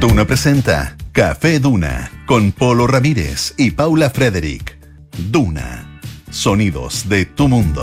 Duna 0.00 0.24
presenta 0.24 0.96
Café 1.12 1.60
Duna 1.60 2.10
con 2.24 2.52
Polo 2.52 2.86
Ramírez 2.86 3.52
y 3.58 3.72
Paula 3.72 4.08
Frederick. 4.08 4.78
Duna. 5.30 6.00
Sonidos 6.30 7.06
de 7.06 7.26
tu 7.26 7.48
mundo. 7.48 7.82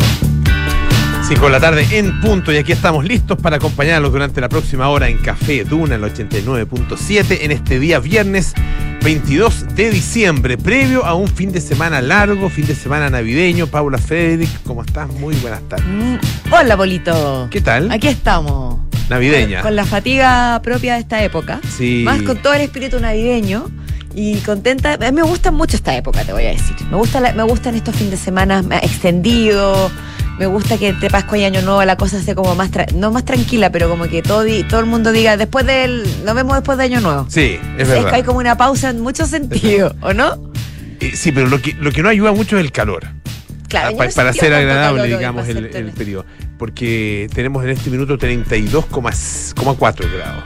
5 1.28 1.46
de 1.46 1.52
la 1.52 1.60
tarde 1.60 1.86
en 1.92 2.20
punto 2.20 2.52
y 2.52 2.58
aquí 2.58 2.72
estamos 2.72 3.06
listos 3.06 3.38
para 3.40 3.58
acompañarlos 3.58 4.12
durante 4.12 4.42
la 4.42 4.50
próxima 4.50 4.90
hora 4.90 5.10
en 5.10 5.20
Café 5.20 5.64
Duna, 5.64 5.94
el 5.94 6.02
89.7, 6.02 7.38
en 7.42 7.52
este 7.52 7.80
día 7.80 8.00
viernes 8.00 8.56
22 9.04 9.76
de 9.76 9.92
diciembre, 9.92 10.58
previo 10.58 11.06
a 11.06 11.14
un 11.14 11.28
fin 11.28 11.52
de 11.52 11.62
semana 11.62 12.02
largo, 12.02 12.50
fin 12.50 12.66
de 12.66 12.74
semana 12.74 13.12
navideño. 13.12 13.68
Paula 13.68 14.00
Frederick, 14.00 14.50
¿cómo 14.64 14.82
estás? 14.82 15.08
Muy 15.20 15.36
buenas 15.36 15.62
tardes. 15.70 15.86
Mm, 15.88 16.16
hola, 16.52 16.76
Bolito. 16.76 17.48
¿Qué 17.52 17.62
tal? 17.62 17.92
Aquí 17.92 18.08
estamos. 18.08 18.87
Navideña. 19.10 19.62
Con, 19.62 19.76
la 19.76 19.86
fatiga 19.86 20.60
propia 20.64 20.96
de 20.96 21.00
esta 21.02 21.24
época. 21.24 21.60
Sí. 21.78 22.02
Más 22.06 22.22
con 22.24 22.38
todo 22.38 22.54
el 22.54 22.62
espíritu 22.62 23.00
navideño. 23.00 23.66
Y 24.16 24.38
contenta. 24.40 24.94
A 24.94 24.98
mí 24.98 25.12
me 25.12 25.22
gusta 25.22 25.52
mucho 25.52 25.76
esta 25.76 25.96
época, 25.96 26.24
te 26.24 26.34
voy 26.34 26.46
a 26.46 26.50
decir. 26.50 26.76
Me, 26.90 26.98
gusta 26.98 27.20
la- 27.20 27.34
me 27.34 27.44
gustan 27.44 27.76
estos 27.76 27.96
fines 27.96 28.12
de 28.12 28.18
semana 28.18 28.64
extendidos. 28.82 29.92
Me 30.40 30.46
gusta 30.46 30.78
que 30.78 30.90
entre 30.90 31.10
Pascua 31.10 31.38
y 31.38 31.46
Año 31.46 31.62
Nuevo 31.64 31.84
la 31.84 31.96
cosa 31.98 32.22
sea 32.22 32.36
como 32.36 32.54
más, 32.56 32.72
tra- 32.72 32.92
no 32.94 33.12
más 33.12 33.26
tranquila, 33.26 33.72
pero 33.72 33.90
como 33.90 34.06
que 34.08 34.22
todo, 34.22 34.44
todo 34.70 34.80
el 34.80 34.86
mundo 34.86 35.12
diga, 35.12 35.36
después 35.38 35.66
del, 35.66 36.04
nos 36.26 36.36
vemos 36.36 36.56
después 36.56 36.78
de 36.78 36.84
Año 36.84 37.02
Nuevo. 37.02 37.26
Sí, 37.30 37.60
es 37.78 37.84
Es 37.84 37.88
verdad. 37.90 38.10
que 38.10 38.16
hay 38.18 38.24
como 38.24 38.38
una 38.40 38.56
pausa 38.56 38.90
en 38.92 39.02
muchos 39.02 39.30
sentidos, 39.30 39.94
¿o 40.02 40.14
no? 40.14 40.38
Sí, 41.14 41.32
pero 41.32 41.48
lo 41.48 41.62
que, 41.62 41.74
lo 41.74 41.92
que 41.92 42.02
no 42.02 42.10
ayuda 42.10 42.32
mucho 42.32 42.58
es 42.58 42.64
el 42.66 42.72
calor. 42.72 43.06
Claro, 43.68 43.90
Ah, 43.90 43.98
para 44.16 44.32
sentía 44.34 44.34
ser 44.34 44.54
agradable, 44.54 45.08
digamos, 45.08 45.46
para 45.46 45.60
el, 45.60 45.92
periodo. 45.92 46.26
Porque 46.58 47.30
tenemos 47.34 47.64
en 47.64 47.72
este 47.72 47.90
minuto 47.90 48.18
32,4 48.18 50.12
grados. 50.14 50.44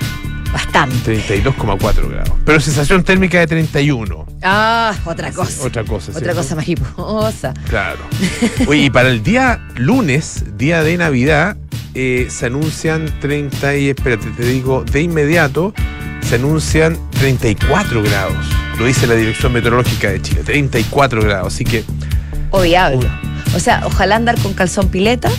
Bastante. 0.52 1.18
32,4 1.44 2.10
grados. 2.10 2.34
Pero 2.46 2.60
sensación 2.60 3.04
térmica 3.04 3.40
de 3.40 3.48
31. 3.48 4.26
Ah, 4.44 4.94
otra 5.06 5.32
cosa. 5.32 5.64
Otra 5.66 5.84
cosa, 5.84 6.12
Otra 6.12 6.22
¿cierto? 6.22 6.42
cosa 6.42 6.56
mariposa. 6.56 7.54
Claro. 7.70 8.00
Oye, 8.68 8.84
y 8.84 8.90
para 8.90 9.10
el 9.10 9.24
día 9.24 9.66
lunes, 9.76 10.44
día 10.58 10.84
de 10.84 10.98
Navidad, 10.98 11.56
eh, 11.94 12.28
se 12.30 12.48
anuncian 12.48 13.06
30 13.22 13.78
y, 13.78 13.90
espérate, 13.90 14.28
te 14.32 14.46
digo, 14.46 14.84
de 14.84 15.02
inmediato, 15.02 15.74
se 16.22 16.36
anuncian 16.36 16.98
34 17.20 18.04
grados. 18.04 18.46
Lo 18.78 18.86
dice 18.86 19.08
la 19.08 19.16
Dirección 19.16 19.54
Meteorológica 19.54 20.10
de 20.10 20.22
Chile, 20.22 20.42
34 20.44 21.22
grados. 21.22 21.54
Así 21.54 21.64
que, 21.64 21.84
O 22.52 22.62
diablo. 22.62 23.10
O 23.56 23.60
sea, 23.60 23.82
ojalá 23.86 24.16
andar 24.18 24.40
con 24.42 24.54
calzón 24.54 24.90
pileta. 24.90 25.30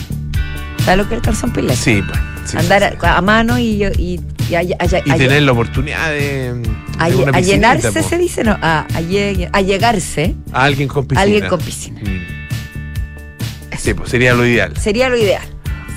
¿Sabes 0.85 0.97
lo 0.97 1.07
que 1.07 1.15
es 1.15 1.19
el 1.19 1.25
calzón 1.25 1.51
pileta? 1.53 1.75
sí, 1.75 2.01
pues. 2.05 2.19
sí, 2.45 2.57
andar 2.57 2.97
sí, 2.99 3.05
a, 3.05 3.17
a 3.17 3.21
mano 3.21 3.57
y, 3.57 3.83
y, 3.97 4.19
y 4.49 4.55
a, 4.55 4.61
Y 4.63 5.11
tener 5.17 5.43
la 5.43 5.51
oportunidad 5.53 6.09
de. 6.11 6.61
a- 6.99 7.09
de 7.09 7.15
una 7.15 7.39
llenarse, 7.39 7.91
po. 7.91 8.07
se 8.09 8.17
dice, 8.17 8.43
no, 8.43 8.57
a, 8.61 8.81
a 8.81 9.01
lleg- 9.01 9.49
a 9.53 9.61
llegarse 9.61 10.35
A 10.51 10.63
alguien 10.65 10.87
con 10.89 11.05
piscina. 11.07 11.21
alguien 11.21 11.47
con 11.47 11.59
piscina. 11.59 12.01
Mm. 12.01 13.77
Sí, 13.77 13.93
pues 13.93 14.09
sería 14.09 14.33
lo 14.33 14.45
ideal. 14.45 14.75
Sería 14.77 15.09
lo 15.09 15.17
ideal. 15.17 15.43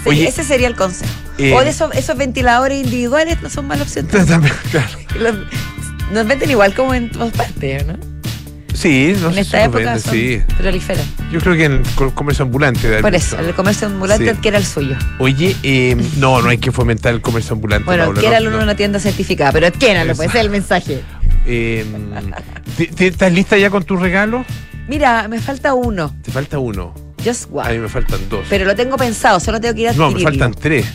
Oye, 0.05 0.27
ese 0.29 0.45
sería 0.45 0.69
el 0.69 0.77
consejo. 0.77 1.11
eh, 1.39 1.53
o 1.53 1.61
de 1.63 1.71
esos, 1.71 1.93
esos 1.95 2.17
ventiladores 2.17 2.83
individuales 2.85 3.43
no 3.43 3.51
son 3.51 3.67
mala 3.67 3.83
opción. 3.83 4.07
También, 4.27 4.55
claro. 4.71 4.89
Los- 5.19 5.37
nos 6.13 6.27
venden 6.27 6.51
igual 6.51 6.73
como 6.75 6.95
en 6.95 7.11
todas 7.11 7.33
partes, 7.33 7.85
¿no? 7.87 7.95
Sí, 8.77 9.15
no 9.21 9.29
en 9.29 9.35
sé 9.35 9.41
esta 9.41 9.59
si 9.61 9.65
época 9.65 9.99
son 9.99 10.13
sí. 10.13 10.43
proliferan. 10.59 11.07
Yo 11.33 11.41
creo 11.41 11.55
que 11.57 11.65
en 11.65 11.73
el 11.73 11.83
co- 11.95 12.15
comercio 12.15 12.45
ambulante. 12.45 12.89
de 12.89 13.01
Por 13.01 13.15
eso, 13.15 13.39
el 13.39 13.55
comercio 13.55 13.87
ambulante 13.87 14.35
Sí. 14.35 14.41
que 14.41 14.49
era 14.49 14.59
el 14.59 14.67
suyo. 14.67 14.97
Oye, 15.19 15.57
eh, 15.63 15.97
no, 16.19 16.43
no 16.43 16.49
hay 16.51 16.59
que 16.59 16.71
fomentar 16.73 17.15
el 17.15 17.21
comercio 17.23 17.55
ambulante. 17.55 17.87
Bueno, 17.87 18.13
era 18.21 18.39
no, 18.41 18.49
en 18.57 18.63
una 18.63 18.75
tienda 18.77 18.99
certificada, 19.01 19.51
pero 19.53 19.67
adquiéranlo, 19.67 20.13
Eso. 20.13 20.19
pues 20.19 20.29
ese 20.29 20.39
es 20.39 20.45
el 20.45 20.51
mensaje. 20.51 21.01
Eh, 21.47 21.87
¿te- 22.77 22.87
te- 22.89 23.07
¿Estás 23.07 23.33
lista 23.33 23.57
ya 23.57 23.71
con 23.71 23.83
tu 23.85 23.97
regalo? 23.97 24.45
Mira, 24.89 25.27
me 25.29 25.41
falta 25.41 25.73
uno. 25.75 26.15
Te 26.23 26.31
falta 26.31 26.59
uno. 26.59 26.95
Just 27.25 27.49
one. 27.51 27.69
A 27.69 27.73
mí 27.73 27.79
me 27.79 27.89
faltan 27.89 28.21
dos. 28.29 28.45
Pero 28.51 28.65
lo 28.67 28.77
tengo 28.77 28.97
pensado, 28.97 29.41
solo 29.41 29.61
tengo 29.61 29.75
que 29.75 29.81
ir 29.83 29.89
a 29.89 29.93
no, 29.95 30.11
me 30.11 30.21
faltan 30.21 30.53
tres. 30.55 30.87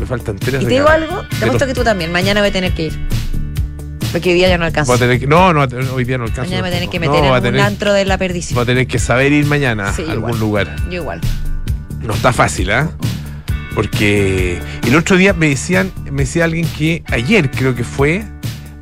Me 0.00 0.06
faltan 0.06 0.36
tres 0.38 0.62
Y 0.62 0.64
te 0.66 0.70
digo 0.70 0.86
regalos. 0.86 1.10
algo, 1.10 1.24
te 1.38 1.44
apuesto 1.44 1.66
que 1.66 1.74
tú 1.74 1.82
también. 1.84 2.12
Mañana 2.12 2.40
voy 2.40 2.50
a 2.50 2.52
tener 2.52 2.72
que 2.72 2.86
ir. 2.86 2.98
Porque 4.12 4.30
hoy 4.30 4.34
día 4.36 4.48
ya 4.48 4.58
no 4.58 4.64
alcanzo. 4.64 4.98
Que, 4.98 5.26
no, 5.26 5.52
no, 5.52 5.66
hoy 5.94 6.04
día 6.04 6.16
no 6.18 6.24
alcanzo. 6.24 6.50
Mañana 6.50 6.62
me 6.62 6.70
tener 6.70 6.88
que 6.88 6.98
meter 7.00 7.20
No, 7.22 7.26
en 7.28 7.32
un 7.34 7.42
tener- 7.42 7.60
antro 7.60 7.92
de 7.92 8.04
la 8.04 8.16
perdición. 8.18 8.58
Va 8.58 8.62
a 8.62 8.66
tener 8.66 8.86
que 8.86 8.98
saber 8.98 9.32
ir 9.32 9.44
mañana 9.46 9.92
Sí, 9.92 10.02
a 10.08 10.12
algún 10.12 10.30
igual. 10.30 10.40
lugar. 10.40 10.76
Yo 10.90 11.02
igual. 11.02 11.20
No 12.02 12.14
está 12.14 12.32
fácil, 12.32 12.70
¿ah? 12.70 12.90
Porque 13.74 14.58
el 14.86 14.96
otro 14.96 15.16
día 15.16 15.34
me 15.34 15.48
decían, 15.48 15.92
me 16.10 16.22
decía 16.22 16.44
alguien 16.44 16.66
que 16.76 17.02
ayer 17.06 17.50
creo 17.50 17.74
que 17.74 17.84
fue, 17.84 18.24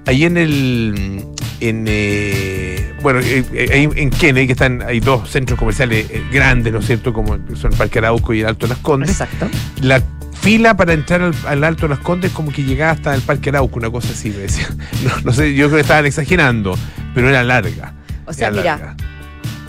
ahí 0.07 0.25
en 0.25 0.37
el 0.37 1.25
en 1.61 1.85
eh, 1.89 2.93
bueno, 3.03 3.21
eh, 3.21 3.45
eh, 3.53 3.89
en 3.95 4.11
Kennedy, 4.11 4.47
que 4.47 4.53
están, 4.53 4.83
hay 4.83 5.01
dos 5.01 5.29
centros 5.31 5.59
comerciales 5.59 6.07
eh, 6.11 6.23
grandes, 6.33 6.73
¿no 6.73 6.79
es 6.81 6.87
cierto? 6.87 7.13
Como 7.13 7.39
son 7.57 7.73
el 7.73 7.79
Parque 7.79 7.99
Arauco 7.99 8.33
y 8.35 8.41
el 8.41 8.47
Alto 8.47 8.67
Las 8.67 8.79
Condes. 8.79 9.11
Exacto. 9.11 9.49
La 9.81 10.03
fila 10.41 10.77
para 10.77 10.93
entrar 10.93 11.23
al, 11.23 11.35
al 11.47 11.65
Alto 11.65 11.89
Las 11.89 11.99
Condes 12.01 12.31
como 12.33 12.53
que 12.53 12.63
llegaba 12.65 12.93
hasta 12.93 13.15
el 13.15 13.23
Parque 13.23 13.49
Arauco, 13.51 13.79
una 13.79 13.91
cosa 13.91 14.09
así, 14.13 14.31
me 14.31 14.39
decía. 14.39 14.69
No, 15.05 15.11
no 15.25 15.33
sé, 15.33 15.55
yo 15.55 15.67
creo 15.67 15.77
que 15.77 15.83
estaban 15.83 16.07
exagerando, 16.07 16.77
pero 17.15 17.29
era 17.29 17.43
larga. 17.43 17.95
O 18.27 18.33
sea, 18.33 18.51
mira, 18.51 18.65
larga. 18.77 18.97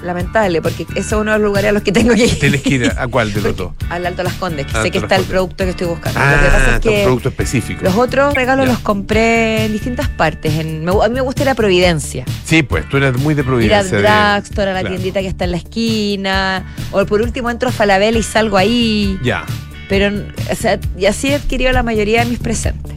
lamentable, 0.03 0.61
porque 0.61 0.83
ese 0.91 0.99
es 0.99 1.11
uno 1.11 1.31
de 1.33 1.39
los 1.39 1.41
lugares 1.47 1.69
a 1.69 1.73
los 1.73 1.83
que 1.83 1.91
tengo 1.91 2.13
que 2.15 2.25
ir. 2.25 2.39
Tienes 2.39 2.61
que 2.61 2.69
ir 2.75 2.85
a, 2.91 3.03
a 3.03 3.07
cuál 3.09 3.33
de 3.33 3.41
los 3.41 3.55
dos. 3.55 3.71
Al 3.89 4.05
Alto 4.05 4.23
Las 4.23 4.33
Condes, 4.33 4.65
que 4.67 4.77
Al 4.77 4.83
sé 4.83 4.91
que 4.91 4.97
está 4.99 5.15
el 5.15 5.23
producto 5.25 5.63
que 5.63 5.71
estoy 5.71 5.87
buscando. 5.87 6.19
Ah, 6.19 6.35
lo 6.37 6.41
que 6.43 6.47
pasa 6.49 6.69
es 6.69 6.73
un 6.75 6.79
que 6.81 7.03
producto 7.03 7.29
específico. 7.29 7.83
los 7.83 7.95
otros 7.95 8.33
regalos 8.33 8.65
Ya. 8.65 8.71
los 8.73 8.81
compré 8.81 9.65
en 9.65 9.73
distintas 9.73 10.09
partes. 10.09 10.53
En, 10.55 10.85
me- 10.85 10.91
a 10.91 11.07
mí 11.07 11.13
me 11.15 11.21
gusta 11.21 11.43
ir 11.43 11.49
a 11.49 11.55
Providencia. 11.55 12.25
Sí, 12.45 12.63
pues 12.63 12.87
tú 12.89 12.97
eres 12.97 13.17
muy 13.17 13.33
de 13.35 13.41
Ir 13.41 13.45
Providencia. 13.47 13.97
al 13.97 14.03
de- 14.03 14.41
drugstore, 14.41 14.71
a 14.71 14.73
la 14.73 14.79
claro. 14.81 14.95
tiendita 14.95 15.21
que 15.21 15.27
está 15.27 15.45
en 15.45 15.51
la 15.51 15.57
esquina. 15.57 16.65
O 16.91 17.05
por 17.05 17.21
último 17.21 17.49
entro 17.49 17.69
a 17.69 17.71
Falabella 17.71 18.17
y 18.17 18.23
salgo 18.23 18.57
ahí. 18.57 19.19
Ya. 19.23 19.43
Pero, 19.89 20.13
o 20.51 20.55
sea, 20.55 20.79
y 20.97 21.05
así 21.05 21.29
he 21.29 21.35
adquirido 21.35 21.71
la 21.71 21.83
mayoría 21.83 22.23
de 22.23 22.29
mis 22.29 22.39
presentes. 22.39 22.93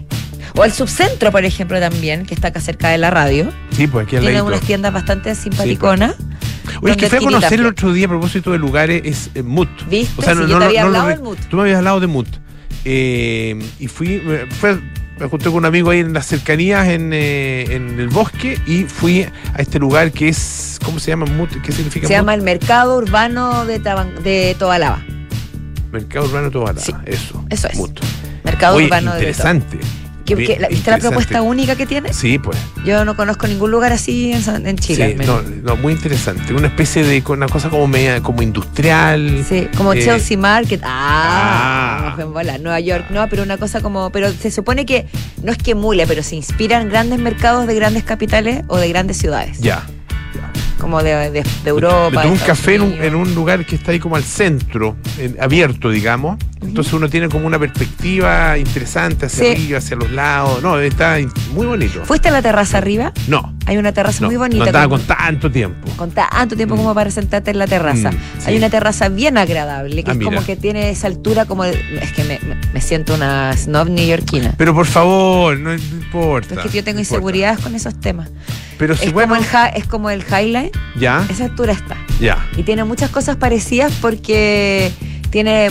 O 0.57 0.65
el 0.65 0.73
subcentro, 0.73 1.31
por 1.31 1.45
ejemplo, 1.45 1.79
también, 1.79 2.27
que 2.27 2.35
está 2.35 2.49
acá 2.49 2.61
cerca 2.61 2.89
de 2.89 2.99
la 2.99 3.11
radio. 3.11 3.53
Sí, 3.71 3.87
pues 3.87 4.07
aquí 4.07 4.17
Tiene 4.19 4.43
unas 4.43 4.61
tiendas 4.61 4.93
bastante 4.93 5.35
simpaticonas. 5.35 6.15
Oye, 6.83 6.93
es 6.93 6.97
que 6.97 7.09
fui 7.09 7.19
a 7.19 7.21
conocer 7.21 7.61
el 7.61 7.67
otro 7.67 7.93
día 7.93 8.07
a 8.07 8.09
propósito 8.09 8.51
de 8.53 8.59
lugares, 8.59 9.03
es 9.05 9.31
eh, 9.35 9.43
Mut. 9.43 9.69
¿Viste? 9.89 10.23
Sí, 10.23 10.29
yo 10.49 10.59
te 10.59 10.65
había 10.65 10.83
hablado 10.83 11.05
lo- 11.05 11.11
del 11.11 11.21
Mut. 11.23 11.39
Tú 11.49 11.57
me 11.57 11.63
habías 11.63 11.79
hablado 11.79 12.01
de 12.01 12.07
Mut. 12.09 12.27
Eh, 12.85 13.59
y 13.79 13.87
fui, 13.89 14.21
me, 14.25 14.47
fue- 14.47 14.81
me 15.19 15.27
junté 15.29 15.45
con 15.47 15.57
un 15.57 15.65
amigo 15.67 15.91
ahí 15.91 16.01
en 16.01 16.13
las 16.13 16.27
cercanías, 16.27 16.89
en, 16.89 17.11
eh, 17.13 17.67
en 17.71 18.01
el 18.01 18.09
bosque, 18.09 18.59
y 18.67 18.85
fui 18.85 19.23
a 19.23 19.59
este 19.61 19.79
lugar 19.79 20.11
que 20.13 20.29
es, 20.29 20.79
¿cómo 20.85 20.99
se 20.99 21.11
llama 21.11 21.27
Mut? 21.27 21.51
¿Qué 21.63 21.73
significa 21.73 22.07
Se 22.09 22.13
Mut? 22.15 22.19
llama 22.21 22.35
el 22.35 22.43
Mercado 22.43 22.97
Urbano 22.97 23.67
de, 23.67 23.81
Taban- 23.81 24.15
de 24.23 24.57
Tobalaba. 24.59 25.03
Mercado 25.93 26.27
Urbano 26.27 26.51
Tobalaba. 26.51 26.81
Sí, 26.81 26.93
eso. 27.07 27.45
eso 27.51 27.69
es. 27.69 27.77
Mut. 27.77 28.01
Mercado 28.45 28.77
Oye, 28.77 28.87
Urbano 28.87 29.13
de 29.13 29.19
interesante. 29.19 29.79
¿Qué- 30.25 30.35
Bien, 30.37 30.53
qué- 30.55 30.61
la- 30.61 30.69
¿Viste 30.69 30.91
la 30.93 30.99
propuesta 30.99 31.43
única 31.43 31.75
que 31.75 31.87
tiene? 31.87 32.13
Sí, 32.13 32.39
pues. 32.39 32.57
Yo 32.85 33.05
no 33.05 33.17
conozco 33.17 33.49
ningún 33.49 33.73
lugar 33.73 33.93
así 33.93 34.33
en, 34.33 34.67
en 34.67 34.79
Chile. 34.79 35.17
Sí, 35.19 35.27
no, 35.27 35.43
no, 35.43 35.75
muy 35.77 35.93
interesante. 35.95 36.55
Una 36.55 36.69
especie 36.69 37.03
de 37.03 37.21
una 37.27 37.49
cosa 37.49 37.69
como 37.69 37.89
media, 37.89 38.21
como 38.21 38.41
industrial. 38.43 39.45
Sí, 39.49 39.67
como 39.77 39.93
Eh, 39.93 40.05
Chelsea 40.05 40.39
Market. 40.39 40.83
Ah, 40.85 42.15
Ah. 42.17 42.25
bola. 42.27 42.59
Nueva 42.59 42.79
York, 42.79 43.07
no, 43.11 43.27
pero 43.29 43.43
una 43.43 43.57
cosa 43.59 43.81
como. 43.81 44.11
Pero 44.11 44.31
se 44.33 44.53
supone 44.53 44.87
que 44.87 45.07
no 45.43 45.51
es 45.51 45.59
que 45.59 45.73
emule, 45.73 46.07
pero 46.07 46.23
se 46.23 46.37
inspiran 46.37 46.89
grandes 46.89 47.19
mercados 47.19 47.67
de 47.67 47.75
grandes 47.75 48.05
capitales 48.05 48.63
o 48.69 48.77
de 48.79 48.89
grandes 48.89 49.17
ciudades. 49.17 49.59
Ya. 49.61 49.85
Como 50.81 51.03
de, 51.03 51.31
de- 51.31 51.43
de 51.43 51.71
Europa. 51.71 52.27
Un 52.27 52.37
café 52.39 52.77
en 52.77 52.83
un, 52.83 52.89
Unidos. 52.89 53.07
en 53.07 53.15
un 53.15 53.35
lugar 53.35 53.65
que 53.67 53.77
está 53.77 53.93
ahí 53.93 53.99
como 53.99 54.17
al 54.17 54.25
centro, 54.25 54.97
en- 55.19 55.37
abierto, 55.41 55.91
digamos. 55.91 56.39
Entonces 56.63 56.93
uno 56.93 57.09
tiene 57.09 57.29
como 57.29 57.47
una 57.47 57.59
perspectiva 57.59 58.59
interesante 58.59 59.27
hacia 59.27 59.45
Sí. 59.45 59.51
arriba, 59.53 59.79
hacia 59.79 59.97
los 59.97 60.11
lados. 60.11 60.63
No, 60.63 60.79
está 60.79 61.17
muy 61.55 61.67
bonito. 61.67 62.05
¿Fuiste 62.05 62.29
a 62.29 62.33
la 62.33 62.43
terraza 62.43 62.79
arriba? 62.79 63.13
No, 63.29 63.55
Hay 63.67 63.77
una 63.79 63.93
terraza 63.93 64.21
no, 64.21 64.27
muy 64.27 64.35
no 64.35 64.41
bonita. 64.41 64.67
estaba 64.67 64.89
con- 64.89 64.99
con 64.99 65.07
tanto 65.17 65.51
tiempo. 65.51 65.91
con 65.97 66.11
tanto 66.11 66.57
tiempo 66.57 66.75
Mm. 66.75 66.79
como 66.79 66.95
para 66.95 67.11
sentarte 67.11 67.51
en 67.51 67.59
la 67.59 67.67
terraza. 67.67 68.11
Mm, 68.11 68.15
sí. 68.39 68.45
Hay 68.47 68.57
una 68.57 68.69
terraza 68.69 69.09
bien 69.09 69.39
agradable, 69.39 70.03
que 70.05 70.11
Ah, 70.11 70.15
es 70.19 70.25
como 70.25 70.45
que 70.45 70.57
tiene 70.57 70.91
esa 70.91 71.07
altura 71.07 71.45
como... 71.47 71.65
es 71.65 71.77
que 72.15 72.25
me, 72.25 72.39
me- 72.75 72.81
siento 72.81 73.15
una 73.15 73.55
snob 73.57 73.89
neoyorquina. 73.89 74.55
Pero 74.59 74.75
por 74.75 74.87
favor, 74.87 75.59
no, 75.59 75.71
no 75.71 75.75
importa. 75.77 76.55
Es 76.57 76.61
que 76.71 76.77
yo 76.79 76.85
tengo 76.85 76.97
no 76.97 77.01
importa. 77.01 77.01
inseguridades 77.01 77.59
con 77.61 77.75
esos 77.75 77.99
temas. 78.01 78.29
Pero 78.81 78.97
si 78.97 79.07
es, 79.07 79.13
bueno, 79.13 79.35
como 79.37 79.41
el 79.41 79.77
es 79.77 79.87
como 79.87 80.11
el 80.11 80.23
highlight, 80.25 80.77
ya, 80.99 81.25
esa 81.31 81.45
altura 81.45 81.73
está. 81.75 81.97
ya. 82.21 82.45
Y 82.57 82.65
tiene 82.65 82.83
muchas 82.83 83.11
cosas 83.11 83.37
parecidas 83.37 83.93
porque 84.01 84.91
tiene 85.31 85.71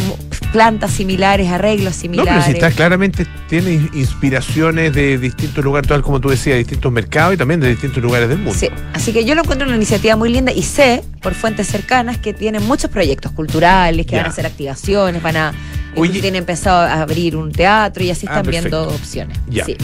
plantas 0.54 0.92
similares, 0.92 1.50
arreglos 1.52 1.96
No, 1.96 2.00
similares. 2.02 2.32
pero 2.34 2.46
si 2.46 2.52
está 2.54 2.72
claramente, 2.72 3.26
tiene 3.50 3.74
in- 3.74 3.90
inspiraciones 3.94 4.94
de 4.94 5.18
distintos 5.18 5.64
lugares, 5.64 5.88
tal 5.90 6.02
como 6.02 6.20
tú 6.22 6.30
decías, 6.30 6.54
de 6.54 6.60
distintos 6.60 6.92
mercados 6.92 7.34
y 7.34 7.38
también 7.38 7.60
de 7.60 7.70
distintos 7.70 8.02
lugares 8.02 8.30
del 8.30 8.38
mundo. 8.38 8.54
Sí, 8.58 8.68
así 8.94 9.12
que 9.12 9.26
yo 9.26 9.36
lo 9.36 9.42
encuentro 9.42 9.68
una 9.68 9.76
iniciativa 9.76 10.16
muy 10.16 10.30
linda 10.30 10.52
y 10.52 10.62
sé 10.64 11.04
por 11.22 11.34
fuentes 11.34 11.68
cercanas 11.68 12.18
que 12.20 12.34
tienen 12.34 12.64
muchos 12.68 12.90
proyectos 12.90 13.32
culturales, 13.34 14.06
que 14.06 14.16
van 14.16 14.26
a 14.26 14.30
hacer 14.30 14.46
activaciones, 14.46 15.22
van 15.22 15.36
a 15.38 15.54
Oye. 15.96 16.22
tienen 16.22 16.46
pensado 16.46 16.82
abrir 16.82 17.36
un 17.36 17.52
teatro 17.52 18.04
y 18.04 18.12
así 18.12 18.26
Ah, 18.30 18.38
están 18.38 18.50
viendo 18.52 18.88
opciones. 18.88 19.38
Ya. 19.50 19.66
Sí. 19.66 19.76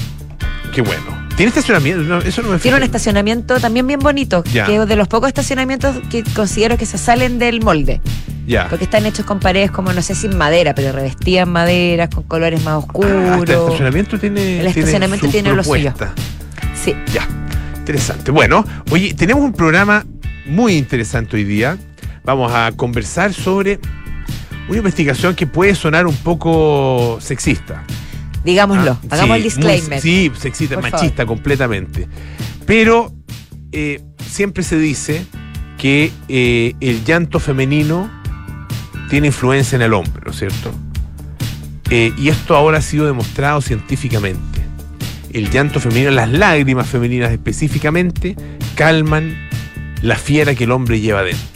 qué 0.73 0.81
bueno. 0.81 1.24
¿Tiene 1.35 1.49
estacionamiento? 1.49 2.01
No, 2.03 2.19
eso 2.19 2.41
no 2.41 2.49
me 2.49 2.59
Tiene 2.59 2.77
un 2.77 2.83
estacionamiento 2.83 3.59
también 3.59 3.85
bien 3.87 3.99
bonito, 3.99 4.43
Ya. 4.53 4.65
que 4.65 4.75
es 4.77 4.87
de 4.87 4.95
los 4.95 5.07
pocos 5.09 5.27
estacionamientos 5.27 5.97
que 6.09 6.23
considero 6.33 6.77
que 6.77 6.85
se 6.85 6.97
salen 6.97 7.39
del 7.39 7.61
molde. 7.61 7.99
Ya. 8.47 8.69
Porque 8.69 8.85
están 8.85 9.05
hechos 9.05 9.25
con 9.25 9.39
paredes 9.39 9.71
como, 9.71 9.91
no 9.91 10.01
sé 10.01 10.15
si 10.15 10.29
madera, 10.29 10.73
pero 10.75 10.91
revestidas 10.93 11.45
en 11.47 11.51
madera, 11.51 12.09
con 12.09 12.23
colores 12.23 12.63
más 12.63 12.75
Ah, 12.75 12.77
el 12.77 12.83
oscuros. 12.85 13.49
estacionamiento 13.49 14.17
tiene. 14.19 14.61
El 14.61 14.67
estacionamiento 14.67 15.27
tiene 15.27 15.53
lo 15.53 15.63
suyo. 15.63 15.93
propuesta. 15.93 16.13
Sí. 16.81 16.93
Ya, 17.13 17.27
interesante. 17.77 18.31
Bueno, 18.31 18.63
oye, 18.91 19.13
tenemos 19.13 19.43
un 19.43 19.51
programa 19.51 20.05
muy 20.45 20.77
interesante 20.77 21.35
hoy 21.35 21.43
día. 21.43 21.77
Vamos 22.23 22.51
a 22.53 22.71
conversar 22.75 23.33
sobre 23.33 23.79
una 24.69 24.77
investigación 24.77 25.35
que 25.35 25.47
puede 25.47 25.75
sonar 25.75 26.07
un 26.07 26.15
poco 26.15 27.17
sexista. 27.19 27.83
Digámoslo, 28.45 28.91
Ah, 29.03 29.07
hagamos 29.09 29.35
sí, 29.35 29.37
el 29.37 29.43
disclaimer. 29.43 29.89
muy- 29.89 29.99
sí, 30.01 30.31
sexista, 30.39 30.75
Por 30.75 30.83
machista 30.91 31.25
completamente. 31.25 32.07
Pero 32.65 33.11
eh, 33.71 34.01
siempre 34.25 34.63
se 34.63 34.77
dice 34.79 35.25
que 35.77 36.11
eh, 36.29 36.73
el 36.79 37.03
llanto 37.03 37.39
femenino 37.39 38.09
tiene 39.09 39.27
influencia 39.27 39.75
en 39.75 39.81
el 39.81 39.93
hombre, 39.93 40.21
¿no 40.25 40.31
es 40.31 40.37
cierto? 40.37 40.71
Eh, 41.89 42.13
y 42.17 42.29
esto 42.29 42.55
ahora 42.55 42.77
ha 42.79 42.81
sido 42.81 43.05
demostrado 43.05 43.61
científicamente. 43.61 44.39
El 45.33 45.49
llanto 45.51 45.79
femenino, 45.79 46.11
las 46.11 46.29
lágrimas 46.31 46.87
femeninas 46.87 47.31
específicamente, 47.31 48.35
calman 48.75 49.35
la 50.01 50.15
fiera 50.15 50.55
que 50.55 50.63
el 50.63 50.71
hombre 50.71 50.99
lleva 51.01 51.23
dentro. 51.23 51.54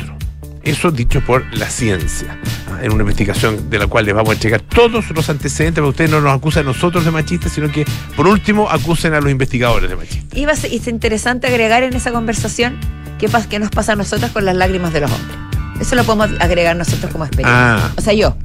Eso 0.69 0.91
dicho 0.91 1.21
por 1.21 1.43
la 1.57 1.67
ciencia, 1.67 2.37
¿ah? 2.71 2.79
en 2.83 2.91
una 2.91 3.01
investigación 3.01 3.71
de 3.71 3.79
la 3.79 3.87
cual 3.87 4.05
les 4.05 4.13
vamos 4.13 4.29
a 4.29 4.33
entregar 4.33 4.61
todos 4.61 5.09
los 5.09 5.27
antecedentes, 5.27 5.81
para 5.81 5.85
que 5.85 5.89
ustedes 5.89 6.11
no 6.11 6.21
nos 6.21 6.31
acusen 6.31 6.61
a 6.61 6.65
nosotros 6.65 7.05
de 7.05 7.11
machistas, 7.11 7.51
sino 7.51 7.71
que 7.71 7.85
por 8.15 8.27
último 8.27 8.69
acusen 8.69 9.15
a 9.15 9.19
los 9.19 9.31
investigadores 9.31 9.89
de 9.89 9.95
machistas. 9.95 10.37
Y 10.37 10.43
es 10.43 10.87
interesante 10.87 11.47
agregar 11.47 11.81
en 11.81 11.95
esa 11.95 12.11
conversación 12.11 12.77
qué, 13.17 13.27
qué 13.49 13.57
nos 13.57 13.71
pasa 13.71 13.93
a 13.93 13.95
nosotros 13.95 14.29
con 14.29 14.45
las 14.45 14.55
lágrimas 14.55 14.93
de 14.93 15.01
los 15.01 15.11
hombres. 15.11 15.37
Eso 15.81 15.95
lo 15.95 16.03
podemos 16.03 16.29
agregar 16.39 16.75
nosotros 16.75 17.11
como 17.11 17.25
experiencia. 17.25 17.77
Ah. 17.77 17.91
O 17.97 18.01
sea, 18.01 18.13
yo, 18.13 18.35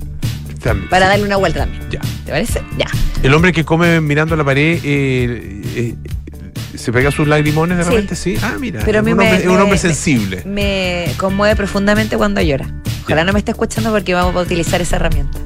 También, 0.62 0.88
para 0.88 1.06
sí, 1.06 1.10
darle 1.10 1.26
una 1.26 1.36
vuelta 1.36 1.60
también. 1.60 1.90
Ya. 1.90 2.00
¿Te 2.24 2.30
parece? 2.30 2.62
Ya. 2.78 2.86
El 3.22 3.34
hombre 3.34 3.52
que 3.52 3.64
come 3.64 4.00
mirando 4.00 4.34
la 4.34 4.44
pared 4.44 4.80
eh, 4.82 5.62
eh, 5.76 5.94
se 6.76 6.92
pega 6.92 7.10
sus 7.10 7.26
lagrimones 7.28 7.78
de 7.78 7.84
Sí. 7.84 7.90
repente, 7.90 8.16
sí. 8.16 8.36
Ah, 8.42 8.54
mira, 8.58 8.82
Pero 8.84 8.98
a 8.98 9.00
es 9.00 9.04
mí 9.04 9.12
un, 9.12 9.18
me- 9.18 9.24
hombre, 9.24 9.40
es 9.42 9.46
un 9.48 9.56
me- 9.56 9.62
hombre 9.62 9.78
sensible. 9.78 10.42
Me 10.44 11.12
conmueve 11.16 11.56
profundamente 11.56 12.16
cuando 12.16 12.40
llora. 12.40 12.66
Ojalá 13.04 13.24
no 13.24 13.32
me 13.32 13.38
esté 13.38 13.50
escuchando 13.52 13.90
porque 13.90 14.14
vamos 14.14 14.34
a 14.36 14.40
utilizar 14.40 14.80
esa 14.80 14.96
herramienta. 14.96 15.38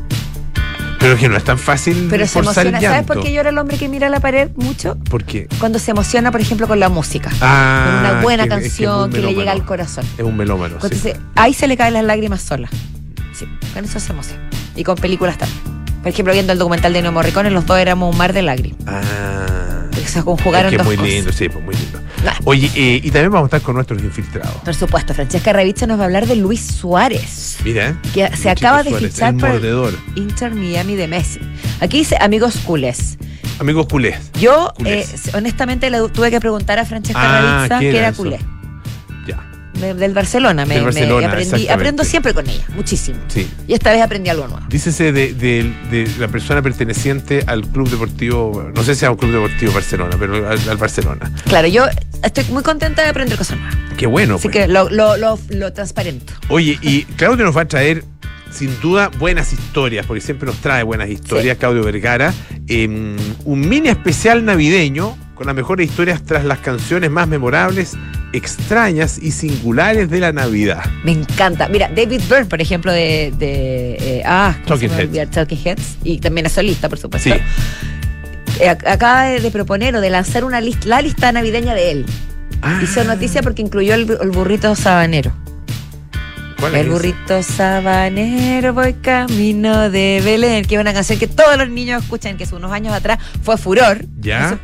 Pero 1.01 1.15
es 1.15 1.21
que 1.21 1.29
no 1.29 1.37
es 1.37 1.45
tan 1.45 1.59
fácil 1.59 2.09
Pero 2.11 2.27
se 2.27 2.41
emociona. 2.41 2.81
¿Sabes 2.81 3.05
por 3.07 3.23
qué 3.23 3.33
llora 3.33 3.51
el 3.51 3.59
hombre 3.59 3.77
que 3.79 3.89
mira 3.89 4.09
la 4.09 4.19
pared 4.19 4.51
mucho? 4.57 4.97
¿Por 5.09 5.23
qué? 5.25 5.47
Cuando 5.61 5.79
se 5.79 5.93
emociona, 5.93 6.33
por 6.33 6.41
ejemplo, 6.41 6.67
con 6.67 6.81
la 6.81 6.89
música. 6.89 7.31
Ah, 7.41 7.85
con 8.03 8.11
una 8.11 8.23
buena 8.23 8.49
que- 8.49 8.55
es 8.55 8.61
que 8.61 8.67
es 8.67 8.73
canción 8.73 9.11
que, 9.13 9.21
le 9.21 9.35
llega 9.35 9.53
al 9.53 9.65
corazón. 9.65 10.05
Es 10.19 10.25
un 10.25 10.37
melómano, 10.37 10.77
sí. 10.81 10.87
Entonces, 10.87 11.17
ahí 11.37 11.55
se 11.55 11.69
le 11.69 11.77
caen 11.77 11.95
las 11.95 12.03
lágrimas 12.05 12.43
solas. 12.43 12.71
Sí, 13.33 13.47
con 13.73 13.85
eso 13.85 14.01
se 14.01 14.13
emociona. 14.13 14.43
Y 14.75 14.83
con 14.83 14.97
películas 14.97 15.39
también. 15.39 15.61
Por 16.03 16.09
ejemplo, 16.09 16.33
viendo 16.33 16.53
el 16.53 16.59
documental 16.59 16.93
de 16.93 16.99
Ennio 16.99 17.13
Morricone, 17.13 17.51
los 17.51 17.65
dos 17.67 17.79
éramos 17.79 18.11
un 18.13 18.19
mar 18.19 18.33
de 18.33 18.43
lágrimas. 18.43 18.81
Ah. 18.87 19.78
Se 20.09 20.23
conjugaron 20.25 20.67
es 20.67 20.71
que 20.73 20.77
dos 20.79 20.87
muy 20.87 20.97
cosas. 20.97 21.13
lindo, 21.13 21.33
sí, 21.33 21.49
pues 21.49 21.65
muy 21.65 21.75
lindo. 21.75 22.01
Nah. 22.25 22.33
Oye, 22.45 22.71
eh, 22.75 23.01
y 23.03 23.11
también 23.11 23.31
vamos 23.31 23.47
a 23.47 23.57
estar 23.57 23.63
con 23.63 23.75
nuestros 23.77 24.03
infiltrados. 24.03 24.55
Por 24.65 24.75
supuesto, 24.75 25.15
Francesca 25.15 25.53
Ravizza 25.53 25.87
nos 25.87 25.99
va 25.99 26.03
a 26.03 26.07
hablar 26.07 26.27
de 26.27 26.37
Luis 26.37 26.61
Suárez, 26.61 27.59
Mira, 27.65 27.97
que 28.15 28.35
se 28.37 28.51
acaba 28.51 28.83
de 28.83 28.91
Suárez, 28.91 29.13
fichar 29.13 29.37
por 29.37 29.51
el. 29.51 29.97
Inter 30.17 30.55
Miami 30.55 30.97
de 30.97 31.07
Messi. 31.09 31.41
Aquí 31.81 31.99
dice 31.99 32.17
amigos 32.21 32.57
culés. 32.65 33.19
Amigos 33.61 33.87
culés. 33.89 34.17
Yo, 34.41 34.73
Culés. 34.77 35.29
eh, 35.29 35.31
honestamente, 35.35 35.91
le 35.91 36.09
tuve 36.11 36.31
que 36.31 36.39
preguntar 36.41 36.79
a 36.79 36.85
Francesca 36.85 37.21
Ah, 37.21 37.41
Ravizza 37.67 37.79
¿qué 37.81 37.91
que 37.91 37.99
era 37.99 38.09
era 38.09 38.17
culé. 38.17 38.39
Del 39.79 40.13
Barcelona. 40.15 40.65
Me, 40.67 40.75
Del 40.75 40.83
me 40.85 40.91
Barcelona, 40.91 41.29
aprendí, 41.29 41.69
aprendo 41.69 42.05
siempre 42.05 42.35
con 42.35 42.49
ella, 42.49 42.65
muchísimo. 42.75 43.19
sí. 43.29 43.49
Y 43.67 43.75
esta 43.75 43.93
vez 43.93 44.03
aprendí 44.03 44.31
algo 44.31 44.49
nuevo. 44.49 44.65
Dícese 44.69 45.13
de, 45.13 45.33
de- 45.35 45.73
de 45.91 46.09
la 46.19 46.29
persona 46.29 46.61
perteneciente 46.63 47.45
al 47.47 47.67
club 47.67 47.89
deportivo, 47.91 48.71
no 48.75 48.83
sé 48.83 48.95
si 48.95 49.05
a 49.05 49.11
un 49.11 49.17
club 49.17 49.33
deportivo 49.33 49.73
Barcelona, 49.73 50.17
pero 50.19 50.49
al, 50.49 50.59
al 50.69 50.77
Barcelona. 50.77 51.31
Claro, 51.47 51.69
yo 51.69 51.87
estoy 52.23 52.45
muy 52.51 52.63
contenta 52.63 53.03
de 53.03 53.09
aprender 53.09 53.37
cosas 53.39 53.59
nuevas. 53.59 53.77
Qué 53.97 54.07
bueno. 54.07 54.37
Así 54.37 54.49
pues. 54.49 54.53
que 54.67 54.69
lo, 54.69 54.89
lo, 54.91 55.17
lo, 55.17 55.39
lo 55.51 55.73
transparento. 55.73 56.33
Oye, 56.49 56.79
y 56.83 57.05
Claudio 57.17 57.45
nos 57.45 57.57
va 57.57 57.63
a 57.63 57.69
traer, 57.69 58.05
sin 58.51 58.79
duda, 58.81 59.11
buenas 59.19 59.53
historias, 59.53 60.07
porque 60.07 60.21
siempre 60.21 60.47
nos 60.47 60.57
trae 60.59 60.83
buenas 60.83 61.09
historias, 61.11 61.57
Claudio 61.59 61.83
Vergara. 61.85 62.33
eh, 62.67 62.87
un 63.45 63.61
mini 63.69 63.89
especial 63.89 64.45
navideño 64.45 65.17
con 65.35 65.47
las 65.47 65.55
mejores 65.55 65.89
historias 65.89 66.23
tras 66.25 66.45
las 66.45 66.59
canciones 66.59 67.11
más 67.11 67.29
memorables, 67.29 67.97
extrañas 68.33 69.19
y 69.23 69.31
singulares 69.31 70.11
de 70.11 70.21
la 70.21 70.33
Navidad. 70.33 70.85
Me 71.05 71.13
encanta. 71.13 71.69
Mira, 71.69 71.89
David 71.95 72.21
Byrne, 72.29 72.47
por 72.47 72.61
ejemplo, 72.61 72.93
de. 72.93 73.33
de 73.39 73.93
eh, 74.01 74.23
ah, 74.27 74.55
¿cómo 74.65 74.69
Talking? 74.79 74.91
Heads. 74.91 75.13
De 75.13 75.27
Talking 75.27 75.59
Heads. 75.65 75.97
Y 76.05 76.19
también 76.19 76.47
es 76.47 76.53
solista, 76.53 76.89
por 76.89 76.99
supuesto. 76.99 77.31
Sí. 77.33 77.37
Eh, 78.61 78.69
ac- 78.69 78.87
acaba 78.89 79.25
de, 79.25 79.41
de 79.41 79.51
proponer 79.51 79.95
o 79.95 80.01
de 80.01 80.11
lanzar 80.11 80.45
una 80.45 80.61
lista, 80.61 80.89
la 80.89 81.01
lista 81.01 81.31
navideña 81.31 81.75
de 81.75 81.91
él. 81.93 82.07
Ah, 82.61 82.81
Hizo 82.83 83.05
noticia 83.05 83.41
porque 83.43 83.63
incluyó 83.63 83.95
el, 83.95 84.11
el 84.21 84.31
burrito 84.31 84.75
sabanero. 84.75 85.31
¿Cuál 86.59 86.75
es 86.75 86.81
El 86.83 86.91
burrito 86.91 87.43
sabanero, 87.43 88.75
voy 88.75 88.95
camino 88.95 89.91
de 89.91 90.21
Belén, 90.25 90.65
que 90.65 90.75
es 90.75 90.81
una 90.81 90.93
canción 90.93 91.19
que 91.19 91.27
todos 91.27 91.57
los 91.57 91.69
niños 91.71 92.03
escuchan, 92.03 92.37
que 92.37 92.45
hace 92.45 92.55
unos 92.55 92.73
años 92.73 92.93
atrás 92.95 93.19
fue 93.43 93.57
furor. 93.57 94.05
Ya. 94.21 94.59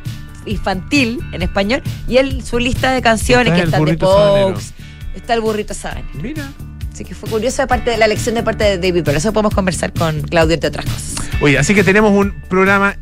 Infantil 0.47 1.21
en 1.33 1.43
español. 1.43 1.83
Y 2.09 2.19
él, 2.19 2.43
su 2.45 2.59
lista 2.59 2.93
de 2.93 3.03
canciones, 3.03 3.53
Está 3.53 3.57
que 3.57 3.65
están 3.65 3.85
de. 3.85 3.97
Pogues, 3.97 4.75
está 5.15 5.35
el 5.35 5.41
burrito 5.41 5.75
sabanero. 5.75 6.09
Mira. 6.15 6.49
Así 6.93 7.05
que 7.05 7.15
fue 7.17 7.29
curioso 7.29 7.61
de 7.61 7.67
parte 7.67 7.91
de 7.91 7.97
la 7.97 8.05
elección 8.05 8.37
de 8.37 8.45
parte 8.45 8.63
de 8.63 8.79
David, 8.79 9.03
pero 9.05 9.19
eso 9.19 9.33
podemos 9.33 9.53
conversar 9.53 9.93
con 9.93 10.23
Claudio, 10.23 10.55
entre 10.55 10.69
otras 10.69 10.85
cosas. 10.85 11.15
Oye, 11.41 11.59
así 11.59 11.75
que 11.75 11.83
tenemos 11.83 12.13
un 12.13 12.41
programa 12.49 12.97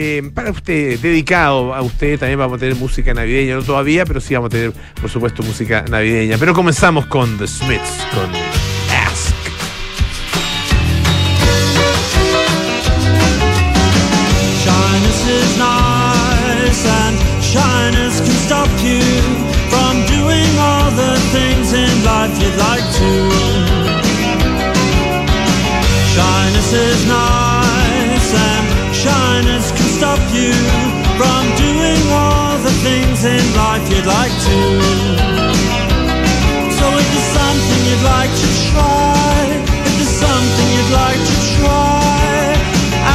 eh, 0.00 0.30
para 0.32 0.52
usted, 0.52 1.00
dedicado 1.00 1.74
a 1.74 1.82
usted. 1.82 2.20
También 2.20 2.38
vamos 2.38 2.56
a 2.56 2.60
tener 2.60 2.76
música 2.76 3.12
navideña, 3.12 3.56
no 3.56 3.62
todavía, 3.62 4.04
pero 4.04 4.20
sí 4.20 4.32
vamos 4.34 4.46
a 4.48 4.50
tener, 4.50 4.72
por 5.00 5.10
supuesto, 5.10 5.42
música 5.42 5.84
navideña. 5.90 6.38
Pero 6.38 6.54
comenzamos 6.54 7.06
con 7.06 7.36
The 7.36 7.48
Smiths, 7.48 8.06
con 8.14 8.30
Ask. 8.94 9.34
Shyness 14.62 15.20
is 15.26 15.58
nice, 15.58 16.86
and 16.86 17.18
shyness 17.42 18.20
can 18.20 18.36
stop 18.46 18.68
you 18.84 19.02
from 19.68 20.06
doing 20.06 20.58
all 20.60 20.92
the 20.92 21.18
things 21.32 21.72
in 21.72 22.04
life 22.04 22.30
you'd 22.40 22.56
like 22.56 22.86
to. 22.98 23.88
Shyness 26.14 26.72
is 26.72 27.06
nice, 27.08 27.37
stop 29.98 30.22
you 30.30 30.54
from 31.18 31.42
doing 31.58 32.02
all 32.14 32.56
the 32.62 32.70
things 32.86 33.24
in 33.24 33.42
life 33.58 33.82
you'd 33.90 34.06
like 34.06 34.30
to. 34.46 34.58
So 36.78 36.86
if 37.00 37.06
there's 37.10 37.30
something 37.40 37.80
you'd 37.88 38.06
like 38.06 38.30
to 38.30 38.48
try, 38.70 39.34
if 39.86 39.94
there's 39.98 40.16
something 40.26 40.68
you'd 40.74 40.94
like 41.02 41.18
to 41.30 41.36
try, 41.58 42.54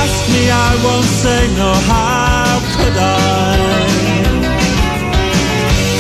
ask 0.02 0.20
me, 0.34 0.52
I 0.52 0.72
won't 0.84 1.12
say 1.24 1.42
no, 1.56 1.72
how 1.92 2.60
could 2.76 2.98
I? 3.00 3.56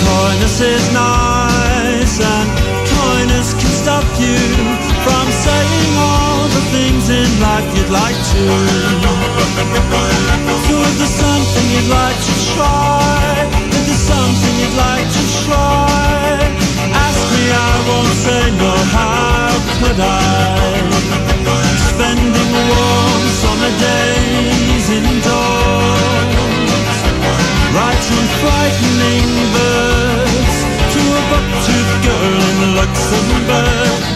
Coyness 0.03 0.59
is 0.59 0.85
nice 0.91 2.15
and 2.19 2.47
coyness 2.91 3.53
can 3.53 3.71
stop 3.83 4.07
you 4.19 4.62
in 7.13 7.29
life 7.39 7.69
you'd 7.77 7.93
like 7.93 8.17
to. 8.33 8.43
So 10.65 10.73
if 10.81 10.93
there's 10.97 11.13
something 11.13 11.65
you'd 11.73 11.91
like 11.93 12.17
to 12.17 12.33
try, 12.57 13.45
if 13.69 13.83
there's 13.85 14.05
something 14.13 14.53
you'd 14.61 14.77
like 14.77 15.05
to 15.05 15.23
try, 15.45 16.41
ask 17.05 17.21
me, 17.33 17.43
I 17.53 17.73
won't 17.87 18.15
say 18.25 18.43
no, 18.57 18.73
how 18.97 19.53
could 19.77 19.99
I? 20.01 20.81
Spending 21.93 22.51
warm 22.69 23.23
summer 23.41 23.73
days 23.85 24.89
indoors, 24.97 26.33
writing 27.77 28.27
frightening 28.41 29.29
verse 29.53 30.57
to 30.93 31.01
a 31.19 31.21
buck-toothed 31.29 31.97
girl 32.05 32.41
in 32.49 32.73
Luxembourg. 32.73 34.12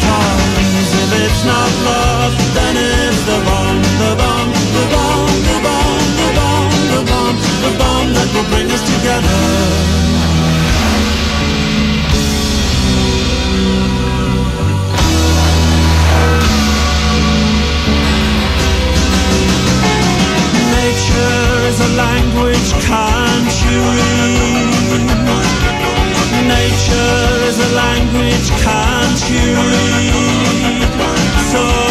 comes. 0.00 0.88
If 1.02 1.10
it's 1.24 1.42
not 1.44 1.70
love, 1.90 2.34
then 2.56 2.74
it's 2.76 3.20
the 3.30 3.38
bomb, 3.46 3.78
the 4.02 4.12
bomb, 4.20 4.50
the 4.76 4.84
bomb, 4.94 5.28
the 5.48 5.56
bomb, 5.66 6.02
the 6.20 6.28
bomb, 6.38 6.72
the 6.94 7.00
bomb, 7.10 7.36
the 7.64 7.72
bomb 7.80 8.08
that 8.16 8.28
will 8.34 8.48
bring 8.52 8.68
us 8.70 8.82
together. 8.82 10.04
is 21.66 21.80
a 21.80 21.88
language 21.96 22.70
can't 22.86 23.54
you 23.64 23.78
read? 23.96 24.74
Nature 26.46 27.33
language 27.72 28.48
can't 28.62 29.20
you 29.30 29.54
read? 29.72 30.82
So 31.52 31.83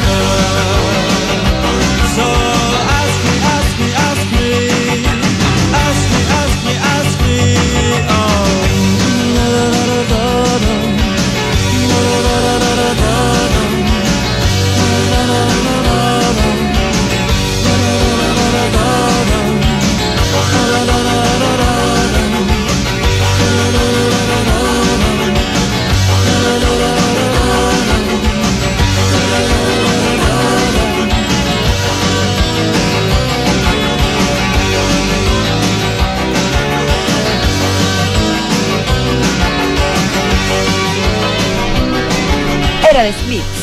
together. 0.00 0.41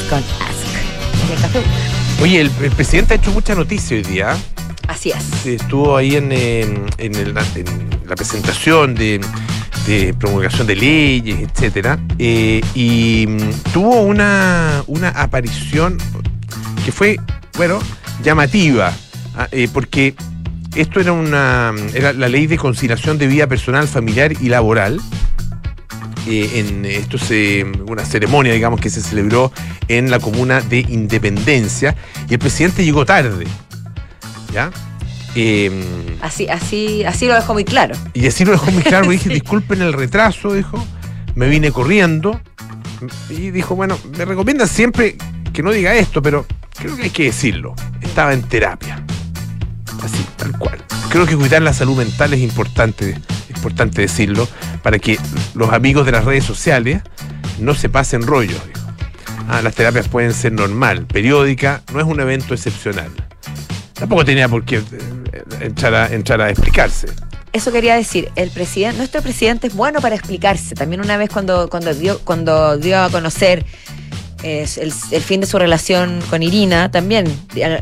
Café 0.10 1.60
Duna. 1.60 2.22
Oye, 2.22 2.42
el, 2.42 2.52
el 2.62 2.72
presidente 2.72 3.14
ha 3.14 3.18
hecho 3.18 3.32
mucha 3.32 3.56
noticia 3.56 3.96
hoy 3.98 4.04
día. 4.04 4.38
Así 4.88 5.12
es. 5.12 5.46
Estuvo 5.46 5.96
ahí 5.96 6.16
en, 6.16 6.32
en- 6.32 6.86
en 6.98 7.16
el- 7.16 7.30
en 7.56 7.90
la 8.08 8.16
presentación 8.16 8.96
de, 8.96 9.22
de 9.88 10.14
promulgación 10.16 10.66
de 10.68 10.76
leyes, 10.76 11.40
etcétera, 11.50 12.00
eh, 12.18 12.62
y 12.74 13.26
mm, 13.28 13.72
tuvo 13.72 14.02
una, 14.02 14.84
una 14.88 15.10
aparición 15.10 15.98
que 16.84 16.92
fue, 16.92 17.20
bueno, 17.56 17.80
llamativa, 18.24 18.92
ah, 19.38 19.48
eh, 19.52 19.68
porque 19.72 20.16
esto 20.76 21.00
era 21.00 21.12
una 21.14 21.74
era 21.94 22.12
la 22.14 22.28
ley 22.28 22.48
de 22.48 22.58
conciliación 22.58 23.18
de 23.18 23.28
vida 23.28 23.48
personal, 23.48 23.88
familiar 23.88 24.34
y 24.42 24.50
laboral. 24.50 25.00
Eh, 26.28 26.60
en 26.60 26.86
esto 26.86 27.18
se 27.18 27.66
una 27.88 28.04
ceremonia 28.06 28.54
digamos 28.54 28.80
que 28.82 28.90
se 28.90 29.02
celebró 29.02 29.52
en 29.90 30.10
la 30.10 30.20
comuna 30.20 30.62
de 30.62 30.80
Independencia 30.80 31.96
y 32.30 32.34
el 32.34 32.40
presidente 32.40 32.86
llegó 32.86 33.06
tarde 33.06 33.46
¿ya? 34.54 34.72
Eh, 35.36 36.18
Así, 36.22 36.48
así, 36.48 37.04
así 37.04 37.28
lo 37.28 37.36
dejó 37.36 37.54
muy 37.54 37.64
claro. 37.66 37.96
y 38.14 38.26
así 38.28 38.46
lo 38.46 38.52
dejó 38.52 38.72
muy 38.72 38.82
claro, 38.84 39.06
me 39.06 39.14
dije, 39.14 39.26
Sí. 39.30 39.34
disculpen 39.36 39.82
el 39.82 39.94
retraso, 39.94 40.54
dijo, 40.54 40.84
me 41.36 41.48
vine 41.50 41.72
corriendo. 41.72 42.40
Y 43.30 43.52
dijo, 43.52 43.76
bueno, 43.76 43.98
me 44.18 44.26
recomiendan 44.26 44.68
siempre 44.68 45.16
que 45.54 45.64
no 45.64 45.72
diga 45.72 45.94
esto, 45.96 46.22
pero 46.22 46.46
creo 46.78 46.98
que 46.98 47.04
hay 47.04 47.10
que 47.12 47.24
decirlo. 47.26 47.74
Estaba 48.02 48.34
en 48.34 48.42
terapia. 48.44 49.02
Así, 50.04 50.26
tal 50.36 50.58
cual. 50.58 50.84
Creo 51.10 51.26
que 51.26 51.38
cuidar 51.38 51.62
la 51.62 51.72
salud 51.74 51.96
mental 51.98 52.34
es 52.34 52.42
importante, 52.42 53.12
es 53.12 53.56
importante 53.56 54.02
decirlo, 54.02 54.48
para 54.84 55.00
que 55.00 55.18
los 55.54 55.72
amigos 55.72 56.06
de 56.06 56.12
las 56.12 56.26
redes 56.26 56.44
sociales 56.44 57.02
no 57.60 57.74
se 57.74 57.88
pasen 57.88 58.24
rollos, 58.24 58.60
dijo. 58.68 58.79
Ah, 59.50 59.64
las 59.64 59.74
terapias 59.74 60.08
pueden 60.08 60.32
ser 60.32 60.52
normal, 60.52 61.08
periódica, 61.08 61.82
no 61.92 62.00
es 62.00 62.06
un 62.06 62.20
evento 62.20 62.54
excepcional. 62.54 63.10
Tampoco 63.94 64.24
tenía 64.24 64.48
por 64.48 64.64
qué 64.64 64.78
eh, 64.78 65.44
entrar 65.62 65.96
a, 65.96 66.08
entrar 66.14 66.40
a 66.40 66.52
explicarse. 66.52 67.08
Eso 67.52 67.72
quería 67.72 67.96
decir, 67.96 68.30
el 68.36 68.52
presidente, 68.52 68.98
nuestro 69.00 69.24
presidente 69.24 69.66
es 69.66 69.74
bueno 69.74 70.02
para 70.02 70.14
explicarse. 70.14 70.76
También 70.76 71.02
una 71.02 71.18
vez 71.18 71.32
cuando, 71.32 71.68
cuando 71.68 71.96
dio, 71.96 72.20
cuando 72.20 72.78
dio 72.78 73.02
a 73.02 73.10
conocer 73.10 73.66
eh, 74.44 74.68
el, 74.78 74.94
el 75.10 75.22
fin 75.24 75.42
de 75.42 75.48
su 75.48 75.58
relación 75.58 76.20
con 76.30 76.44
Irina, 76.44 76.92
también 76.92 77.26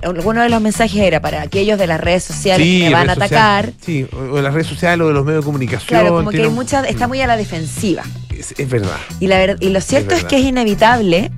alguno 0.03 0.41
de 0.43 0.50
los 0.50 0.62
mensajes 0.62 1.01
era 1.01 1.19
para 1.19 1.41
aquellos 1.41 1.77
de 1.77 1.86
las 1.86 2.00
redes 2.00 2.24
sociales 2.24 2.65
que 2.65 2.86
me 2.86 2.93
van 2.93 3.09
a 3.09 3.13
atacar. 3.13 3.74
sí, 3.81 4.07
o, 4.13 4.38
de 4.38 4.41
las 4.41 4.53
redes 4.53 4.67
sociales 4.67 5.03
o 5.03 5.09
de 5.09 5.13
los 5.13 5.25
medios 5.25 5.43
de 5.43 5.45
comunicación. 5.45 5.89
Claro, 5.89 6.15
como 6.15 6.31
que 6.31 6.41
hay 6.41 6.89
está 6.89 7.09
muy 7.09 7.19
a 7.19 7.27
la 7.27 7.36
defensiva. 7.36 8.03
Es, 8.33 8.55
es 8.57 8.69
verdad. 8.69 8.97
Y, 9.19 9.27
la 9.27 9.57
y 9.59 9.69
lo 9.69 9.81
cierto 9.81 10.15
es, 10.15 10.24
que 10.24 10.38
es 10.38 10.45
inevitable 10.45 11.29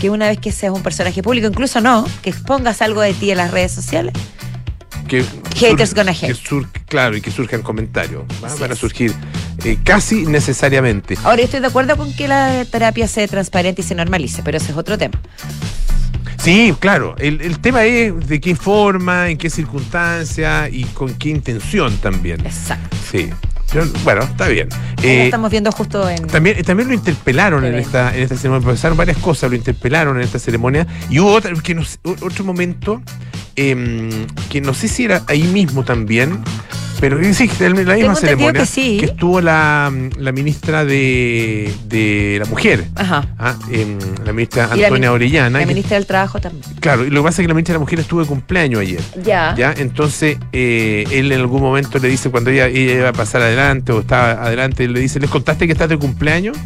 que 0.00 0.10
una 0.10 0.28
vez 0.28 0.38
que 0.38 0.50
seas 0.50 0.72
un 0.74 0.82
personaje 0.82 1.22
público, 1.22 1.46
incluso 1.46 1.80
no, 1.80 2.06
que 2.22 2.30
expongas 2.30 2.80
algo 2.82 3.00
de 3.02 3.12
ti 3.14 3.30
en 3.30 3.36
las 3.36 3.50
redes 3.50 3.70
sociales, 3.72 4.12
Que 5.06 5.24
Haters 5.56 5.90
sur- 5.90 5.98
gonna 5.98 6.12
hate. 6.12 6.26
que 6.28 6.34
sur- 6.34 6.66
claro, 6.86 7.16
y 7.16 7.20
que 7.20 7.30
surjan 7.30 7.62
comentarios. 7.62 8.22
Van 8.58 8.72
a 8.72 8.74
surgir 8.74 9.12
eh, 9.64 9.76
casi 9.84 10.24
necesariamente. 10.26 11.16
Ahora, 11.24 11.42
estoy 11.42 11.60
de 11.60 11.66
acuerdo 11.66 11.96
con 11.96 12.12
que 12.14 12.26
la 12.28 12.64
terapia 12.64 13.06
se 13.08 13.28
transparente 13.28 13.82
y 13.82 13.84
se 13.84 13.94
normalice, 13.94 14.42
pero 14.42 14.56
ese 14.56 14.72
es 14.72 14.78
otro 14.78 14.96
tema. 14.96 15.20
Sí, 16.38 16.74
claro. 16.78 17.14
El, 17.18 17.42
el 17.42 17.58
tema 17.58 17.84
es 17.84 18.26
de 18.26 18.40
qué 18.40 18.56
forma, 18.56 19.28
en 19.28 19.36
qué 19.36 19.50
circunstancia 19.50 20.68
y 20.70 20.84
con 20.84 21.12
qué 21.14 21.28
intención 21.28 21.94
también. 21.98 22.40
Exacto. 22.46 22.96
Sí. 23.10 23.28
Yo- 23.72 23.84
bueno, 24.04 24.22
está 24.22 24.48
bien. 24.48 24.68
Lo 24.96 25.02
Eh, 25.08 25.24
estamos 25.26 25.50
viendo 25.50 25.70
justo 25.72 26.08
en. 26.08 26.26
También, 26.26 26.62
también 26.64 26.88
lo 26.88 26.94
interpelaron 26.94 27.64
en 27.64 27.74
esta, 27.76 28.14
en 28.14 28.22
esta 28.24 28.36
ceremonia, 28.36 28.66
pasaron 28.68 28.96
varias 28.98 29.18
cosas, 29.18 29.48
lo 29.50 29.56
interpelaron 29.56 30.16
en 30.16 30.22
esta 30.24 30.38
ceremonia. 30.38 30.86
Y 31.08 31.20
hubo 31.20 31.32
otra, 31.32 31.52
que 31.62 31.74
no 31.74 31.82
otro 32.02 32.44
momento 32.44 33.00
em, 33.70 34.26
que 34.48 34.60
no 34.60 34.74
sé 34.74 34.88
si 34.88 35.04
era 35.04 35.22
ahí 35.26 35.42
mismo 35.44 35.84
también, 35.84 36.42
pero 37.00 37.18
sí, 37.32 37.50
la 37.58 37.70
misma 37.70 38.14
ceremonia, 38.14 38.60
que 38.60 38.66
sí. 38.66 39.00
estuvo 39.02 39.40
la, 39.40 39.90
la 40.18 40.32
ministra 40.32 40.84
de, 40.84 41.72
de 41.86 42.36
la 42.38 42.44
Mujer, 42.44 42.84
Ajá. 42.94 43.26
ah, 43.38 43.56
em, 43.72 43.98
la 44.24 44.34
ministra 44.34 44.68
Y 44.74 44.80
la 44.80 44.88
Antonia 44.88 45.10
Orellana. 45.12 45.60
La 45.60 45.66
ministra 45.66 45.96
del 45.96 46.04
Trabajo 46.04 46.40
también. 46.40 46.62
claro, 46.80 47.06
y 47.06 47.10
lo 47.10 47.22
que 47.22 47.28
pasa 47.28 47.40
es 47.40 47.44
que 47.44 47.48
la 47.48 47.54
ministra 47.54 47.72
de 47.72 47.76
la 47.78 47.84
Mujer 47.84 48.00
estuvo 48.00 48.20
de 48.20 48.26
cumpleaños 48.26 48.82
ayer. 48.82 49.00
Ya. 49.24 49.54
¿Ya? 49.56 49.72
Entonces, 49.78 50.36
eh, 50.52 51.04
él 51.10 51.32
en 51.32 51.40
algún 51.40 51.62
momento 51.62 51.98
le 51.98 52.08
dice, 52.08 52.30
cuando 52.30 52.50
ella, 52.50 52.66
ella 52.66 52.92
iba 52.92 53.08
a 53.08 53.12
pasar 53.14 53.40
adelante 53.40 53.92
o 53.92 54.00
estaba 54.00 54.32
adelante, 54.32 54.84
él 54.84 54.92
le 54.92 55.00
dice, 55.00 55.20
¿les 55.20 55.30
contaste 55.30 55.66
que 55.66 55.72
estás 55.72 55.88
de 55.88 55.96
cumpleaños? 55.96 56.58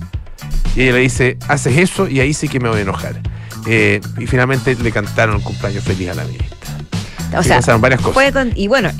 Y 0.75 0.83
ella 0.83 0.95
le 0.95 1.01
dice, 1.01 1.39
haces 1.47 1.79
eso 1.79 2.09
y 2.09 2.19
ahí 2.19 2.35
sí 2.35 2.49
que 2.49 2.59
me 2.59 2.69
voy 2.69 2.79
a 2.79 2.83
enojar. 2.83 3.21
Eh, 3.67 4.01
y 4.19 4.27
finalmente 4.27 4.75
le 4.75 4.91
cantaron 4.91 5.37
el 5.37 5.43
cumpleaños 5.43 5.85
feliz 5.85 6.09
a 6.11 6.15
la 6.15 6.25
ministra. 6.25 6.57
O 7.39 7.43
Sí, 7.43 7.49
sea, 7.49 7.57
pasaron 7.59 7.81
varias 7.81 8.01
cosas. 8.01 8.15
fue 8.15 8.33
con- 8.33 8.53
y 8.57 8.69
bueno, 8.69 8.91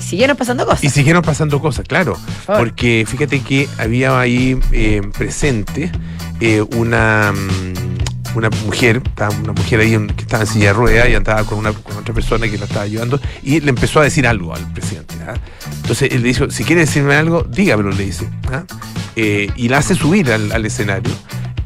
siguieron 0.00 0.36
pasando 0.36 0.64
cosas. 0.66 0.84
Y 0.84 0.90
siguieron 0.90 1.22
pasando 1.22 1.60
cosas, 1.60 1.86
claro. 1.86 2.14
favor. 2.46 2.62
Porque 2.64 3.04
fíjate 3.08 3.40
que 3.40 3.68
había 3.78 4.18
ahí 4.18 4.58
eh, 4.72 5.02
presente 5.16 5.90
eh, 6.40 6.62
una, 6.76 7.32
mm, 7.32 8.36
una 8.38 8.50
mujer, 8.64 9.02
estaba 9.04 9.34
una 9.42 9.52
mujer 9.52 9.80
ahí 9.80 9.90
que 10.16 10.22
estaba 10.22 10.44
en 10.44 10.48
silla 10.48 10.66
de 10.68 10.72
ruedas 10.72 11.08
y 11.08 11.14
andaba 11.14 11.44
con, 11.44 11.58
una, 11.58 11.72
con 11.72 11.96
otra 11.96 12.14
persona 12.14 12.48
que 12.48 12.56
la 12.58 12.64
estaba 12.64 12.82
ayudando 12.84 13.20
y 13.42 13.60
le 13.60 13.70
empezó 13.70 14.00
a 14.00 14.04
decir 14.04 14.26
algo 14.26 14.54
al 14.54 14.72
presidente. 14.72 15.14
¿ah? 15.26 15.34
Entonces 15.82 16.10
él 16.12 16.22
le 16.22 16.28
dijo, 16.28 16.50
si 16.50 16.64
quiere 16.64 16.82
decirme 16.82 17.14
algo, 17.14 17.42
dígamelo, 17.42 17.90
le 17.90 18.04
dice. 18.06 18.28
¿ah? 18.52 18.62
Eh, 19.16 19.50
y 19.56 19.68
la 19.68 19.78
hace 19.78 19.94
subir 19.94 20.30
al, 20.32 20.50
al 20.52 20.64
escenario. 20.64 21.12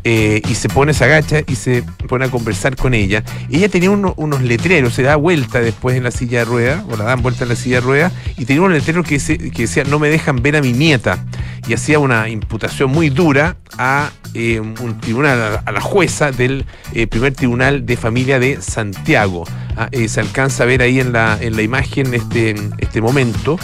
Eh, 0.05 0.43
y 0.49 0.55
se 0.55 0.69
pone, 0.69 0.93
se 0.95 1.05
agacha 1.05 1.41
y 1.47 1.55
se 1.57 1.83
pone 2.09 2.27
a 2.27 2.31
conversar 2.31 2.77
con 2.77 2.95
ella. 2.95 3.25
Ella 3.51 3.69
tenía 3.69 3.91
uno- 3.91 4.15
unos 4.17 4.43
letreros, 4.43 4.95
se 4.95 5.03
da 5.03 5.17
vuelta 5.17 5.61
después 5.61 5.97
en 5.97 6.05
la 6.05 6.11
silla 6.11 6.41
de 6.41 6.45
ruedas, 6.45 6.85
o 6.91 6.97
la 6.97 7.05
dan 7.05 7.23
vuelta 7.23 7.45
en 7.45 7.49
la 7.51 7.57
silla 7.57 7.77
de 7.77 7.81
ruedas, 7.81 8.13
y 8.37 8.45
tenía 8.45 8.63
un 8.63 8.73
letrero 8.73 9.03
que, 9.03 9.15
dice- 9.15 9.39
que 9.39 9.63
decía, 9.63 9.85
no 9.85 9.99
me 9.99 10.09
dejan 10.09 10.43
ver 10.43 10.57
a 10.57 10.61
mi 10.61 10.73
nieta. 10.73 11.25
Y 11.67 11.73
hacía 11.73 11.99
una 11.99 12.29
imputación 12.29 12.91
muy 12.91 13.09
dura 13.09 13.57
a 13.79 14.11
eh, 14.35 14.61
un 14.61 15.01
tribunal, 15.01 15.63
a, 15.65 15.73
la 15.73 15.81
jueza 15.81 16.31
del 16.31 16.67
eh, 16.93 17.07
primer 17.07 17.33
tribunal 17.33 17.87
de 17.87 17.97
familia 17.97 18.39
de 18.39 18.61
Santiago. 18.61 19.45
Ah, 19.77 19.89
se 20.07 20.21
alcanza 20.21 20.65
a 20.65 20.67
ver 20.67 20.83
ahí 20.83 21.01
en 21.01 21.13
la, 21.13 21.39
en 21.41 21.57
la 21.57 21.63
imagen 21.63 22.13
este, 22.13 22.55
este 22.79 23.01
momento. 23.01 23.59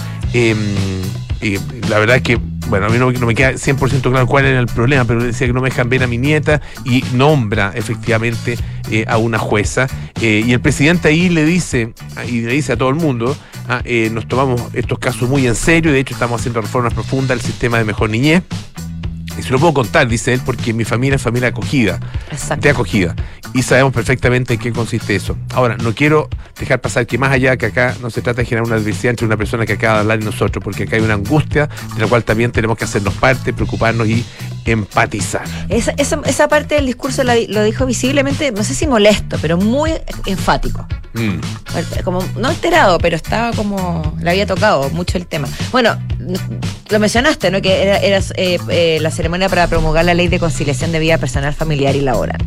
Eh, 1.41 1.59
la 1.89 1.99
verdad 1.99 2.17
es 2.17 2.23
que, 2.23 2.39
bueno, 2.69 2.87
a 2.87 2.89
mí 2.89 2.99
no, 2.99 3.11
me 3.27 3.35
queda 3.35 3.53
100% 3.53 4.11
claro 4.11 4.27
cuál 4.27 4.45
era 4.45 4.61
el 4.61 4.67
problema, 4.67 5.05
pero 5.05 5.23
decía 5.23 5.47
que 5.47 5.53
no 5.53 5.61
me 5.61 5.71
dejan 5.71 5.89
ver 5.89 6.03
a 6.03 6.07
mi 6.07 6.19
nieta 6.19 6.61
y 6.85 7.03
nombra 7.15 7.73
efectivamente 7.75 8.59
eh, 8.91 9.05
a 9.07 9.19
una 9.19 9.39
jueza. 9.39 9.87
Eh, 10.21 10.43
y 10.45 10.53
el 10.53 10.61
presidente 10.61 11.09
ahí 11.09 11.29
le 11.29 11.45
dice, 11.45 11.93
y 12.29 12.41
le 12.41 12.53
dice 12.53 12.73
a 12.73 12.77
todo 12.77 12.89
el 12.89 12.97
mundo, 12.97 13.37
ah, 13.69 13.83
eh, 13.85 14.11
nos 14.13 14.27
tomamos 14.27 14.63
estos 14.73 14.99
casos 14.99 15.29
muy 15.29 15.47
en 15.47 15.55
serio, 15.55 15.93
de 15.93 16.01
hecho 16.01 16.15
estamos 16.15 16.41
haciendo 16.41 16.61
reformas 16.61 16.93
profundas 16.93 17.39
al 17.39 17.41
sistema 17.41 17.79
de 17.79 17.85
mejor 17.85 18.11
niñez. 18.11 18.43
Y 19.41 19.43
se 19.43 19.51
lo 19.51 19.59
puedo 19.59 19.73
contar, 19.73 20.07
dice 20.07 20.35
él, 20.35 20.41
porque 20.45 20.75
mi 20.75 20.85
familia 20.85 21.17
es 21.17 21.23
familia 21.23 21.49
acogida 21.49 21.99
Exacto. 22.31 22.63
de 22.63 22.71
acogida. 22.71 23.17
Y 23.55 23.63
sabemos 23.63 23.93
perfectamente 23.93 24.55
en 24.55 24.61
qué 24.61 24.71
consiste 24.71 25.17
eso. 25.17 25.37
Ahora, 25.55 25.77
no 25.79 25.95
quiero 25.95 26.29
dejar 26.59 26.81
pasar 26.81 27.07
que 27.07 27.17
más 27.17 27.33
allá 27.33 27.57
que 27.57 27.67
acá 27.67 27.97
no 28.03 28.11
se 28.11 28.21
trata 28.21 28.43
de 28.43 28.47
generar 28.47 28.67
una 28.67 28.77
adversidad 28.77 29.11
entre 29.11 29.27
una 29.27 29.37
persona 29.37 29.65
que 29.65 29.73
acaba 29.73 29.95
de 29.95 30.01
hablar 30.01 30.21
y 30.21 30.25
nosotros, 30.25 30.63
porque 30.63 30.85
acá 30.85 30.97
hay 30.97 31.03
una 31.03 31.15
angustia 31.15 31.69
de 31.95 32.01
la 32.01 32.07
cual 32.07 32.23
también 32.23 32.53
tenemos 32.53 32.77
que 32.77 32.85
hacernos 32.85 33.15
parte, 33.15 33.53
preocuparnos 33.53 34.07
y 34.07 34.25
empatizar. 34.65 35.45
Esa, 35.69 35.93
esa, 35.97 36.21
esa 36.27 36.49
parte 36.49 36.77
del 36.77 36.87
discurso 36.87 37.25
la 37.25 37.35
lo 37.49 37.65
dijo 37.65 37.87
visiblemente, 37.87 38.53
no 38.53 38.65
sé 38.65 38.75
si 38.75 38.87
molesto, 38.87 39.39
pero 39.41 39.57
muy 39.57 39.93
enfático. 40.27 40.87
Mm. 41.15 41.41
Como 42.05 42.23
no 42.37 42.49
alterado, 42.49 42.99
pero 42.99 43.17
estaba 43.17 43.53
como. 43.53 44.17
Le 44.21 44.31
había 44.31 44.47
tocado 44.47 44.91
mucho 44.91 45.19
el 45.19 45.27
tema. 45.27 45.49
Bueno, 45.73 45.99
lo 46.89 46.99
mencionaste, 46.99 47.51
¿no? 47.51 47.61
Que 47.61 47.83
era, 47.83 47.97
era, 47.99 48.19
eh, 48.37 48.59
eh, 48.69 48.99
la 49.01 49.11
ceremonia 49.11 49.49
para 49.49 49.67
promulgar 49.67 50.05
la 50.05 50.15
ley 50.15 50.29
de 50.29 50.39
conciliación 50.39 50.93
de 50.93 51.01
vida 51.01 51.19
personal, 51.19 51.55
familiar 51.55 51.97
y 51.97 52.01
laboral. 52.01 52.39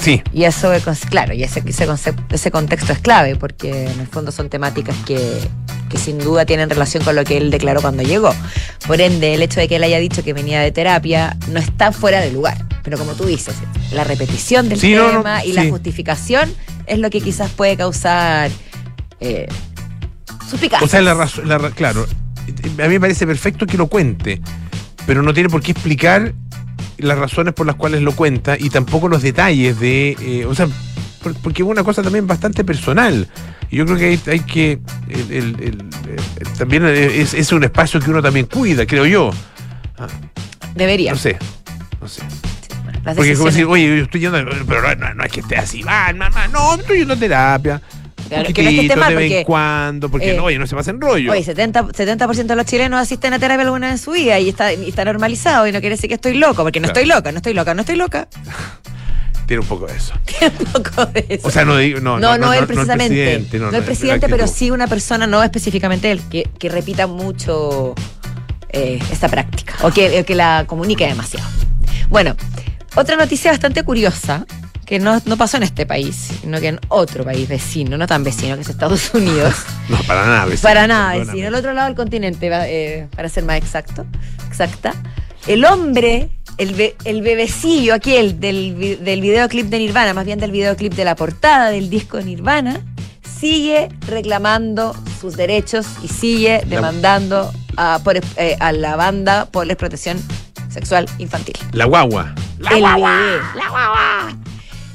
Sí, 0.00 0.22
Y 0.32 0.44
eso, 0.44 0.72
claro, 1.10 1.34
y 1.34 1.42
ese, 1.42 1.62
ese, 1.66 1.86
concepto, 1.86 2.34
ese 2.34 2.50
contexto 2.50 2.92
es 2.92 3.00
clave, 3.00 3.36
porque 3.36 3.84
en 3.84 4.00
el 4.00 4.06
fondo 4.06 4.32
son 4.32 4.48
temáticas 4.48 4.96
que, 5.04 5.46
que 5.90 5.98
sin 5.98 6.18
duda 6.18 6.46
tienen 6.46 6.70
relación 6.70 7.04
con 7.04 7.16
lo 7.16 7.24
que 7.24 7.36
él 7.36 7.50
declaró 7.50 7.82
cuando 7.82 8.02
llegó. 8.02 8.34
Por 8.86 9.00
ende, 9.00 9.34
el 9.34 9.42
hecho 9.42 9.60
de 9.60 9.68
que 9.68 9.76
él 9.76 9.84
haya 9.84 9.98
dicho 9.98 10.22
que 10.22 10.32
venía 10.32 10.60
de 10.60 10.72
terapia 10.72 11.36
no 11.48 11.58
está 11.58 11.92
fuera 11.92 12.20
de 12.20 12.30
lugar. 12.30 12.64
Pero 12.82 12.96
como 12.96 13.12
tú 13.12 13.24
dices, 13.26 13.56
la 13.92 14.04
repetición 14.04 14.68
del 14.68 14.80
Sí, 14.80 14.94
tema 14.94 15.40
no, 15.40 15.44
y 15.44 15.52
la 15.52 15.68
justificación 15.68 16.54
es 16.86 16.98
lo 16.98 17.10
que 17.10 17.20
quizás 17.20 17.50
puede 17.50 17.76
causar 17.76 18.50
eh, 19.20 19.46
suspicacias. 20.48 20.88
o 20.88 20.88
sea, 20.88 21.02
la 21.02 21.70
claro, 21.72 22.06
a 22.06 22.82
mí 22.88 22.94
me 22.94 23.00
parece 23.00 23.26
perfecto 23.26 23.66
que 23.66 23.76
lo 23.76 23.88
cuente, 23.88 24.40
pero 25.06 25.22
no 25.22 25.34
tiene 25.34 25.48
por 25.50 25.60
qué 25.60 25.72
explicar 25.72 26.32
las 26.98 27.18
razones 27.18 27.54
por 27.54 27.66
las 27.66 27.76
cuales 27.76 28.02
lo 28.02 28.12
cuenta 28.12 28.56
y 28.58 28.70
tampoco 28.70 29.08
los 29.08 29.22
detalles 29.22 29.78
de, 29.80 30.16
eh, 30.20 30.46
o 30.46 30.54
sea, 30.54 30.68
porque 31.42 31.62
es 31.62 31.68
una 31.68 31.84
cosa 31.84 32.02
también 32.02 32.26
bastante 32.26 32.64
personal. 32.64 33.28
Y 33.70 33.76
yo 33.76 33.84
creo 33.86 33.96
que 33.98 34.04
hay, 34.06 34.20
hay 34.26 34.40
que, 34.40 34.78
el- 35.08 35.30
el- 35.32 35.54
el- 35.60 35.84
el- 36.40 36.52
también 36.58 36.84
es, 36.86 37.34
es 37.34 37.52
un 37.52 37.62
espacio 37.64 38.00
que 38.00 38.10
uno 38.10 38.22
también 38.22 38.46
cuida, 38.46 38.86
creo 38.86 39.06
yo. 39.06 39.30
Ah, 39.98 40.06
Debería. 40.74 41.12
no 41.12 41.18
sé, 41.18 41.36
no 42.00 42.08
sé. 42.08 42.22
Las 43.04 43.16
Porque 43.16 43.32
es 43.32 43.38
como 43.38 43.50
decir, 43.50 43.64
oye, 43.64 43.86
yo 43.98 44.02
estoy 44.04 44.20
yendo, 44.20 44.38
pero 44.66 44.82
no, 45.14 45.24
es 45.24 45.32
que 45.32 45.40
esté 45.40 45.56
así, 45.56 45.82
mal, 45.82 46.14
mal. 46.16 46.32
No, 46.52 46.74
estoy 46.74 46.98
yendo 46.98 47.14
a 47.14 47.16
terapia. 47.16 47.80
Claro, 48.28 48.52
que 48.52 48.62
no 48.62 48.68
es 48.68 48.74
que 48.76 48.82
esté 48.82 48.96
mal, 48.96 49.08
de 49.10 49.16
vez 49.16 49.32
en 49.32 49.44
cuando, 49.44 50.08
porque 50.08 50.32
eh, 50.32 50.36
no, 50.36 50.44
oye, 50.44 50.58
no 50.58 50.66
se 50.66 50.76
pasen 50.76 51.00
rollo. 51.00 51.32
Oye, 51.32 51.42
70%, 51.42 51.92
70 51.94 52.26
de 52.44 52.56
los 52.56 52.66
chilenos 52.66 53.00
asisten 53.00 53.32
a 53.32 53.38
terapia 53.40 53.64
alguna 53.64 53.88
vez 53.88 53.98
en 54.00 54.04
su 54.04 54.12
vida 54.12 54.38
y 54.38 54.50
está, 54.50 54.72
y 54.72 54.88
está 54.88 55.04
normalizado 55.04 55.66
y 55.66 55.72
no 55.72 55.80
quiere 55.80 55.96
decir 55.96 56.08
que 56.08 56.14
estoy 56.14 56.34
loco, 56.34 56.62
porque 56.62 56.78
no 56.78 56.84
Claro. 56.88 57.00
estoy 57.00 57.12
loca, 57.16 57.32
no 57.32 57.38
estoy 57.38 57.54
loca, 57.54 57.74
no 57.74 57.80
estoy 57.80 57.96
loca. 57.96 58.28
Tiene 59.50 59.62
un 59.62 59.68
poco 59.68 59.88
de 59.88 59.96
eso. 59.96 60.14
Tiene 60.26 60.54
un 60.60 60.64
poco 60.66 61.06
de 61.06 61.26
eso. 61.28 61.48
O 61.48 61.50
sea, 61.50 61.64
no 61.64 61.76
digo, 61.76 61.98
no, 61.98 62.20
no, 62.20 62.38
no, 62.38 62.52
él 62.52 62.60
el 62.60 62.66
precisamente. 62.68 63.08
presidente, 63.08 63.58
no, 63.58 63.72
no, 63.72 63.78
el 63.78 63.82
presidente, 63.82 64.28
pero 64.28 64.46
sí 64.46 64.70
una 64.70 64.86
persona, 64.86 65.26
no 65.26 65.42
específicamente 65.42 66.08
él, 66.12 66.22
que, 66.30 66.48
que 66.56 66.68
repita 66.68 67.08
mucho 67.08 67.96
eh, 68.68 69.00
esta 69.10 69.28
práctica 69.28 69.74
o 69.82 69.90
que, 69.90 70.22
que 70.22 70.36
la 70.36 70.66
comunique 70.68 71.04
demasiado. 71.04 71.48
Bueno, 72.10 72.36
otra 72.94 73.16
noticia 73.16 73.50
bastante 73.50 73.82
curiosa 73.82 74.46
que 74.86 75.00
no, 75.00 75.20
no 75.24 75.36
pasó 75.36 75.56
en 75.56 75.64
este 75.64 75.84
país, 75.84 76.30
sino 76.42 76.60
que 76.60 76.68
en 76.68 76.80
otro 76.86 77.24
país 77.24 77.48
vecino, 77.48 77.98
no 77.98 78.06
tan 78.06 78.22
vecino, 78.22 78.54
que 78.54 78.62
es 78.62 78.68
Estados 78.68 79.10
Unidos. 79.14 79.56
No, 79.88 79.96
para 80.04 80.26
nada, 80.26 80.44
vecino, 80.44 80.62
para 80.62 80.86
nada 80.86 81.16
vecino, 81.16 81.48
al 81.48 81.54
otro 81.56 81.72
lado 81.72 81.88
del 81.88 81.96
continente, 81.96 82.48
eh, 82.52 83.08
para 83.16 83.28
ser 83.28 83.42
más 83.42 83.56
exacto, 83.56 84.06
exacta. 84.46 84.94
El 85.48 85.64
hombre, 85.64 86.30
el, 86.58 86.74
be- 86.74 86.96
el 87.04 87.22
bebecillo 87.22 87.94
aquel 87.94 88.40
del, 88.40 88.74
vi- 88.74 88.96
del 88.96 89.20
videoclip 89.20 89.66
de 89.66 89.78
Nirvana, 89.78 90.14
más 90.14 90.24
bien 90.26 90.38
del 90.38 90.50
videoclip 90.50 90.94
de 90.94 91.04
la 91.04 91.16
portada 91.16 91.70
del 91.70 91.88
disco 91.90 92.16
de 92.18 92.24
Nirvana, 92.24 92.80
sigue 93.40 93.88
reclamando 94.06 94.94
sus 95.20 95.36
derechos 95.36 95.86
y 96.02 96.08
sigue 96.08 96.62
demandando 96.66 97.52
a, 97.76 98.00
por, 98.04 98.16
eh, 98.36 98.56
a 98.60 98.72
la 98.72 98.96
banda 98.96 99.46
por 99.46 99.66
la 99.66 99.72
explotación 99.72 100.18
sexual 100.68 101.06
infantil. 101.18 101.54
La 101.72 101.86
guagua. 101.86 102.34
La 102.58 102.70
el 102.72 102.80
guagua. 102.80 103.16
bebé, 103.16 103.38
la 103.56 103.68
guagua. 103.70 104.36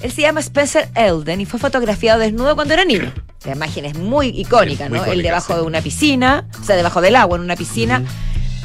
Él 0.01 0.11
se 0.11 0.21
llama 0.21 0.39
Spencer 0.41 0.89
Elden 0.93 1.41
y 1.41 1.45
fue 1.45 1.59
fotografiado 1.59 2.19
desnudo 2.19 2.53
cuando 2.55 2.73
era 2.75 2.85
niño. 2.85 3.11
La 3.45 3.53
imagen 3.53 3.85
es 3.85 3.97
muy 3.97 4.27
icónica, 4.27 4.83
muy 4.89 4.97
¿no? 4.99 5.03
icónica, 5.05 5.11
Él 5.13 5.21
debajo 5.23 5.53
sí. 5.53 5.59
de 5.59 5.65
una 5.65 5.81
piscina, 5.81 6.47
o 6.61 6.63
sea, 6.63 6.75
debajo 6.75 7.01
del 7.01 7.15
agua 7.15 7.37
en 7.37 7.43
una 7.43 7.55
piscina, 7.55 8.03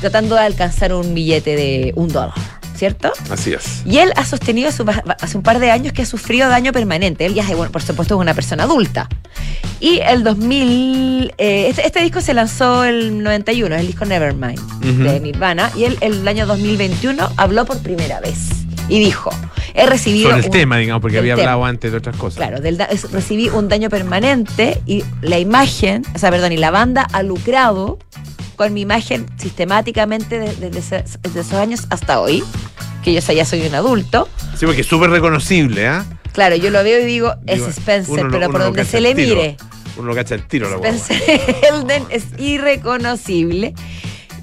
tratando 0.01 0.35
de 0.35 0.43
alcanzar 0.43 0.93
un 0.95 1.15
billete 1.15 1.57
de 1.57 1.93
un 1.97 2.09
dólar, 2.09 2.35
¿cierto? 2.81 3.13
Así 3.31 3.53
es. 3.53 3.83
Y 3.85 3.99
él 3.99 4.11
ha 4.17 4.25
sostenido 4.25 4.71
hace 4.71 4.83
un 4.83 4.89
hace 5.21 5.37
un 5.37 5.43
par 5.43 5.59
de 5.59 5.71
años 5.71 5.93
que 5.93 6.01
ha 6.01 6.07
sufrido 6.07 6.49
daño 6.49 6.73
permanente. 6.73 7.27
Él 7.27 7.35
ya, 7.35 7.43
es, 7.43 7.55
bueno, 7.55 7.71
por 7.71 7.83
supuesto, 7.83 8.15
es 8.15 8.21
una 8.23 8.33
persona 8.33 8.63
adulta. 8.63 9.07
Y 9.81 9.99
el 9.99 10.25
2000, 10.25 11.35
eh, 11.37 11.67
este, 11.69 11.87
este 11.87 12.01
disco 12.01 12.23
se 12.23 12.33
lanzó 12.33 12.85
el 12.85 13.23
91, 13.23 13.75
es 13.75 13.81
el 13.83 13.87
disco 13.87 14.07
Nevermind 14.07 14.59
Ujú. 14.59 15.03
de 15.05 15.21
Nirvana. 15.21 15.71
Y 15.77 15.85
él 15.85 15.99
el 16.01 16.27
año 16.27 16.47
2021 16.47 17.29
habló 17.37 17.67
por 17.67 17.79
primera 17.83 18.19
vez 18.21 18.39
y 18.89 18.99
dijo, 18.99 19.31
he 19.75 19.85
recibido... 19.87 20.31
Sobre 20.31 20.41
el 20.41 20.47
un- 20.47 20.51
tema, 20.53 20.77
digamos, 20.79 21.03
porque 21.03 21.19
había 21.19 21.37
tema. 21.37 21.53
hablado 21.53 21.67
antes 21.67 21.93
de 21.93 21.99
otras 21.99 22.17
cosas. 22.17 22.39
Claro, 22.39 22.61
del 22.61 22.79
da- 22.79 22.89
recibí 23.13 23.49
un 23.51 23.69
daño 23.69 23.91
permanente 23.91 24.81
y 24.87 25.05
la 25.21 25.39
imagen, 25.39 26.03
o 26.15 26.19
sea, 26.19 26.31
perdón, 26.31 26.53
y 26.53 26.57
la 26.57 26.71
banda 26.71 27.07
ha 27.13 27.23
lucrado 27.23 27.99
con 28.61 28.75
mi 28.75 28.83
imagen 28.83 29.25
sistemáticamente 29.39 30.39
de- 30.39 30.69
desde, 30.71 31.03
esos 31.23 31.53
años 31.55 31.87
hasta 31.89 32.21
hoy, 32.21 32.45
que 33.03 33.15
yo 33.15 33.21
ya 33.33 33.47
soy 33.47 33.63
un 33.67 33.75
adulto. 33.75 34.29
Sí, 34.59 34.67
porque 34.67 34.83
es 34.83 34.87
súper 34.87 35.09
reconocible, 35.09 35.89
¿ah? 35.89 36.05
Claro, 36.35 36.57
yo 36.57 36.69
lo 36.69 36.85
veo 36.85 37.01
y 37.01 37.07
digo, 37.07 37.37
es 37.47 37.55
Digo, 37.57 37.69
Spencer, 37.69 38.25
lo- 38.25 38.31
pero 38.31 38.51
por 38.51 38.61
donde 38.61 38.85
se 38.85 39.01
le 39.01 39.15
tiro. 39.15 39.37
mire, 39.37 39.57
Uno 39.97 40.09
lo 40.09 40.15
cacha 40.15 40.35
el 40.35 40.47
tiro, 40.47 40.69
la 40.69 40.77
guagua. 40.77 40.95
Spencer 40.95 41.41
Elden 41.73 42.05
es 42.11 42.25
irreconocible. 42.37 43.73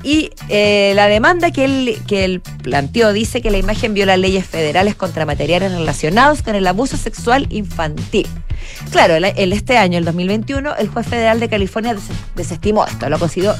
Y 0.01 0.31
eh, 0.49 0.93
la 0.95 1.05
demanda 1.07 1.51
que 1.51 1.65
él, 1.65 1.99
que 2.07 2.23
él 2.25 2.41
planteó 2.63 3.13
dice 3.13 3.43
que 3.43 3.51
la 3.51 3.59
imagen 3.59 3.93
viola 3.93 4.17
leyes 4.17 4.47
federales 4.47 4.95
contra 4.95 5.27
materiales 5.27 5.71
relacionados 5.73 6.41
con 6.41 6.55
el 6.55 6.65
abuso 6.65 6.97
sexual 6.97 7.45
infantil. 7.51 8.25
Claro, 8.91 9.13
el, 9.15 9.25
el- 9.25 9.53
este 9.53 9.77
año, 9.77 9.99
el 9.99 10.05
2021, 10.05 10.75
el 10.77 10.87
juez 10.87 11.05
federal 11.05 11.39
de 11.39 11.49
California 11.49 11.93
des- 11.93 12.03
desestimó 12.35 12.83
esto, 12.87 13.09
lo 13.11 13.19
consideró 13.19 13.53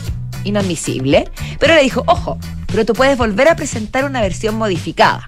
inadmisible, 0.44 1.30
pero 1.60 1.76
le 1.76 1.82
dijo, 1.82 2.04
ojo, 2.08 2.38
pero 2.68 2.86
tú 2.86 2.94
puedes 2.94 3.18
volver 3.18 3.48
a 3.48 3.56
presentar 3.56 4.06
una 4.06 4.22
versión 4.22 4.56
modificada. 4.56 5.26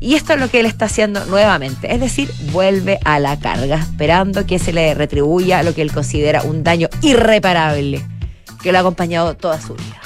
Y 0.00 0.16
esto 0.16 0.32
es 0.32 0.40
lo 0.40 0.48
que 0.48 0.58
él 0.58 0.66
está 0.66 0.86
haciendo 0.86 1.24
nuevamente, 1.26 1.94
es 1.94 2.00
decir, 2.00 2.28
vuelve 2.50 2.98
a 3.04 3.20
la 3.20 3.38
carga, 3.38 3.76
esperando 3.76 4.46
que 4.46 4.58
se 4.58 4.72
le 4.72 4.94
retribuya 4.94 5.62
lo 5.62 5.74
que 5.74 5.82
él 5.82 5.92
considera 5.92 6.42
un 6.42 6.64
daño 6.64 6.88
irreparable 7.02 8.04
que 8.62 8.72
lo 8.72 8.78
ha 8.78 8.80
acompañado 8.80 9.36
toda 9.36 9.60
su 9.60 9.74
vida. 9.74 10.01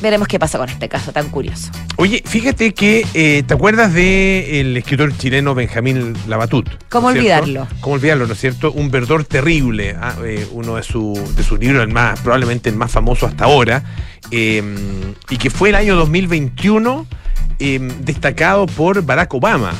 Veremos 0.00 0.28
qué 0.28 0.38
pasa 0.38 0.56
con 0.58 0.68
este 0.68 0.88
caso 0.88 1.12
tan 1.12 1.28
curioso. 1.28 1.70
Oye, 1.96 2.22
fíjate 2.24 2.72
que, 2.72 3.06
eh, 3.12 3.42
¿te 3.46 3.52
acuerdas 3.54 3.92
del 3.92 4.76
escritor 4.76 5.14
chileno 5.18 5.54
Benjamín 5.54 6.14
Labatut? 6.26 6.66
¿Cómo 6.88 7.10
¿no 7.10 7.16
es 7.16 7.22
cierto? 7.22 7.42
olvidarlo? 7.44 7.68
¿Cómo 7.80 7.94
olvidarlo, 7.96 8.26
no 8.26 8.32
es 8.32 8.40
cierto? 8.40 8.72
Un 8.72 8.90
verdor 8.90 9.24
terrible, 9.24 9.94
ah, 10.00 10.14
eh, 10.24 10.46
uno 10.52 10.76
de, 10.76 10.82
su- 10.82 11.22
de 11.36 11.42
sus 11.42 11.58
libros, 11.60 11.82
el 11.82 11.92
más, 11.92 12.18
probablemente 12.20 12.70
el 12.70 12.76
más 12.76 12.90
famoso 12.90 13.26
hasta 13.26 13.44
ahora, 13.44 13.82
eh, 14.30 14.62
y 15.28 15.36
que 15.36 15.50
fue 15.50 15.68
el 15.68 15.74
año 15.74 15.96
2021 15.96 17.06
eh, 17.58 17.78
destacado 18.00 18.64
por 18.66 19.02
Barack 19.04 19.34
Obama. 19.34 19.72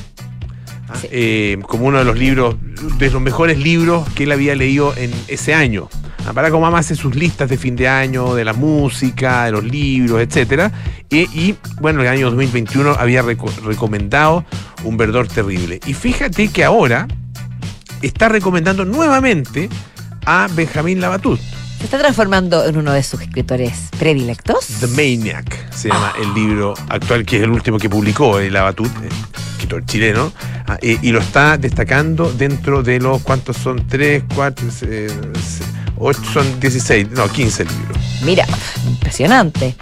ah, 0.88 0.96
Sí. 1.00 1.08
eh, 1.10 1.58
como 1.62 1.86
uno 1.86 1.98
de 1.98 2.04
los 2.04 2.18
libros, 2.18 2.56
de 2.98 3.10
los 3.10 3.22
mejores 3.22 3.56
libros 3.58 4.06
que 4.14 4.24
él 4.24 4.32
había 4.32 4.54
leído 4.54 4.94
en 4.96 5.12
ese 5.28 5.54
año. 5.54 5.88
Barack 6.32 6.54
Obama 6.54 6.78
hace 6.78 6.94
sus 6.94 7.14
listas 7.14 7.48
de 7.48 7.56
fin 7.56 7.76
de 7.76 7.88
año, 7.88 8.34
de 8.34 8.44
la 8.44 8.52
música, 8.52 9.46
de 9.46 9.52
los 9.52 9.64
libros, 9.64 10.20
etc. 10.20 10.72
Y 11.10 11.56
bueno, 11.80 12.00
en 12.00 12.06
el 12.06 12.12
año 12.12 12.26
2021 12.26 12.96
había 12.98 13.22
recomendado 13.22 14.44
Un 14.84 14.96
verdor 14.96 15.28
terrible. 15.28 15.80
Y 15.86 15.94
fíjate 15.94 16.48
que 16.48 16.64
ahora 16.64 17.06
está 18.02 18.28
recomendando 18.28 18.84
nuevamente 18.84 19.68
a 20.24 20.48
Benjamín 20.54 21.00
Labatut. 21.00 21.40
Se 21.78 21.84
está 21.84 21.98
transformando 21.98 22.66
en 22.66 22.76
uno 22.76 22.92
de 22.92 23.02
sus 23.02 23.22
escritores 23.22 23.88
predilectos. 23.98 24.66
The 24.80 24.86
Maniac 24.88 25.72
se 25.72 25.88
llama 25.88 26.12
el 26.20 26.28
ah. 26.28 26.34
libro 26.34 26.74
actual, 26.88 27.24
que 27.24 27.38
es 27.38 27.42
el 27.42 27.50
último 27.50 27.78
que 27.78 27.88
publicó 27.88 28.38
eh, 28.38 28.48
el 28.48 28.56
Abatut, 28.56 28.90
eh, 29.02 29.08
escritor 29.52 29.86
chileno, 29.86 30.30
ah, 30.66 30.76
eh, 30.82 30.98
y 31.00 31.10
lo 31.10 31.20
está 31.20 31.56
destacando 31.56 32.30
dentro 32.30 32.82
de 32.82 33.00
los, 33.00 33.22
¿cuántos 33.22 33.56
son? 33.56 33.86
Tres, 33.88 34.22
cuatro, 34.34 34.66
seis, 34.70 35.10
8 36.00 36.20
son 36.32 36.60
16, 36.60 37.10
no, 37.10 37.28
15 37.28 37.64
libros. 37.64 37.98
Mira, 38.24 38.46
impresionante. 38.88 39.76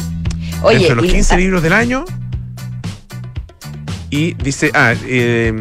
Oye, 0.63 0.79
Entre 0.79 0.97
los 0.97 1.07
15 1.07 1.37
libros 1.37 1.63
del 1.63 1.73
año. 1.73 2.05
Y 4.11 4.35
dice, 4.35 4.71
ah, 4.75 4.95
eh, 5.05 5.53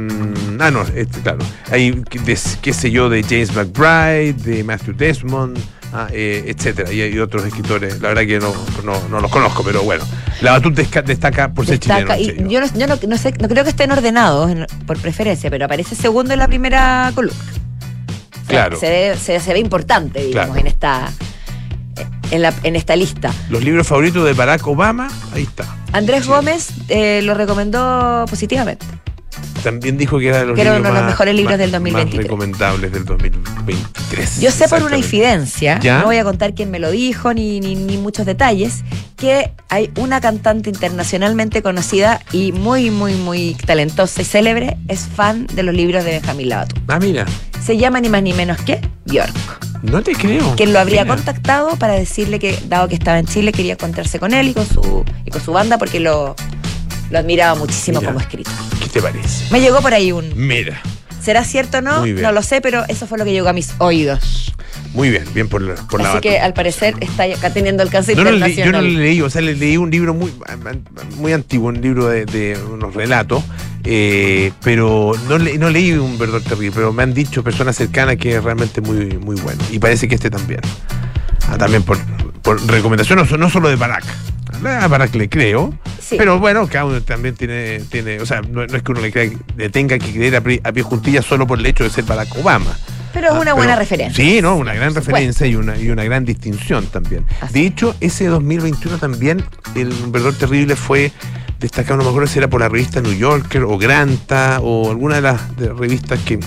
ah 0.59 0.71
no, 0.71 0.81
este, 0.95 1.19
claro, 1.19 1.39
hay, 1.69 1.91
de, 1.91 2.39
qué 2.61 2.73
sé 2.73 2.91
yo, 2.91 3.09
de 3.09 3.21
James 3.21 3.53
McBride, 3.53 4.33
de 4.33 4.63
Matthew 4.63 4.95
Desmond, 4.95 5.59
ah, 5.91 6.07
eh, 6.13 6.45
etcétera, 6.47 6.89
y 6.93 7.01
hay 7.01 7.19
otros 7.19 7.45
escritores, 7.45 7.99
la 8.01 8.07
verdad 8.07 8.25
que 8.25 8.39
no, 8.39 8.53
no, 8.85 9.09
no 9.09 9.19
los 9.19 9.29
conozco, 9.29 9.63
pero 9.65 9.83
bueno, 9.83 10.05
la 10.39 10.53
Batut 10.53 10.75
destaca 10.75 11.53
por 11.53 11.65
ser 11.65 11.79
chileno. 11.79 12.15
Yo, 12.15 12.61
no, 12.61 12.67
yo 12.73 12.87
no, 12.87 12.95
no, 13.05 13.17
sé, 13.17 13.33
no 13.37 13.49
creo 13.49 13.65
que 13.65 13.71
estén 13.71 13.91
ordenados 13.91 14.49
por 14.85 14.97
preferencia, 14.97 15.49
pero 15.49 15.65
aparece 15.65 15.95
segundo 15.95 16.31
en 16.31 16.39
la 16.39 16.47
primera 16.47 17.11
columna. 17.13 17.35
Claro. 18.47 18.79
Se 18.79 18.89
ve, 18.89 19.17
se, 19.17 19.39
se 19.39 19.53
ve 19.53 19.59
importante, 19.59 20.19
digamos, 20.23 20.55
Claro. 20.55 20.59
en 20.61 20.67
esta 20.67 21.11
en, 22.31 22.41
la, 22.41 22.53
en 22.63 22.75
esta 22.75 22.95
lista. 22.95 23.31
Los 23.49 23.63
libros 23.63 23.87
favoritos 23.87 24.25
de 24.25 24.33
Barack 24.33 24.65
Obama, 24.67 25.07
ahí 25.33 25.43
está. 25.43 25.65
Andrés 25.93 26.23
Sí. 26.23 26.29
Gómez 26.29 26.69
eh, 26.89 27.21
lo 27.23 27.33
recomendó 27.33 28.25
positivamente. 28.29 28.85
También 29.67 29.97
dijo 29.97 30.17
que 30.19 30.27
era 30.29 30.39
de 30.39 30.45
los, 30.45 30.55
Que 30.55 30.61
era 30.61 30.71
libros 30.71 30.79
uno 30.79 30.89
de 30.89 30.93
los 30.93 31.03
más- 31.03 31.11
mejores 31.11 31.35
libros 31.35 31.51
más- 31.53 31.59
del 31.59 31.71
2023. 31.71 32.15
Más 32.15 32.23
recomendables 32.23 32.91
del 32.93 33.05
2023. 33.05 34.39
Yo 34.41 34.51
sé 34.51 34.67
por 34.67 34.83
una 34.83 34.97
infidencia, 34.97 35.79
¿Ya? 35.81 35.99
no 35.99 36.05
voy 36.05 36.17
a 36.17 36.23
contar 36.23 36.53
quién 36.53 36.71
me 36.71 36.79
lo 36.79 36.89
dijo 36.91 37.33
ni, 37.33 37.59
ni, 37.59 37.75
ni 37.75 37.97
muchos 37.97 38.25
detalles, 38.25 38.83
que 39.17 39.51
hay 39.69 39.91
una 39.97 40.21
cantante 40.21 40.69
internacionalmente 40.69 41.61
conocida 41.61 42.21
y 42.31 42.51
muy, 42.53 42.91
muy, 42.91 43.15
muy 43.15 43.55
talentosa 43.65 44.21
y 44.21 44.25
célebre, 44.25 44.77
es 44.87 45.01
fan 45.01 45.47
de 45.53 45.63
los 45.63 45.75
libros 45.75 46.03
de 46.05 46.11
Benjamín 46.11 46.49
Labatut. 46.49 46.79
Ah, 46.87 46.99
mira, 46.99 47.25
Se 47.63 47.77
llama 47.77 47.99
ni 47.99 48.07
más 48.09 48.23
ni 48.23 48.31
menos 48.33 48.57
que 48.61 48.79
Bjork, 49.05 49.33
no 49.83 50.01
te 50.01 50.13
creo. 50.13 50.55
quien 50.55 50.71
lo 50.71 50.79
habría 50.79 51.03
Mira. 51.03 51.15
contactado 51.15 51.75
para 51.75 51.93
decirle 51.93 52.39
que, 52.39 52.57
dado 52.69 52.87
que 52.87 52.95
estaba 52.95 53.19
en 53.19 53.25
Chile, 53.25 53.51
quería 53.51 53.73
encontrarse 53.73 54.19
con 54.19 54.33
él 54.33 54.47
y 54.49 54.53
con 54.53 54.65
su, 54.65 55.03
y 55.25 55.31
con 55.31 55.41
su 55.41 55.51
banda 55.51 55.77
porque 55.77 55.99
lo, 55.99 56.35
lo 57.09 57.19
admiraba 57.19 57.55
muchísimo 57.55 57.99
Mira. 57.99 58.13
como 58.13 58.21
escritor. 58.21 58.53
¿Qué 58.87 58.93
te 58.93 59.01
parece? 59.01 59.51
Me 59.51 59.59
llegó 59.59 59.81
por 59.81 59.93
ahí 59.93 60.11
un... 60.13 60.31
Mira. 60.35 60.81
¿Será 61.21 61.43
cierto 61.43 61.79
o 61.79 61.81
no? 61.81 62.05
No 62.05 62.31
lo 62.31 62.41
sé, 62.41 62.61
pero 62.61 62.85
eso 62.87 63.05
fue 63.05 63.17
lo 63.17 63.25
que 63.25 63.31
llegó 63.33 63.49
a 63.49 63.53
mis 63.53 63.73
oídos. 63.79 64.53
Muy 64.93 65.09
bien, 65.09 65.25
bien 65.33 65.49
por 65.49 65.61
la, 65.61 65.75
por 65.75 66.01
la 66.01 66.11
Así 66.13 66.21
que 66.21 66.39
al 66.39 66.53
parecer 66.53 66.95
está 67.01 67.23
acá 67.23 67.51
teniendo 67.51 67.83
alcance 67.83 68.15
No 68.15 68.23
lo 68.23 68.31
leí- 68.31 68.39
yo 68.39 68.47
internacional. 68.47 68.85
no 68.85 68.91
lo 68.93 68.99
leí, 68.99 69.21
o 69.21 69.29
sea, 69.29 69.41
le 69.41 69.55
leí 69.55 69.75
un 69.75 69.91
libro 69.91 70.13
muy, 70.13 70.31
muy 71.17 71.33
antiguo, 71.33 71.67
un 71.67 71.81
libro 71.81 72.07
de, 72.07 72.25
de 72.25 72.57
unos 72.71 72.93
relatos, 72.95 73.43
eh, 73.83 74.53
pero 74.63 75.11
no, 75.27 75.37
le- 75.37 75.57
no 75.57 75.69
leí 75.69 75.91
un 75.91 76.17
verdor 76.17 76.41
terrible, 76.41 76.71
pero 76.73 76.93
me 76.93 77.03
han 77.03 77.13
dicho 77.13 77.43
personas 77.43 77.75
cercanas 77.75 78.15
que 78.15 78.37
es 78.37 78.43
realmente 78.43 78.79
muy, 78.79 79.17
muy 79.17 79.35
bueno. 79.41 79.61
Y 79.69 79.79
parece 79.79 80.07
que 80.07 80.15
este 80.15 80.29
también. 80.29 80.61
Ah, 81.49 81.57
también 81.57 81.83
por, 81.83 81.97
por 82.41 82.65
recomendación, 82.67 83.19
no, 83.29 83.37
no 83.37 83.49
solo 83.49 83.67
de 83.69 83.75
Barack. 83.75 84.05
La 84.63 84.87
verdad 84.87 85.09
que 85.09 85.17
le 85.17 85.29
creo. 85.29 85.73
Sí. 86.01 86.15
Pero 86.17 86.39
bueno, 86.39 86.67
cada 86.67 86.85
uno 86.85 87.01
también 87.01 87.35
tiene, 87.35 87.79
tiene 87.89 88.19
o 88.19 88.25
sea, 88.25 88.41
no, 88.41 88.65
no 88.65 88.77
es 88.77 88.81
que 88.83 88.91
uno 88.91 89.01
le, 89.01 89.11
crea- 89.11 89.31
le 89.57 89.69
tenga 89.69 89.97
que 89.99 90.11
creer 90.11 90.35
a, 90.37 90.41
pie- 90.43 90.61
a 90.63 90.71
pie 90.71 90.83
juntillas 90.83 91.25
solo 91.25 91.45
por 91.45 91.59
el 91.59 91.65
hecho 91.65 91.83
de 91.83 91.89
ser 91.89 92.05
Barack 92.05 92.35
Obama. 92.37 92.77
Pero 93.13 93.27
es 93.35 93.41
una 93.41 93.51
Ah, 93.51 93.55
buena 93.55 93.73
pero- 93.73 93.79
referencia. 93.81 94.23
Sí, 94.23 94.41
¿no? 94.41 94.55
Una 94.55 94.73
gran 94.73 94.93
referencia 94.95 95.47
y 95.47 95.55
una, 95.55 95.77
y 95.77 95.89
una 95.89 96.03
gran 96.03 96.23
distinción 96.23 96.85
también. 96.87 97.25
Así 97.41 97.53
de 97.61 97.65
hecho, 97.67 97.95
ese 97.99 98.27
2021 98.27 98.97
también, 98.99 99.43
el 99.75 99.89
Verdor 100.07 100.33
Terrible 100.35 100.75
fue 100.75 101.11
destacado, 101.59 101.97
no 101.97 102.03
me 102.03 102.09
acuerdo 102.09 102.27
si 102.27 102.37
era 102.37 102.47
por 102.47 102.61
la 102.61 102.69
revista 102.69 103.01
New 103.01 103.13
Yorker 103.17 103.63
o 103.63 103.77
Granta 103.77 104.59
o 104.61 104.91
alguna 104.91 105.15
de 105.15 105.21
las 105.21 105.55
de 105.57 105.73
revistas 105.73 106.19
que, 106.19 106.39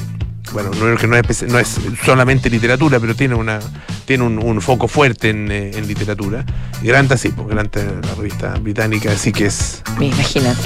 bueno, 0.53 0.71
New 0.71 0.81
Yorker 0.89 1.09
no 1.09 1.17
es, 1.17 1.43
no 1.45 1.59
es 1.59 1.77
solamente 2.05 2.49
literatura, 2.51 2.99
pero 3.01 3.15
tiene 3.15 3.35
una 3.35 3.59
tiene 4.05 4.25
un, 4.25 4.39
un 4.39 4.61
foco 4.61 4.89
fuerte 4.89 5.31
en, 5.31 5.51
eh, 5.53 5.71
en 5.75 5.87
literatura. 5.87 6.45
Granta 6.83 7.17
sí, 7.17 7.29
pues 7.29 7.47
Granta 7.49 7.81
es 7.81 7.87
la 8.07 8.15
revista 8.17 8.55
británica, 8.59 9.13
así 9.13 9.33
que 9.33 9.47
es 9.47 9.83
Imagínate. 10.01 10.59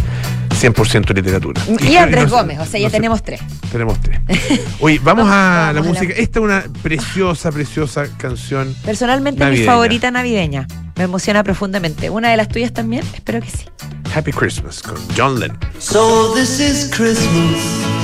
100% 0.61 1.15
literatura. 1.15 1.61
Y, 1.69 1.77
que 1.77 1.99
Andrés 1.99 2.25
no 2.31 2.37
Gómez, 2.39 2.59
o 2.61 2.65
sea, 2.65 2.81
ya 2.81 2.87
no 2.87 2.91
sé- 2.91 2.97
tenemos 2.97 3.23
tres. 3.23 3.41
tenemos 3.73 4.01
tres. 4.01 4.21
Oye, 4.81 4.99
vamos, 5.03 5.27
Vamos- 5.27 5.33
a 5.35 5.73
la 5.73 5.81
vamos 5.81 5.97
a 5.97 6.01
la- 6.01 6.01
música. 6.07 6.15
Esta 6.17 6.39
es 6.39 6.45
una 6.45 6.65
preciosa, 6.83 7.51
preciosa 7.53 8.07
canción. 8.17 8.75
Personalmente 8.85 9.45
mi 9.47 9.59
favorita 9.65 10.11
navideña. 10.11 10.67
Me 10.97 11.05
emociona 11.05 11.43
profundamente. 11.43 12.09
¿Una 12.09 12.31
de 12.31 12.37
las 12.37 12.49
tuyas 12.49 12.73
también? 12.73 13.05
Espero 13.15 13.41
que 13.41 13.51
sí. 13.51 13.65
Happy 14.15 14.33
Christmas 14.33 14.81
con 14.81 14.95
John 15.17 15.41
Lennon. 15.41 15.59
So 15.81 16.33
this 16.35 16.61
is 16.61 16.89
Christmas. 16.95 18.04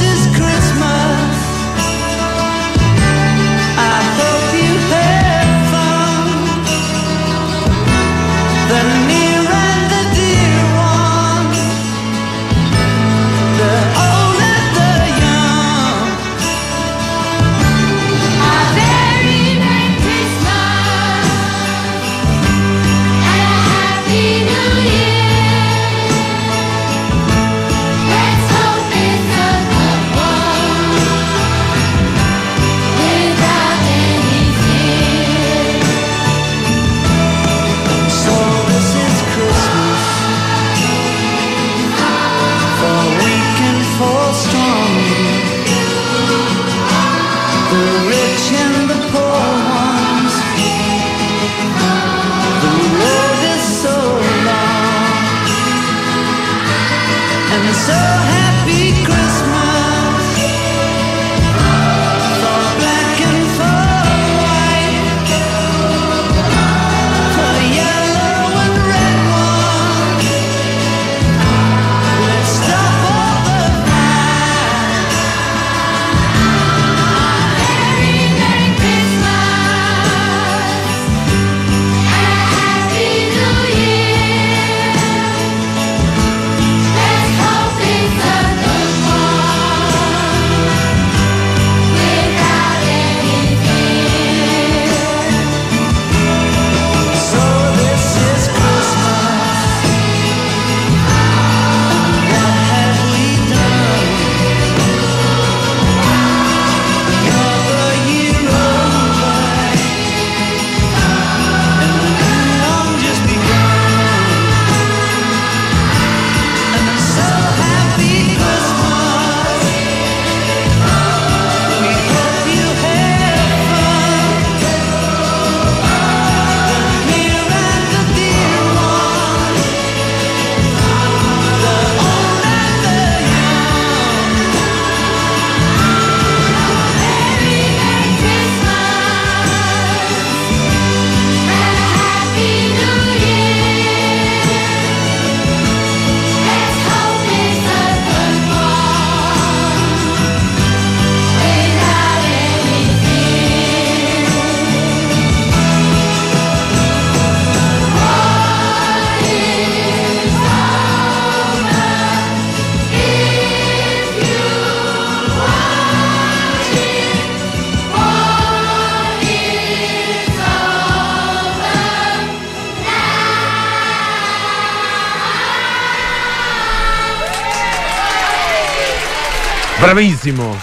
Bravísimo. 180.01 180.57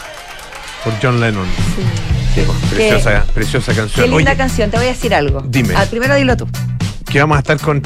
Por 0.82 0.94
John 1.00 1.20
Lennon. 1.20 1.46
Sí, 2.34 2.40
preciosa, 2.74 3.24
preciosa 3.32 3.72
Qué 3.72 3.78
canción. 3.78 4.10
linda 4.10 4.32
Oye, 4.32 4.36
canción. 4.36 4.68
Te 4.70 4.76
voy 4.78 4.86
a 4.86 4.88
decir 4.90 5.14
algo. 5.14 5.42
Dime. 5.46 5.76
Al 5.76 5.86
primero 5.88 6.16
dilo 6.16 6.36
tú. 6.36 6.48
que 7.08 7.20
vamos 7.20 7.36
a 7.36 7.40
estar 7.40 7.58
con 7.60 7.80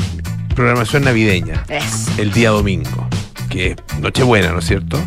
programación 0.54 1.04
navideña 1.04 1.62
Eso. 1.68 2.10
el 2.18 2.32
día 2.32 2.50
domingo, 2.50 3.06
que 3.50 3.72
es 3.72 3.76
Nochebuena, 4.00 4.50
¿no 4.52 4.60
es 4.60 4.64
cierto? 4.66 4.98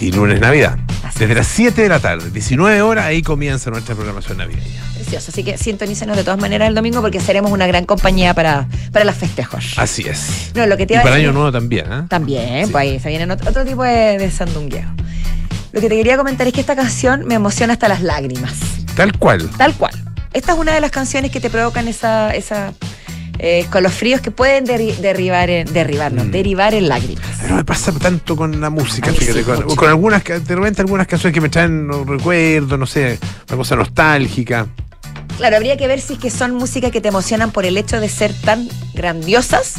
Y 0.00 0.10
lunes 0.12 0.40
Navidad. 0.40 0.78
Así 1.04 1.20
Desde 1.20 1.34
las 1.36 1.46
7 1.46 1.82
de 1.82 1.88
la 1.88 2.00
tarde, 2.00 2.30
19 2.30 2.82
horas, 2.82 3.04
ahí 3.06 3.22
comienza 3.22 3.70
nuestra 3.70 3.94
programación 3.94 4.38
navideña. 4.38 4.82
Precioso. 4.94 5.30
Así 5.30 5.44
que 5.44 5.56
sintonícenos 5.58 6.16
de 6.16 6.24
todas 6.24 6.40
maneras 6.40 6.68
el 6.68 6.74
domingo 6.74 7.00
porque 7.02 7.20
seremos 7.20 7.52
una 7.52 7.66
gran 7.68 7.84
compañía 7.84 8.34
para, 8.34 8.66
para 8.92 9.04
los 9.04 9.14
festejos. 9.14 9.74
Así 9.76 10.02
es. 10.08 10.50
No, 10.54 10.66
lo 10.66 10.76
que 10.76 10.86
te 10.86 10.94
Y 10.94 10.96
para 10.98 11.10
decir- 11.16 11.24
Año 11.28 11.32
Nuevo 11.32 11.52
también, 11.52 11.86
¿ah? 11.92 12.06
También, 12.08 12.66
Sí. 12.66 12.72
pues 12.72 12.82
ahí 12.82 13.00
se 13.00 13.08
vienen 13.10 13.30
otro, 13.30 13.48
otro 13.48 13.64
tipo 13.64 13.82
de, 13.84 14.18
de 14.18 14.30
sandungueo. 14.30 14.88
Lo 15.74 15.80
que 15.80 15.88
te 15.88 15.96
quería 15.96 16.16
comentar 16.16 16.46
es 16.46 16.52
que 16.52 16.60
esta 16.60 16.76
canción 16.76 17.26
me 17.26 17.34
emociona 17.34 17.72
hasta 17.72 17.88
las 17.88 18.00
lágrimas. 18.00 18.54
Tal 18.94 19.18
cual. 19.18 19.50
Tal 19.58 19.74
cual. 19.74 19.92
Esta 20.32 20.52
es 20.52 20.58
una 20.60 20.72
de 20.72 20.80
las 20.80 20.92
canciones 20.92 21.32
que 21.32 21.40
te 21.40 21.50
provocan 21.50 21.88
esa, 21.88 22.32
esa 22.32 22.72
eh, 23.40 23.66
con 23.72 23.82
los 23.82 23.92
fríos 23.92 24.20
que 24.20 24.30
pueden 24.30 24.64
derri- 24.66 24.94
derribar 24.98 25.50
en, 25.50 25.66
Mm. 25.68 26.30
derivar 26.30 26.74
en 26.74 26.88
lágrimas. 26.88 27.26
No 27.48 27.56
me 27.56 27.64
pasa 27.64 27.90
tanto 27.90 28.36
con 28.36 28.60
la 28.60 28.70
música, 28.70 29.12
fíjate, 29.12 29.40
sí, 29.40 29.44
con, 29.44 29.74
con 29.74 29.88
algunas, 29.88 30.22
de 30.22 30.38
repente 30.54 30.80
algunas 30.80 31.08
canciones 31.08 31.34
que 31.34 31.40
me 31.40 31.48
traen 31.48 31.88
no, 31.88 32.04
recuerdos, 32.04 32.78
no 32.78 32.86
sé, 32.86 33.18
una 33.48 33.56
cosa 33.56 33.74
nostálgica. 33.74 34.68
Claro, 35.38 35.56
habría 35.56 35.76
que 35.76 35.88
ver 35.88 36.00
si 36.00 36.12
es 36.12 36.18
que 36.20 36.30
son 36.30 36.54
músicas 36.54 36.92
que 36.92 37.00
te 37.00 37.08
emocionan 37.08 37.50
por 37.50 37.66
el 37.66 37.76
hecho 37.76 37.98
de 38.00 38.08
ser 38.08 38.32
tan 38.32 38.68
grandiosas 38.94 39.74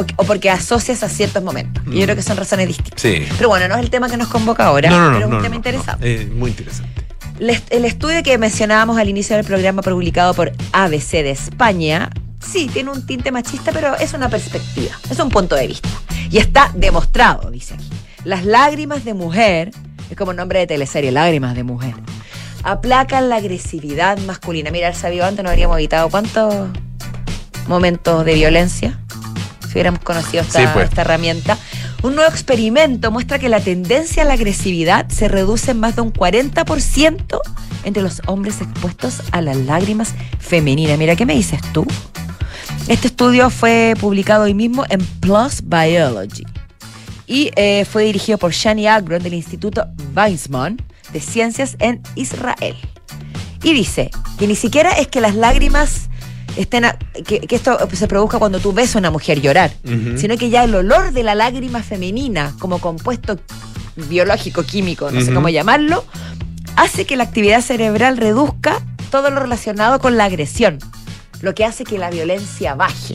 o, 0.00 0.06
que- 0.06 0.14
o 0.16 0.24
porque 0.24 0.50
asocias 0.50 1.02
a 1.02 1.08
ciertos 1.08 1.42
momentos. 1.42 1.82
Y 1.90 1.98
yo 1.98 2.04
creo 2.04 2.16
que 2.16 2.22
son 2.22 2.36
razones 2.36 2.66
distintas. 2.68 3.00
Sí. 3.00 3.26
Pero 3.36 3.48
bueno, 3.48 3.68
no 3.68 3.74
es 3.76 3.80
el 3.82 3.90
tema 3.90 4.08
que 4.08 4.16
nos 4.16 4.28
convoca 4.28 4.66
ahora, 4.66 4.90
No, 4.90 4.96
no, 4.98 5.04
no. 5.04 5.12
pero 5.12 5.18
es 5.18 5.20
no, 5.20 5.26
un 5.28 5.32
no, 5.36 5.42
tema 5.42 5.50
no, 5.50 5.56
interesante. 5.56 6.22
eh, 6.22 6.26
muy 6.26 6.50
interesante. 6.50 7.04
El 7.70 7.84
estudio 7.86 8.22
que 8.22 8.36
mencionábamos 8.36 8.98
al 8.98 9.08
inicio 9.08 9.34
del 9.36 9.46
programa 9.46 9.80
publicado 9.82 10.34
por 10.34 10.52
ABC 10.72 11.22
de 11.22 11.30
España, 11.30 12.10
sí, 12.38 12.68
tiene 12.70 12.90
un 12.90 13.06
tinte 13.06 13.32
machista, 13.32 13.72
pero 13.72 13.96
es 13.96 14.12
una 14.12 14.28
perspectiva, 14.28 14.92
es 15.10 15.18
un 15.18 15.30
punto 15.30 15.54
de 15.56 15.66
vista. 15.66 15.88
Y 16.30 16.36
está 16.38 16.70
demostrado, 16.74 17.50
dice 17.50 17.74
aquí. 17.74 17.88
Las 18.24 18.44
lágrimas 18.44 19.04
de 19.06 19.14
mujer, 19.14 19.70
es 20.10 20.16
como 20.18 20.34
nombre 20.34 20.58
de 20.58 20.66
teleserie, 20.66 21.12
lágrimas 21.12 21.54
de 21.54 21.62
mujer, 21.64 21.94
aplacan 22.62 23.30
la 23.30 23.36
agresividad 23.36 24.18
masculina. 24.18 24.70
Mira, 24.70 24.88
el 24.88 24.94
sabido 24.94 25.24
antes 25.24 25.42
nos 25.42 25.50
habríamos 25.50 25.78
evitado 25.78 26.10
cuántos 26.10 26.68
momentos 27.68 28.24
de 28.26 28.34
violencia 28.34 28.98
si 29.70 29.74
hubiéramos 29.74 30.00
conocido 30.00 30.42
esta, 30.42 30.60
Sí, 30.60 30.66
pues. 30.72 30.88
esta 30.88 31.02
herramienta. 31.02 31.56
Un 32.02 32.16
nuevo 32.16 32.28
experimento 32.28 33.10
muestra 33.12 33.38
que 33.38 33.48
la 33.48 33.60
tendencia 33.60 34.22
a 34.22 34.26
la 34.26 34.34
agresividad 34.34 35.08
se 35.10 35.28
reduce 35.28 35.70
en 35.70 35.78
más 35.80 35.94
de 35.94 36.02
un 36.02 36.12
40% 36.12 37.40
entre 37.84 38.02
los 38.02 38.20
hombres 38.26 38.60
expuestos 38.60 39.22
a 39.30 39.40
las 39.42 39.56
lágrimas 39.56 40.14
femeninas. 40.40 40.98
Mira, 40.98 41.14
¿qué 41.14 41.24
me 41.24 41.34
dices 41.34 41.60
tú? 41.72 41.86
Este 42.88 43.06
estudio 43.06 43.50
fue 43.50 43.94
publicado 44.00 44.44
hoy 44.44 44.54
mismo 44.54 44.84
en 44.88 45.00
PLOS 45.20 45.62
Biology 45.62 46.44
y 47.28 47.52
eh, 47.54 47.84
fue 47.84 48.02
dirigido 48.04 48.38
por 48.38 48.50
Shani 48.50 48.88
Agron 48.88 49.22
del 49.22 49.34
Instituto 49.34 49.86
Weizmann 50.16 50.82
de 51.12 51.20
Ciencias 51.20 51.76
en 51.78 52.02
Israel. 52.16 52.74
Y 53.62 53.72
dice 53.72 54.10
que 54.38 54.48
ni 54.48 54.56
siquiera 54.56 54.90
es 54.92 55.06
que 55.06 55.20
las 55.20 55.36
lágrimas 55.36 56.09
estén 56.56 56.84
a- 56.84 56.96
que, 57.26 57.40
que 57.40 57.56
esto 57.56 57.78
se 57.92 58.06
produzca 58.08 58.38
cuando 58.38 58.58
tú 58.60 58.72
ves 58.72 58.94
a 58.94 58.98
una 58.98 59.10
mujer 59.10 59.40
llorar, 59.40 59.72
sino 60.16 60.36
que 60.36 60.50
ya 60.50 60.64
el 60.64 60.74
olor 60.74 61.12
de 61.12 61.22
la 61.22 61.34
lágrima 61.34 61.82
femenina 61.82 62.54
como 62.58 62.78
compuesto 62.78 63.38
biológico, 63.96 64.62
químico, 64.62 65.10
no 65.10 65.20
sé 65.20 65.32
cómo 65.32 65.48
llamarlo, 65.48 66.04
hace 66.76 67.04
que 67.04 67.16
la 67.16 67.24
actividad 67.24 67.60
cerebral 67.60 68.16
reduzca 68.16 68.80
todo 69.10 69.30
lo 69.30 69.40
relacionado 69.40 69.98
con 70.00 70.16
la 70.16 70.24
agresión, 70.26 70.78
lo 71.42 71.54
que 71.54 71.64
hace 71.64 71.84
que 71.84 71.98
la 71.98 72.10
violencia 72.10 72.74
baje. 72.74 73.14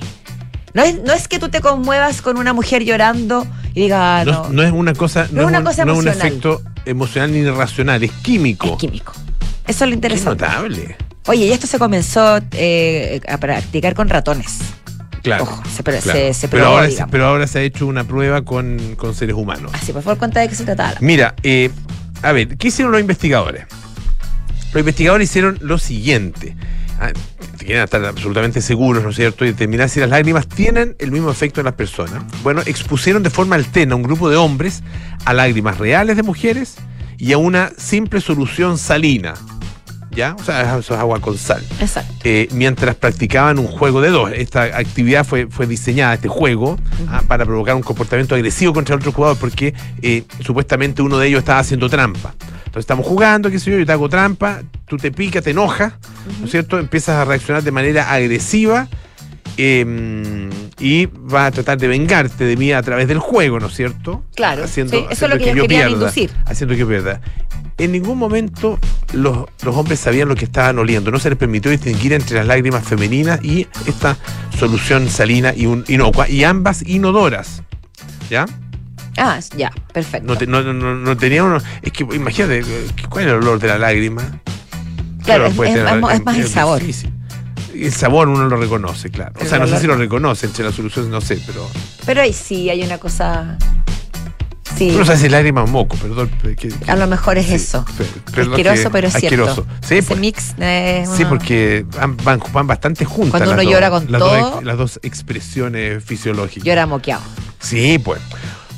No 0.73 0.83
es, 0.83 1.01
no 1.03 1.13
es 1.13 1.27
que 1.29 1.39
tú 1.39 1.47
te 1.49 1.61
conmuevas 1.61 2.21
con 2.21 2.37
una 2.37 2.51
mujer 2.51 2.83
llorando 2.83 3.47
y 3.73 3.81
digas, 3.83 3.99
ah, 4.01 4.23
No, 4.25 4.31
no, 4.43 4.49
no 4.49 4.63
es 4.63 4.71
una 4.73 4.93
cosa, 4.93 5.27
no, 5.31 5.37
No 5.37 5.41
es 5.43 5.47
una 5.47 5.59
un, 5.59 5.65
cosa 5.65 5.85
no 5.85 5.93
es 5.93 5.97
un 5.99 6.03
emocional. 6.07 6.27
efecto 6.27 6.61
emocional 6.85 7.31
ni 7.31 7.49
racional, 7.49 8.03
es 8.03 8.11
químico. 8.11 8.67
es 8.67 8.73
químico. 8.77 9.13
Eso 9.65 9.69
es 9.69 9.79
lo 9.81 9.87
Qué 9.87 9.93
interesante. 9.93 10.43
notable. 10.45 10.95
Oye, 11.27 11.45
y 11.47 11.51
esto 11.51 11.67
se 11.67 11.79
comenzó 11.79 12.39
eh, 12.51 13.19
a 13.27 13.37
practicar 13.37 13.95
con 13.95 14.09
ratones. 14.09 14.59
Claro. 15.23 15.43
Ojo, 15.45 15.63
se 15.75 15.81
claro. 15.83 16.01
se- 16.01 16.33
se 16.35 16.47
pero, 16.47 16.67
ahora, 16.67 16.83
se- 16.85 16.91
digamos. 16.91 17.11
pero 17.11 17.25
ahora 17.25 17.47
se 17.47 17.59
ha 17.59 17.61
hecho 17.63 17.87
una 17.87 18.03
prueba 18.03 18.43
con, 18.43 18.95
con 18.95 19.15
seres 19.15 19.35
humanos. 19.35 19.71
Así, 19.73 19.91
por 19.91 20.03
favor, 20.03 20.19
cuenta 20.19 20.39
de 20.39 20.49
qué 20.49 20.55
se 20.55 20.65
trataba. 20.65 20.93
Mira, 21.01 21.33
eh, 21.41 21.71
a 22.21 22.31
ver, 22.31 22.55
¿qué 22.57 22.67
hicieron 22.67 22.91
los 22.91 23.01
investigadores? 23.01 23.65
Los 24.71 24.79
investigadores 24.81 25.29
hicieron 25.29 25.57
lo 25.61 25.77
siguiente. 25.79 26.55
Ah, 26.99 27.11
Quieren 27.57 27.83
estar 27.85 28.05
absolutamente 28.05 28.61
seguros, 28.61 29.01
¿no 29.03 29.09
es 29.09 29.15
cierto? 29.15 29.43
Y 29.43 29.47
determinar 29.47 29.89
si 29.89 29.99
las 29.99 30.09
lágrimas 30.09 30.47
tienen 30.47 30.95
el 30.99 31.11
mismo 31.11 31.31
efecto 31.31 31.61
en 31.61 31.65
las 31.65 31.73
personas. 31.73 32.21
Bueno, 32.43 32.61
expusieron 32.67 33.23
de 33.23 33.31
forma 33.31 33.55
alterna 33.55 33.93
a 33.93 33.95
un 33.95 34.03
grupo 34.03 34.29
de 34.29 34.35
hombres 34.35 34.83
a 35.25 35.33
lágrimas 35.33 35.79
reales 35.79 36.15
de 36.17 36.21
mujeres 36.21 36.75
y 37.17 37.33
a 37.33 37.39
una 37.39 37.71
simple 37.77 38.21
solución 38.21 38.77
salina. 38.77 39.33
¿Ya? 40.15 40.35
O 40.39 40.43
sea, 40.43 40.77
eso 40.77 40.93
es 40.93 40.99
agua 40.99 41.19
con 41.19 41.37
sal. 41.37 41.61
Exacto. 41.79 42.13
eh, 42.23 42.47
mientras 42.53 42.95
practicaban 42.95 43.59
un 43.59 43.67
juego 43.67 43.99
de 44.01 44.09
dos. 44.09 44.31
Esta 44.33 44.63
actividad 44.63 45.25
fue, 45.25 45.47
fue 45.47 45.67
diseñada, 45.67 46.13
este 46.13 46.29
juego, 46.29 46.77
ah, 47.09 47.21
para 47.27 47.45
provocar 47.45 47.75
un 47.75 47.81
comportamiento 47.81 48.33
agresivo 48.35 48.73
contra 48.73 48.95
el 48.95 49.01
otro 49.01 49.11
jugador, 49.11 49.37
porque 49.37 49.73
eh, 50.01 50.23
supuestamente 50.39 51.01
uno 51.01 51.17
de 51.17 51.27
ellos 51.27 51.39
estaba 51.39 51.59
haciendo 51.59 51.89
trampa. 51.89 52.33
Entonces 52.39 52.79
estamos 52.79 53.05
jugando, 53.05 53.49
qué 53.51 53.59
sé 53.59 53.71
yo, 53.71 53.77
yo 53.77 53.85
te 53.85 53.91
hago 53.91 54.07
trampa, 54.09 54.61
tú 54.87 54.97
te 54.97 55.11
picas, 55.11 55.43
te 55.43 55.51
enojas, 55.51 55.93
¿no 56.39 56.45
es 56.45 56.51
cierto? 56.51 56.79
Empiezas 56.79 57.17
a 57.17 57.25
reaccionar 57.25 57.63
de 57.63 57.71
manera 57.71 58.11
agresiva 58.11 58.87
eh, 59.57 60.49
y 60.79 61.05
vas 61.05 61.47
a 61.47 61.51
tratar 61.51 61.77
de 61.77 61.87
vengarte 61.87 62.43
de 62.43 62.57
mí 62.57 62.71
a 62.73 62.81
través 62.81 63.07
del 63.07 63.19
juego, 63.19 63.59
¿no 63.59 63.67
es 63.67 63.73
cierto? 63.75 64.23
Claro, 64.35 64.63
Haciendo, 64.65 64.91
sí, 64.97 65.05
eso 65.09 65.25
es 65.25 65.29
lo 65.31 65.35
haciendo 65.35 65.37
que 65.37 65.43
ellos 65.51 65.55
yo 65.55 65.61
querían 65.63 65.87
pierda, 65.89 66.03
inducir. 66.03 66.31
Haciendo 66.45 66.75
que 66.75 66.85
pierda. 66.85 67.21
En 67.77 67.91
ningún 67.91 68.17
momento 68.17 68.79
los, 69.13 69.45
los 69.63 69.75
hombres 69.75 69.99
sabían 69.99 70.29
lo 70.29 70.35
que 70.35 70.45
estaban 70.45 70.79
oliendo. 70.79 71.11
No 71.11 71.19
se 71.19 71.29
les 71.29 71.37
permitió 71.37 71.69
distinguir 71.71 72.13
entre 72.13 72.37
las 72.37 72.47
lágrimas 72.47 72.85
femeninas 72.85 73.43
y 73.43 73.67
esta 73.85 74.17
solución 74.57 75.09
salina 75.09 75.53
y 75.53 75.65
un, 75.65 75.83
inocua, 75.87 76.29
y 76.29 76.43
ambas 76.45 76.83
inodoras. 76.87 77.63
¿Ya? 78.29 78.45
Ah, 79.17 79.39
ya, 79.57 79.71
perfecto. 79.93 80.27
No, 80.27 80.37
te- 80.37 80.47
no, 80.47 80.61
no, 80.61 80.95
no- 80.95 81.17
tenía 81.17 81.43
uno. 81.43 81.57
Es 81.81 81.91
que 81.91 82.03
imagínate, 82.03 82.63
¿cuál 83.09 83.25
es 83.25 83.31
el 83.31 83.37
olor 83.37 83.59
de 83.59 83.67
la 83.67 83.77
lágrima? 83.77 84.23
Claro, 85.23 85.47
es- 85.47 85.53
puede 85.55 85.71
es 85.71 85.75
tener- 85.77 85.99
más- 85.99 86.15
es 86.15 86.25
más 86.25 86.37
el 86.37 86.47
sabor. 86.47 86.79
difícil. 86.79 87.11
El 87.73 87.91
sabor 87.93 88.29
uno 88.29 88.47
lo 88.47 88.55
reconoce, 88.55 89.09
claro. 89.09 89.33
O 89.41 89.45
sea, 89.45 89.59
no 89.59 89.67
sé 89.67 89.79
si 89.79 89.87
lo 89.87 89.95
no. 89.95 89.99
reconoce 89.99 90.45
entre 90.45 90.63
las 90.63 90.75
soluciones, 90.75 91.11
no 91.11 91.19
sé, 91.19 91.39
pero. 91.45 91.69
Pero 92.05 92.21
ahí 92.21 92.31
sí 92.31 92.69
hay 92.69 92.81
una 92.83 92.97
cosa. 92.99 93.57
Sí, 94.77 94.91
no 94.91 95.05
sabes 95.05 95.21
si 95.21 95.27
es 95.27 95.31
lágrima 95.31 95.63
o 95.63 95.67
moco, 95.67 95.95
perdón. 95.97 96.29
que- 96.41 96.55
que- 96.55 96.73
a 96.91 96.95
lo 96.95 97.07
mejor 97.07 97.37
es 97.37 97.45
sí, 97.47 97.53
eso. 97.53 97.85
per- 97.97 98.07
perdón 98.33 98.53
Asqueroso, 98.53 98.83
que- 98.83 98.89
pero 98.89 99.07
es 99.07 99.15
asqueroso. 99.15 99.53
cierto. 99.65 99.87
Sí, 99.87 99.95
Ese 99.97 100.15
mix 100.15 100.55
es 100.59 101.09
Sí, 101.09 101.21
una- 101.21 101.29
porque 101.29 101.85
van, 102.51 102.67
bastante 102.67 103.05
juntas. 103.05 103.31
Cuando 103.31 103.51
las 103.51 103.53
uno 103.55 103.63
dos- 103.63 103.71
llora 103.71 103.89
con 103.89 104.11
las 104.11 104.19
dos 104.19 104.29
todo. 104.31 104.55
ex- 104.57 104.63
las 104.65 104.77
dos 104.77 104.99
expresiones 105.03 106.03
fisiológicas. 106.03 106.63
Llora 106.65 106.85
moqueado. 106.85 107.23
Sí, 107.59 107.99
pues. 107.99 108.19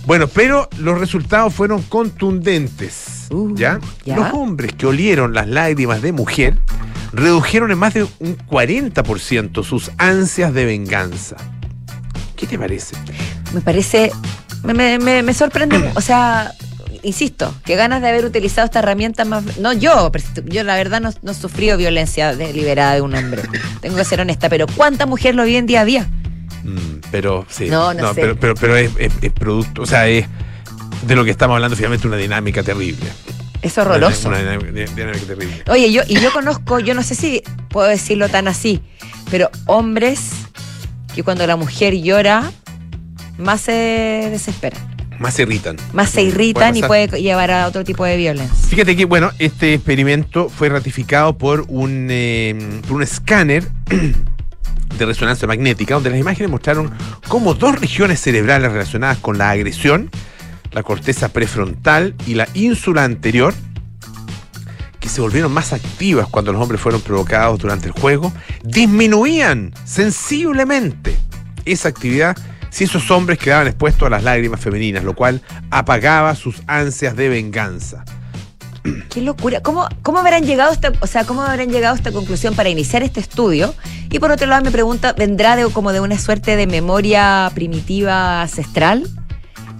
Bueno, 0.05 0.27
pero 0.27 0.69
los 0.77 0.97
resultados 0.99 1.53
fueron 1.53 1.81
contundentes. 1.83 3.27
Uh, 3.29 3.53
¿ya? 3.55 3.79
ya. 4.05 4.15
Los 4.15 4.33
hombres 4.33 4.73
que 4.73 4.85
olieron 4.85 5.33
las 5.33 5.47
lágrimas 5.47 6.01
de 6.01 6.11
mujer 6.13 6.57
redujeron 7.11 7.71
en 7.71 7.77
más 7.77 7.93
de 7.93 8.03
un 8.19 8.35
40% 8.45 9.63
sus 9.63 9.91
ansias 9.97 10.53
de 10.53 10.65
venganza. 10.65 11.35
¿Qué 12.35 12.45
te 12.47 12.57
parece? 12.57 12.95
Me 13.53 13.61
parece. 13.61 14.11
Me, 14.63 14.73
me- 14.73 14.99
me- 14.99 15.23
me 15.23 15.33
sorprende. 15.33 15.91
o 15.95 16.01
sea, 16.01 16.53
insisto, 17.03 17.53
que 17.63 17.75
ganas 17.75 18.01
de 18.01 18.09
haber 18.09 18.25
utilizado 18.25 18.65
esta 18.65 18.79
herramienta 18.79 19.23
más. 19.25 19.57
No 19.59 19.73
yo, 19.73 20.11
yo 20.45 20.63
la 20.63 20.75
verdad 20.75 20.99
no, 21.01 21.11
no 21.21 21.31
he 21.31 21.35
sufrido 21.35 21.77
violencia 21.77 22.35
deliberada 22.35 22.95
de 22.95 23.01
un 23.01 23.15
hombre. 23.15 23.43
Tengo 23.81 23.95
que 23.97 24.03
ser 24.05 24.19
honesta, 24.21 24.49
pero 24.49 24.65
¿cuánta 24.67 25.05
mujer 25.05 25.35
lo 25.35 25.43
vive 25.43 25.57
en 25.59 25.67
día 25.67 25.81
a 25.81 25.85
día? 25.85 26.07
Mm, 26.63 27.01
pero 27.11 27.45
sí. 27.49 27.69
No, 27.69 27.93
no 27.93 28.13
sé. 28.13 28.21
Pero, 28.21 28.35
pero, 28.39 28.55
pero 28.55 28.75
es, 28.77 28.91
es- 28.97 29.13
es 29.21 29.31
producto, 29.31 29.83
o 29.83 29.85
sea, 29.85 30.07
es 30.07 30.25
de 31.03 31.15
lo 31.15 31.23
que 31.23 31.31
estamos 31.31 31.55
hablando 31.55 31.75
finalmente 31.75 32.07
una 32.07 32.17
dinámica 32.17 32.63
terrible. 32.63 33.05
Es 33.61 33.77
horroroso. 33.77 34.27
Una, 34.27 34.39
dinámica, 34.39 34.69
una 34.71 34.83
dinámica 34.85 35.25
terrible. 35.25 35.63
Oye, 35.69 35.91
yo, 35.91 36.01
y 36.07 36.19
yo 36.19 36.31
conozco, 36.33 36.79
yo 36.79 36.93
no 36.93 37.03
sé 37.03 37.15
si 37.15 37.41
puedo 37.69 37.87
decirlo 37.87 38.29
tan 38.29 38.47
así, 38.47 38.81
pero 39.31 39.49
hombres 39.65 40.29
que 41.15 41.23
cuando 41.23 41.45
la 41.47 41.55
mujer 41.55 41.95
llora, 41.95 42.51
más 43.37 43.61
se 43.61 43.71
desesperan, 44.31 44.79
Más 45.19 45.33
se 45.35 45.43
irritan. 45.43 45.77
más 45.93 46.09
se 46.09 46.23
irritan 46.23 46.75
y 46.75 46.81
puede 46.83 47.07
llevar 47.21 47.51
a 47.51 47.67
otro 47.67 47.83
tipo 47.83 48.03
de 48.05 48.17
violencia. 48.17 48.55
Fíjate 48.69 48.95
que, 48.95 49.05
bueno, 49.05 49.31
este 49.39 49.73
experimento 49.75 50.49
fue 50.49 50.69
ratificado 50.69 51.37
por 51.37 51.65
un, 51.67 52.07
eh, 52.09 52.55
por 52.87 52.97
un 52.97 53.03
escáner 53.03 53.67
de 54.97 55.05
resonancia 55.05 55.47
magnética, 55.47 55.95
donde 55.95 56.09
las 56.09 56.19
imágenes 56.19 56.49
mostraron 56.49 56.91
cómo 57.27 57.53
dos 57.53 57.79
regiones 57.79 58.19
cerebrales 58.19 58.71
relacionadas 58.71 59.17
con 59.17 59.37
la 59.37 59.51
agresión, 59.51 60.09
la 60.71 60.83
corteza 60.83 61.29
prefrontal 61.29 62.15
y 62.25 62.33
la 62.35 62.47
ínsula 62.53 63.03
anterior, 63.03 63.53
que 64.99 65.09
se 65.09 65.21
volvieron 65.21 65.51
más 65.51 65.73
activas 65.73 66.27
cuando 66.27 66.51
los 66.51 66.61
hombres 66.61 66.81
fueron 66.81 67.01
provocados 67.01 67.59
durante 67.59 67.87
el 67.87 67.93
juego, 67.93 68.33
disminuían 68.63 69.73
sensiblemente 69.85 71.15
esa 71.65 71.89
actividad 71.89 72.35
si 72.69 72.85
esos 72.85 73.09
hombres 73.11 73.39
quedaban 73.39 73.67
expuestos 73.67 74.07
a 74.07 74.09
las 74.09 74.23
lágrimas 74.23 74.59
femeninas, 74.59 75.03
lo 75.03 75.15
cual 75.15 75.41
apagaba 75.69 76.35
sus 76.35 76.61
ansias 76.67 77.15
de 77.15 77.29
venganza. 77.29 78.03
Qué 79.09 79.21
locura. 79.21 79.61
¿Cómo, 79.61 79.87
cómo 80.01 80.19
habrán 80.19 80.45
llegado 80.45 80.71
a 80.71 80.73
esta, 80.73 80.93
o 81.01 81.07
sea, 81.07 81.25
cómo 81.25 81.41
habrán 81.41 81.69
llegado 81.69 81.93
a 81.93 81.97
esta 81.97 82.11
conclusión 82.11 82.55
para 82.55 82.69
iniciar 82.69 83.03
este 83.03 83.19
estudio? 83.19 83.73
Y 84.09 84.19
por 84.19 84.31
otro 84.31 84.47
lado 84.47 84.63
me 84.63 84.71
pregunta, 84.71 85.13
¿vendrá 85.13 85.55
de 85.55 85.65
como 85.69 85.91
de 85.91 85.99
una 85.99 86.17
suerte 86.17 86.55
de 86.55 86.67
memoria 86.67 87.51
primitiva 87.53 88.41
ancestral? 88.41 89.07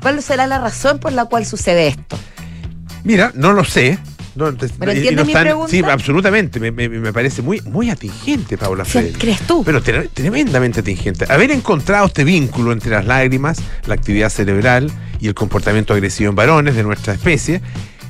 ¿Cuál 0.02 0.22
será 0.22 0.48
la 0.48 0.60
razón 0.60 1.00
por 1.00 1.14
la 1.14 1.26
cual 1.26 1.46
sucede 1.46 1.88
esto? 1.88 2.18
Mira, 3.04 3.32
no 3.36 3.54
lo 3.54 3.64
sé. 3.64 3.98
No, 4.38 4.54
te- 4.56 4.68
¿Pero 4.70 4.92
y- 4.92 4.96
y 4.96 4.98
entiendes 5.00 5.16
no 5.18 5.26
mi 5.26 5.32
están- 5.32 5.44
pregunta? 5.44 5.72
Sí, 5.72 5.82
absolutamente. 5.84 6.60
Me, 6.60 6.72
me- 6.72 6.88
me 6.90 7.12
parece 7.12 7.42
muy, 7.42 7.60
muy 7.62 7.90
atingente, 7.90 8.58
Paula 8.58 8.86
Frederick. 8.86 9.18
¿Crees 9.18 9.42
tú? 9.48 9.64
Pero 9.64 9.82
tre- 9.84 10.10
tremendamente 10.14 10.82
atingente. 10.82 11.26
Haber 11.28 11.52
encontrado 11.52 12.06
este 12.06 12.24
vínculo 12.24 12.72
entre 12.72 12.92
las 12.92 13.06
lágrimas, 13.06 13.58
la 13.88 13.96
actividad 13.96 14.30
cerebral 14.30 14.92
y 15.20 15.28
el 15.28 15.34
comportamiento 15.34 15.94
agresivo 15.94 16.30
en 16.30 16.36
varones 16.36 16.76
de 16.76 16.84
nuestra 16.84 17.14
especie 17.14 17.62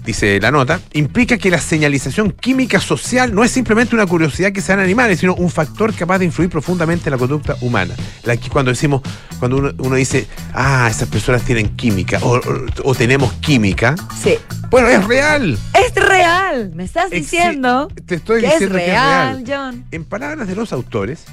dice 0.08 0.40
la 0.40 0.50
nota, 0.52 0.80
implica 0.94 1.38
que 1.38 1.52
la 1.52 1.60
señalización 1.60 2.32
química 2.32 2.80
social 2.80 3.36
no 3.36 3.44
es 3.44 3.52
simplemente 3.52 3.94
una 3.94 4.08
curiosidad 4.08 4.52
que 4.52 4.62
sean 4.62 4.80
animales, 4.80 5.20
sino 5.20 5.36
un 5.36 5.52
factor 5.52 5.94
capaz 5.94 6.18
de 6.20 6.26
influir 6.26 6.50
profundamente 6.50 7.10
en 7.10 7.12
la 7.12 7.18
conducta 7.20 7.56
humana. 7.62 7.94
La 8.24 8.36
que 8.38 8.50
cuando 8.50 8.72
decimos, 8.72 9.02
cuando 9.38 9.58
uno, 9.58 9.72
uno 9.78 9.96
dice, 9.96 10.26
ah, 10.54 10.88
esas 10.90 11.10
personas 11.10 11.44
tienen 11.44 11.76
química 11.76 12.20
o, 12.24 12.38
o- 12.38 12.42
o 12.86 12.96
tenemos 12.96 13.32
química, 13.34 13.96
Sí. 14.24 14.36
bueno, 14.72 14.88
es 14.88 15.06
real. 15.06 15.60
Es 15.74 15.94
real. 15.96 16.72
Me 16.74 16.86
estás 16.86 17.12
diciendo 17.12 17.90
te 18.06 18.16
estoy 18.16 18.40
que 18.42 18.48
es 18.48 18.54
diciendo 18.54 18.78
que 18.78 18.86
es 18.86 18.90
real. 18.92 19.44
John. 19.46 19.86
En 19.92 20.06
palabras 20.06 20.48
de 20.48 20.56
los 20.56 20.72
autores, 20.74 21.26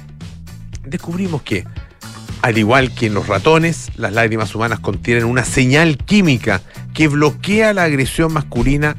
descubrimos 0.85 1.41
que, 1.41 1.63
al 2.45 2.59
igual 2.59 2.91
que 2.91 3.07
en 3.07 3.15
los 3.15 3.27
ratones, 3.27 3.89
las 3.95 4.13
lágrimas 4.13 4.53
humanas 4.53 4.79
contienen 4.79 5.23
una 5.25 5.43
señal 5.43 5.97
química 5.97 6.61
que 6.93 7.07
bloquea 7.07 7.73
la 7.73 7.85
agresión 7.85 8.31
masculina 8.31 8.95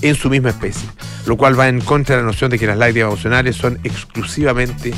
en 0.00 0.14
su 0.14 0.30
misma 0.30 0.48
especie, 0.48 0.88
lo 1.26 1.36
cual 1.36 1.60
va 1.60 1.68
en 1.68 1.82
contra 1.82 2.16
de 2.16 2.22
la 2.22 2.26
noción 2.26 2.50
de 2.50 2.58
que 2.58 2.66
las 2.66 2.78
lágrimas 2.78 3.08
emocionales 3.08 3.56
son 3.56 3.78
exclusivamente 3.84 4.94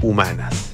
humanas. 0.00 0.72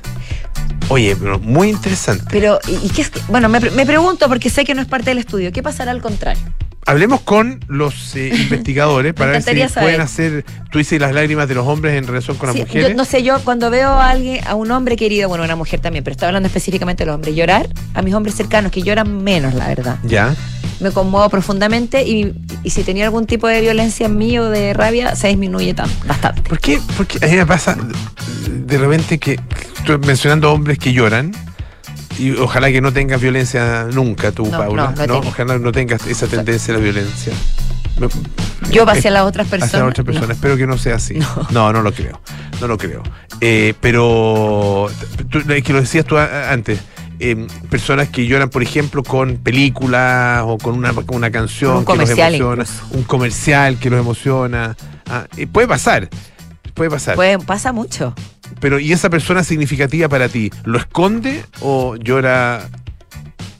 Oye, 0.90 1.16
muy 1.16 1.70
interesante. 1.70 2.27
Pero, 2.31 2.61
¿y 2.68 2.88
qué 2.90 3.03
es? 3.03 3.11
Bueno, 3.27 3.48
me 3.48 3.61
pregunto, 3.85 4.29
porque 4.29 4.48
sé 4.48 4.64
que 4.64 4.77
no 4.77 4.83
es 4.83 4.87
parte 4.87 5.11
del 5.11 5.18
estudio, 5.18 5.51
¿qué 5.51 5.64
pasará 5.64 5.90
al 5.90 6.01
contrario? 6.01 6.44
Hablemos 6.88 7.20
con 7.20 7.61
los 7.68 8.16
eh, 8.16 8.31
investigadores 8.35 9.12
para 9.14 9.33
ver 9.33 9.42
si 9.42 9.48
saber. 9.68 9.70
pueden 9.74 10.01
hacer, 10.01 10.44
tú 10.70 10.79
dices 10.79 10.98
las 11.01 11.12
lágrimas 11.12 11.46
de 11.48 11.55
los 11.55 11.66
hombres 11.66 11.94
en 11.96 12.07
relación 12.07 12.37
con 12.38 12.46
las 12.48 12.57
mujeres. 12.57 12.88
yo- 12.90 12.94
no 12.96 13.05
sé, 13.05 13.22
yo 13.22 13.38
cuando 13.44 13.70
veo 13.70 13.88
a 13.90 14.11
alguien, 14.11 14.42
a 14.46 14.55
un 14.55 14.70
hombre 14.70 14.96
querido, 14.96 15.29
bueno, 15.29 15.44
una 15.44 15.55
mujer 15.57 15.81
también, 15.81 16.03
pero 16.03 16.12
estoy 16.12 16.27
hablando 16.29 16.46
específicamente 16.46 17.03
de 17.03 17.07
los 17.07 17.14
hombres, 17.16 17.37
llorar, 17.37 17.68
a 17.94 18.03
mis 18.03 18.14
hombres 18.14 18.35
cercanos, 18.35 18.72
que 18.72 18.83
lloran 18.83 19.22
menos, 19.22 19.53
la 19.55 19.68
verdad. 19.68 19.98
Ya. 20.05 20.35
Me 20.81 20.90
conmuevo 20.92 21.29
profundamente 21.29 22.05
y, 22.07 22.33
y 22.62 22.70
si 22.70 22.85
tenía 22.85 23.05
algún 23.05 23.27
tipo 23.27 23.48
de 23.48 23.61
violencia 23.61 24.07
en 24.07 24.16
mí 24.16 24.38
o 24.38 24.48
de 24.48 24.72
rabia, 24.74 25.14
se 25.16 25.29
disminuye 25.29 25.74
tan, 25.74 25.90
bastante. 26.07 26.40
¿Por 26.42 26.59
qué? 26.61 26.81
Porque 26.96 27.18
a 27.22 27.29
mí 27.29 27.37
me 27.37 27.44
pasa 27.46 27.77
de 28.48 28.79
repente 28.79 29.18
que 29.18 29.40
estoy 29.79 29.98
mencionando 29.98 30.53
hombres 30.53 30.79
que 30.79 30.92
lloran 30.92 31.33
y 32.18 32.33
ojalá 32.33 32.70
que 32.70 32.81
no 32.81 32.92
tengas 32.92 33.20
violencia 33.20 33.87
nunca 33.92 34.33
tú, 34.33 34.44
No, 34.46 34.59
Paula. 34.59 34.83
no, 34.85 34.90
no 34.90 34.94
tenido. 34.96 35.18
Ojalá 35.20 35.59
no 35.59 35.72
tengas 35.72 36.07
esa 36.07 36.26
tendencia 36.26 36.74
a 36.74 36.78
la 36.78 36.83
violencia. 36.83 37.33
Yo 38.70 38.88
hacia 38.88 39.11
las 39.11 39.22
otras 39.24 39.46
personas. 39.48 39.74
Hacia 39.74 39.85
otras 39.87 40.07
no. 40.07 40.12
personas. 40.12 40.37
Espero 40.37 40.57
que 40.57 40.66
no 40.66 40.78
sea 40.78 40.96
así. 40.96 41.14
No. 41.14 41.46
No, 41.50 41.72
no, 41.72 41.83
lo 41.83 41.92
creo. 41.92 42.20
No 42.61 42.66
lo 42.68 42.76
creo. 42.78 43.02
Eh, 43.40 43.74
pero 43.81 44.88
tú, 45.31 45.38
es 45.48 45.62
que 45.62 45.72
lo 45.72 45.81
decías 45.81 46.04
tú 46.04 46.16
a- 46.16 46.50
antes. 46.52 46.81
eh, 47.20 47.46
personas 47.68 48.09
que 48.11 48.26
lloran, 48.26 48.48
por 48.50 48.62
ejemplo, 48.62 49.02
con 49.02 49.38
películas 49.38 50.42
o 50.46 50.57
con 50.59 50.74
una, 50.76 50.92
con 50.92 51.16
una 51.16 51.31
canción 51.33 51.78
Un 51.78 51.85
que 51.85 51.96
los 51.96 52.11
emociona, 52.11 52.64
un 52.92 53.02
comercial 53.02 53.78
que 53.78 53.90
los 53.90 53.98
emociona. 53.98 54.76
Ah, 55.11 55.26
eh, 55.37 55.46
puede 55.48 55.66
pasar, 55.66 56.09
puede 56.74 56.90
pasar. 56.90 57.16
Pues 57.16 57.37
pasa 57.44 57.72
mucho. 57.72 58.14
Pero, 58.61 58.79
¿y 58.79 58.93
esa 58.93 59.09
persona 59.11 59.45
significativa 59.45 60.09
para 60.09 60.29
ti? 60.29 60.51
¿Lo 60.65 60.79
esconde 60.79 61.45
o 61.61 61.97
llora 61.97 62.69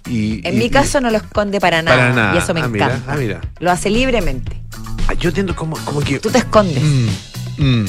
y. 0.09 0.41
En 0.47 0.55
y- 0.55 0.59
mi 0.59 0.65
y- 0.67 0.71
caso 0.71 1.01
no 1.01 1.11
lo 1.11 1.19
esconde 1.19 1.61
para 1.61 1.83
nada. 1.83 1.97
Para 1.97 2.13
nada. 2.15 2.35
Y 2.35 2.39
eso 2.39 2.55
me 2.55 2.61
Ah, 2.61 2.69
mira, 2.69 2.87
encanta. 2.87 3.13
ah, 3.13 3.17
mira. 3.17 3.41
Lo 3.61 3.71
hace 3.71 3.91
libremente. 3.91 4.61
Ah, 5.09 5.15
yo 5.15 5.29
entiendo 5.29 5.55
como, 5.55 5.77
como 5.85 6.01
que. 6.01 6.19
Tú 6.21 6.31
te 6.31 6.39
escondes. 6.39 6.83
Mm, 6.83 7.09
mm, 7.59 7.87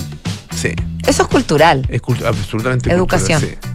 sí. 0.56 0.70
Eso 1.08 1.24
es 1.24 1.28
cultural. 1.30 1.86
Es 1.90 2.02
cult- 2.02 2.26
absolutamente 2.26 2.92
Educación. 2.92 3.40
cultural, 3.42 3.64
sí. 3.64 3.70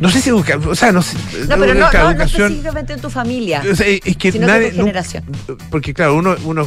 No 0.00 0.08
sé 0.08 0.22
si 0.22 0.30
educa, 0.30 0.56
o 0.56 0.74
sea, 0.74 0.92
no 0.92 1.02
sé. 1.02 1.16
No, 1.46 1.56
pero 1.58 1.74
no, 1.74 1.92
no, 1.92 2.14
no 2.14 2.22
específicamente 2.24 2.94
en 2.94 3.00
tu 3.00 3.10
familia. 3.10 3.62
o 3.70 3.74
sea, 3.76 3.86
es 3.86 4.16
que 4.16 4.32
sino 4.32 4.46
nadie. 4.46 4.70
que 4.70 4.76
tu 4.76 4.76
generación. 4.78 5.24
porque 5.70 5.92
claro, 5.92 6.14
uno, 6.14 6.36
uno 6.44 6.66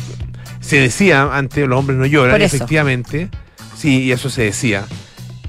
se 0.60 0.78
decía 0.78 1.30
antes 1.34 1.68
los 1.68 1.80
hombres 1.80 1.98
no 1.98 2.06
lloran, 2.06 2.40
efectivamente. 2.42 3.30
Sí, 3.76 4.04
y 4.04 4.12
eso 4.12 4.30
se 4.30 4.44
decía. 4.44 4.86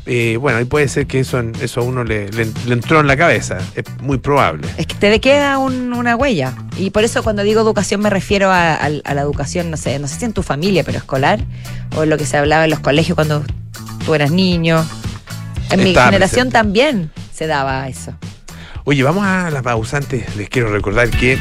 Eh, 0.07 0.37
bueno, 0.39 0.61
y 0.61 0.65
puede 0.67 0.87
ser 0.89 1.07
que 1.07 1.21
eso, 1.21 1.41
eso 1.63 1.81
a 1.81 1.83
uno 1.85 2.05
le, 2.05 2.29
le- 2.31 2.47
le 2.67 2.73
entró 2.75 3.01
en 3.01 3.07
la 3.07 3.17
cabeza. 3.17 3.57
Es 3.75 3.85
muy 4.03 4.19
probable. 4.19 4.69
Es 4.77 4.87
que 4.87 4.95
te 4.97 5.19
queda 5.21 5.57
un- 5.59 5.93
una 5.95 6.15
huella. 6.15 6.53
Y 6.77 6.91
por 6.91 7.05
eso 7.05 7.23
cuando 7.23 7.43
digo 7.43 7.61
educación 7.63 8.01
me 8.03 8.11
refiero 8.11 8.51
a, 8.51 8.75
a- 8.75 8.91
a 9.05 9.15
la 9.15 9.21
educación, 9.23 9.71
no 9.71 9.77
sé, 9.79 9.99
no 9.99 10.07
sé 10.07 10.19
si 10.19 10.25
en 10.27 10.33
tu 10.35 10.43
familia, 10.43 10.85
pero 10.85 10.99
escolar, 10.99 11.41
o 11.97 12.05
lo 12.05 12.19
que 12.19 12.27
se 12.27 12.37
hablaba 12.37 12.65
en 12.65 12.71
los 12.71 12.81
colegios 12.81 13.15
cuando 13.15 13.43
tú 14.05 14.15
eras 14.15 14.31
niño. 14.31 14.85
En 15.71 15.83
mi 15.83 15.95
generación 15.95 16.19
presente. 16.19 16.53
también 16.53 17.11
se 17.33 17.47
daba 17.47 17.89
eso. 17.89 18.13
Oye, 18.85 19.03
vamos 19.03 19.25
a 19.25 19.51
la 19.51 19.63
pausa. 19.63 19.97
Antes 19.97 20.37
les 20.37 20.51
quiero 20.51 20.71
recordar 20.71 21.09
que 21.09 21.39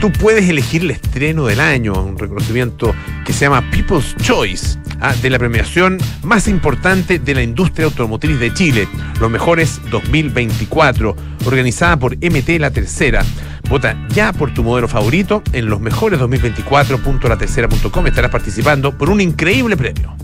tú 0.00 0.12
puedes 0.12 0.48
elegir 0.48 0.82
el 0.82 0.90
estreno 0.90 1.46
del 1.46 1.60
año, 1.60 1.92
un 1.94 2.18
reconocimiento 2.18 2.94
que 3.24 3.32
se 3.32 3.46
llama 3.46 3.68
People's 3.70 4.14
Choice, 4.16 4.78
ah, 5.00 5.14
de 5.14 5.30
la 5.30 5.38
premiación 5.38 5.98
más 6.22 6.48
importante 6.48 7.18
de 7.18 7.34
la 7.34 7.42
industria 7.42 7.86
automotriz 7.86 8.38
de 8.38 8.52
Chile, 8.52 8.88
Los 9.20 9.30
Mejores 9.30 9.80
2024, 9.90 11.16
organizada 11.44 11.98
por 11.98 12.16
MT 12.16 12.58
La 12.58 12.70
Tercera. 12.70 13.24
Vota 13.68 13.96
ya 14.10 14.32
por 14.32 14.54
tu 14.54 14.62
modelo 14.62 14.88
favorito 14.88 15.42
en 15.52 15.66
los 15.66 15.80
mejores 15.80 16.20
2024.latercera.com. 16.20 18.06
Estarás 18.06 18.30
participando 18.30 18.96
por 18.96 19.10
un 19.10 19.20
increíble 19.20 19.76
premio. 19.76 20.14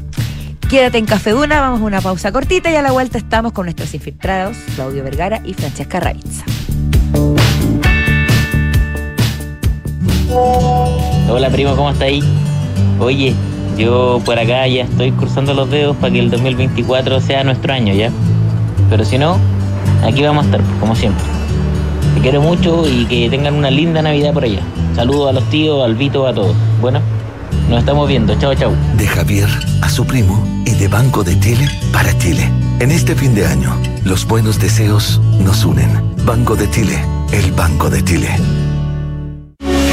Quédate 0.70 0.98
en 0.98 1.06
Café 1.06 1.30
Duna, 1.30 1.60
vamos 1.60 1.80
a 1.80 1.84
una 1.84 2.00
pausa 2.00 2.32
cortita 2.32 2.70
y 2.70 2.76
a 2.76 2.82
la 2.82 2.92
vuelta 2.92 3.18
estamos 3.18 3.52
con 3.52 3.66
nuestros 3.66 3.92
infiltrados, 3.94 4.56
Claudio 4.74 5.04
Vergara 5.04 5.42
y 5.44 5.54
Francesca 5.54 6.00
Raitza. 6.00 6.44
Hola 10.34 11.50
primo, 11.50 11.76
¿cómo 11.76 11.90
está 11.90 12.06
ahí? 12.06 12.22
Oye, 12.98 13.34
yo 13.76 14.20
por 14.24 14.38
acá 14.38 14.66
ya 14.66 14.84
estoy 14.84 15.12
cruzando 15.12 15.52
los 15.52 15.70
dedos 15.70 15.96
para 15.96 16.12
que 16.12 16.20
el 16.20 16.30
2024 16.30 17.20
sea 17.20 17.44
nuestro 17.44 17.72
año, 17.72 17.92
¿ya? 17.92 18.10
Pero 18.88 19.04
si 19.04 19.18
no, 19.18 19.36
aquí 20.04 20.22
vamos 20.22 20.44
a 20.44 20.46
estar, 20.46 20.60
como 20.80 20.94
siempre. 20.96 21.22
Te 22.14 22.20
quiero 22.20 22.40
mucho 22.40 22.88
y 22.88 23.04
que 23.06 23.28
tengan 23.28 23.54
una 23.54 23.70
linda 23.70 24.00
Navidad 24.00 24.32
por 24.32 24.44
allá. 24.44 24.60
Saludos 24.96 25.30
a 25.30 25.32
los 25.32 25.44
tíos, 25.50 25.84
al 25.84 25.96
Vito, 25.96 26.26
a 26.26 26.32
todos. 26.32 26.54
Bueno, 26.80 27.00
nos 27.68 27.80
estamos 27.80 28.08
viendo. 28.08 28.34
Chao, 28.38 28.54
chao. 28.54 28.72
de 28.96 29.06
Javier 29.06 29.48
a 29.82 29.90
su 29.90 30.06
primo 30.06 30.42
y 30.64 30.70
de 30.70 30.88
Banco 30.88 31.24
de 31.24 31.38
Chile 31.40 31.68
para 31.92 32.16
Chile. 32.18 32.50
En 32.80 32.90
este 32.90 33.14
fin 33.14 33.34
de 33.34 33.46
año, 33.46 33.76
los 34.04 34.26
buenos 34.26 34.58
deseos 34.58 35.20
nos 35.40 35.64
unen. 35.64 36.14
Banco 36.24 36.56
de 36.56 36.70
Chile, 36.70 36.98
el 37.32 37.52
Banco 37.52 37.90
de 37.90 38.02
Chile. 38.02 38.28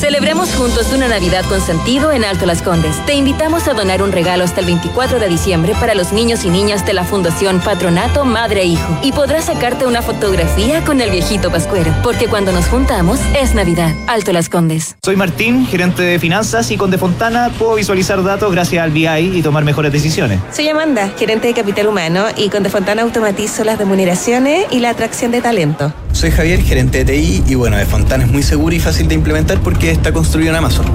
Celebremos 0.00 0.54
juntos 0.54 0.94
una 0.94 1.08
Navidad 1.08 1.44
con 1.44 1.60
sentido 1.60 2.10
en 2.10 2.24
Alto 2.24 2.46
Las 2.46 2.62
Condes. 2.62 2.96
Te 3.04 3.12
invitamos 3.12 3.68
a 3.68 3.74
donar 3.74 4.02
un 4.02 4.12
regalo 4.12 4.44
hasta 4.44 4.60
el 4.60 4.66
24 4.66 5.20
de 5.20 5.28
diciembre 5.28 5.74
para 5.78 5.94
los 5.94 6.14
niños 6.14 6.42
y 6.46 6.48
niñas 6.48 6.86
de 6.86 6.94
la 6.94 7.04
Fundación 7.04 7.60
Patronato 7.60 8.24
Madre 8.24 8.62
e 8.62 8.64
Hijo. 8.64 8.98
Y 9.02 9.12
podrás 9.12 9.44
sacarte 9.44 9.84
una 9.84 10.00
fotografía 10.00 10.82
con 10.86 11.02
el 11.02 11.10
viejito 11.10 11.50
Pascuero, 11.50 11.94
porque 12.02 12.28
cuando 12.28 12.50
nos 12.50 12.66
juntamos 12.68 13.20
es 13.38 13.54
Navidad. 13.54 13.94
Alto 14.06 14.32
Las 14.32 14.48
Condes. 14.48 14.96
Soy 15.04 15.16
Martín, 15.16 15.66
gerente 15.66 16.02
de 16.02 16.18
finanzas 16.18 16.70
y 16.70 16.78
con 16.78 16.90
Defontana 16.90 17.50
puedo 17.58 17.74
visualizar 17.74 18.24
datos 18.24 18.50
gracias 18.52 18.82
al 18.82 18.92
BI 18.92 19.06
y 19.06 19.42
tomar 19.42 19.64
mejores 19.64 19.92
decisiones. 19.92 20.40
Soy 20.50 20.66
Amanda, 20.70 21.10
gerente 21.18 21.48
de 21.48 21.52
capital 21.52 21.88
humano 21.88 22.24
y 22.38 22.48
con 22.48 22.62
Defontana 22.62 23.02
automatizo 23.02 23.64
las 23.64 23.76
remuneraciones 23.76 24.64
y 24.70 24.78
la 24.78 24.88
atracción 24.88 25.30
de 25.30 25.42
talento. 25.42 25.92
Soy 26.12 26.30
Javier, 26.30 26.60
gerente 26.62 27.04
de 27.04 27.12
TI 27.12 27.44
y 27.46 27.54
bueno, 27.54 27.76
de 27.76 27.86
Fontana 27.86 28.24
es 28.24 28.30
muy 28.30 28.42
seguro 28.42 28.74
y 28.74 28.80
fácil 28.80 29.08
de 29.08 29.14
implementar 29.14 29.60
porque 29.60 29.90
está 29.90 30.12
construido 30.12 30.50
en 30.50 30.56
Amazon. 30.56 30.86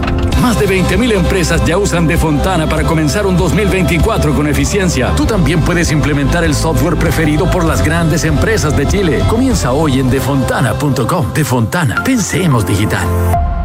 Más 0.42 0.60
de 0.60 0.68
20.000 0.68 1.14
empresas 1.14 1.66
ya 1.66 1.78
usan 1.78 2.08
de 2.08 2.18
Fontana 2.18 2.68
para 2.68 2.84
comenzar 2.84 3.26
un 3.26 3.36
2024 3.38 4.36
con 4.36 4.48
eficiencia. 4.48 5.14
Tú 5.16 5.26
también 5.26 5.62
puedes 5.62 5.92
implementar 5.92 6.44
el 6.44 6.54
software 6.54 6.98
preferido 6.98 7.50
por 7.50 7.66
las 7.66 7.84
grandes 7.84 8.24
empresas 8.26 8.78
de 8.78 8.88
Chile. 8.88 9.20
Comienza 9.30 9.72
hoy 9.72 10.00
en 10.00 10.10
defontana.com. 10.10 11.34
De 11.34 11.44
Fontana, 11.44 12.04
pensemos 12.04 12.66
digital. 12.66 13.65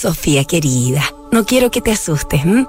Sofía 0.00 0.44
querida, 0.44 1.02
no 1.32 1.44
quiero 1.44 1.72
que 1.72 1.80
te 1.80 1.90
asustes. 1.90 2.44
¿m? 2.44 2.68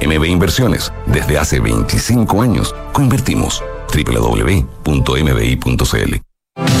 MB 0.00 0.24
Inversiones, 0.26 0.92
desde 1.06 1.38
hace 1.38 1.60
25 1.60 2.42
años, 2.42 2.74
coinvertimos. 2.92 3.62
www.mbi.cl 3.92 4.90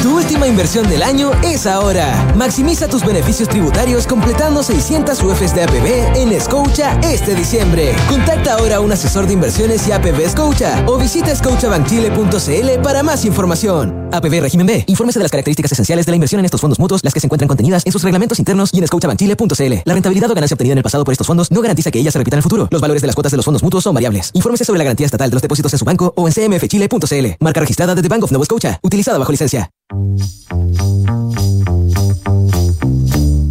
Tu 0.02 0.16
última 0.16 0.46
inversión 0.46 0.88
del 0.88 1.02
año 1.02 1.30
es 1.44 1.66
ahora. 1.66 2.32
Maximiza 2.34 2.88
tus 2.88 3.04
beneficios 3.04 3.48
tributarios 3.48 4.06
completando 4.06 4.62
600 4.62 5.22
UFs 5.22 5.54
de 5.54 5.64
APB 5.64 6.16
en 6.16 6.40
Scotia 6.40 6.98
este 7.02 7.34
diciembre. 7.34 7.94
Contacta 8.08 8.54
ahora 8.54 8.76
a 8.76 8.80
un 8.80 8.90
asesor 8.92 9.26
de 9.26 9.34
inversiones 9.34 9.86
y 9.86 9.92
APB 9.92 10.26
Scotia 10.30 10.84
o 10.86 10.96
visita 10.96 11.34
scotiabankchile.cl 11.36 12.82
para 12.82 13.02
más 13.02 13.26
información. 13.26 14.08
APB 14.12 14.40
Régimen 14.40 14.66
B. 14.66 14.84
Infórmese 14.86 15.18
de 15.18 15.24
las 15.24 15.30
características 15.30 15.72
esenciales 15.72 16.06
de 16.06 16.12
la 16.12 16.16
inversión 16.16 16.38
en 16.38 16.46
estos 16.46 16.60
fondos 16.60 16.78
mutuos, 16.78 17.04
las 17.04 17.12
que 17.12 17.20
se 17.20 17.26
encuentran 17.26 17.48
contenidas 17.48 17.84
en 17.84 17.92
sus 17.92 18.02
reglamentos 18.02 18.38
internos 18.38 18.70
y 18.72 18.78
en 18.78 18.86
scotiabankchile.cl. 18.86 19.74
La 19.84 19.92
rentabilidad 19.92 20.30
o 20.30 20.34
ganancia 20.34 20.54
obtenida 20.54 20.72
en 20.72 20.78
el 20.78 20.84
pasado 20.84 21.04
por 21.04 21.12
estos 21.12 21.26
fondos 21.26 21.50
no 21.50 21.60
garantiza 21.60 21.90
que 21.90 21.98
ella 21.98 22.10
se 22.10 22.18
repita 22.18 22.36
en 22.36 22.38
el 22.38 22.42
futuro. 22.42 22.68
Los 22.70 22.80
valores 22.80 23.02
de 23.02 23.06
las 23.06 23.14
cuotas 23.14 23.32
de 23.32 23.36
los 23.36 23.44
fondos 23.44 23.62
mutuos 23.62 23.84
son 23.84 23.94
variables. 23.94 24.30
Infórmese 24.32 24.64
sobre 24.64 24.78
la 24.78 24.84
garantía 24.84 25.06
estatal 25.06 25.28
de 25.28 25.34
los 25.34 25.42
depósitos 25.42 25.72
en 25.74 25.78
su 25.78 25.84
banco 25.84 26.12
o 26.16 26.26
en 26.26 26.32
cmfchile.cl. 26.32 27.26
Marca 27.40 27.60
registrada 27.60 27.94
de 27.94 28.02
The 28.02 28.08
Bank 28.08 28.24
of 28.24 28.32
Nova 28.32 28.44
Scotia. 28.46 28.80
Utilizada 28.82 29.18
bajo 29.18 29.30
licencia. 29.30 29.69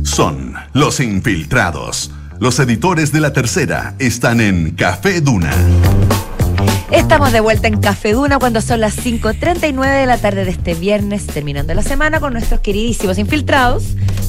Son 0.06 0.54
los 0.72 1.02
infiltrados. 1.02 2.12
Los 2.40 2.60
editores 2.60 3.12
de 3.12 3.20
la 3.20 3.34
tercera 3.34 3.96
están 4.00 4.40
en 4.40 4.72
Café 4.72 5.20
Duna. 5.20 5.52
Estamos 6.92 7.34
de 7.34 7.42
vuelta 7.42 7.68
en 7.68 7.82
Café 7.82 8.14
Duna 8.14 8.40
cuando 8.40 8.62
son 8.62 8.80
las 8.80 8.98
5.39 8.98 10.00
de 10.00 10.06
la 10.06 10.18
tarde 10.18 10.46
de 10.46 10.52
este 10.52 10.76
viernes, 10.76 11.28
terminando 11.28 11.74
la 11.74 11.84
semana 11.84 12.22
con 12.22 12.32
nuestros 12.32 12.62
queridísimos 12.62 13.18
infiltrados, 13.18 13.84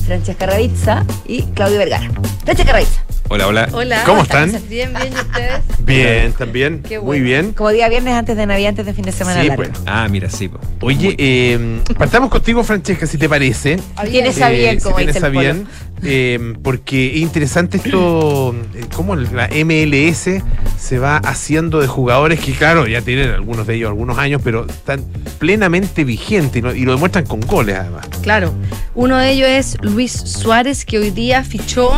Francesca 0.04 0.46
Ravizza 0.46 1.06
y 1.28 1.42
Claudio 1.42 1.78
Vergara. 1.78 2.10
Francesca 2.44 2.72
Ravizza. 2.72 3.04
Hola, 3.32 3.46
hola. 3.46 3.68
Hola. 3.72 4.02
¿Cómo 4.06 4.22
están? 4.22 4.50
Bien, 4.68 4.92
bien, 4.92 5.12
¿y 5.12 5.16
ustedes? 5.16 5.60
Bien, 5.84 6.32
también. 6.32 6.82
Qué 6.82 6.98
Muy 6.98 7.20
bueno. 7.20 7.24
bien. 7.24 7.52
Como 7.52 7.70
día 7.70 7.88
viernes 7.88 8.14
antes 8.14 8.36
de 8.36 8.44
Navidad, 8.44 8.70
antes 8.70 8.86
de 8.86 8.92
fin 8.92 9.04
de 9.04 9.12
semana 9.12 9.40
Sí, 9.42 9.46
largo. 9.46 9.62
pues. 9.62 9.78
Ah, 9.86 10.08
mira, 10.10 10.28
sí. 10.28 10.48
po. 10.48 10.58
Oye, 10.80 11.14
eh, 11.16 11.80
partamos 11.96 12.28
contigo, 12.28 12.64
Francesca, 12.64 13.06
si 13.06 13.18
te 13.18 13.28
parece. 13.28 13.78
Tienes 14.10 14.40
a 14.42 14.48
bien, 14.48 14.78
Eh, 14.78 14.80
como 14.82 14.98
si 14.98 15.06
dice 15.06 15.20
tienes 15.20 15.22
a 15.22 15.28
bien, 15.40 15.66
eh, 16.02 16.54
porque 16.64 17.06
es 17.14 17.16
interesante 17.18 17.76
esto, 17.76 18.52
eh, 18.74 18.84
cómo 18.96 19.14
la 19.14 19.48
MLS 19.64 20.42
se 20.76 20.98
va 20.98 21.18
haciendo 21.18 21.78
de 21.80 21.86
jugadores 21.86 22.40
que, 22.40 22.52
claro, 22.52 22.88
ya 22.88 23.00
tienen 23.00 23.30
algunos 23.30 23.64
de 23.68 23.76
ellos 23.76 23.90
algunos 23.90 24.18
años, 24.18 24.40
pero 24.42 24.66
están 24.66 25.04
plenamente 25.38 26.02
vigentes 26.02 26.56
y, 26.58 26.62
no- 26.62 26.74
y 26.74 26.84
lo 26.84 26.92
demuestran 26.92 27.26
con 27.26 27.40
goles, 27.42 27.76
además. 27.78 28.08
Claro. 28.22 28.52
Uno 28.96 29.16
de 29.18 29.30
ellos 29.30 29.48
es 29.48 29.76
Luis 29.82 30.12
Suárez, 30.12 30.84
que 30.84 30.98
hoy 30.98 31.10
día 31.10 31.44
fichó 31.44 31.92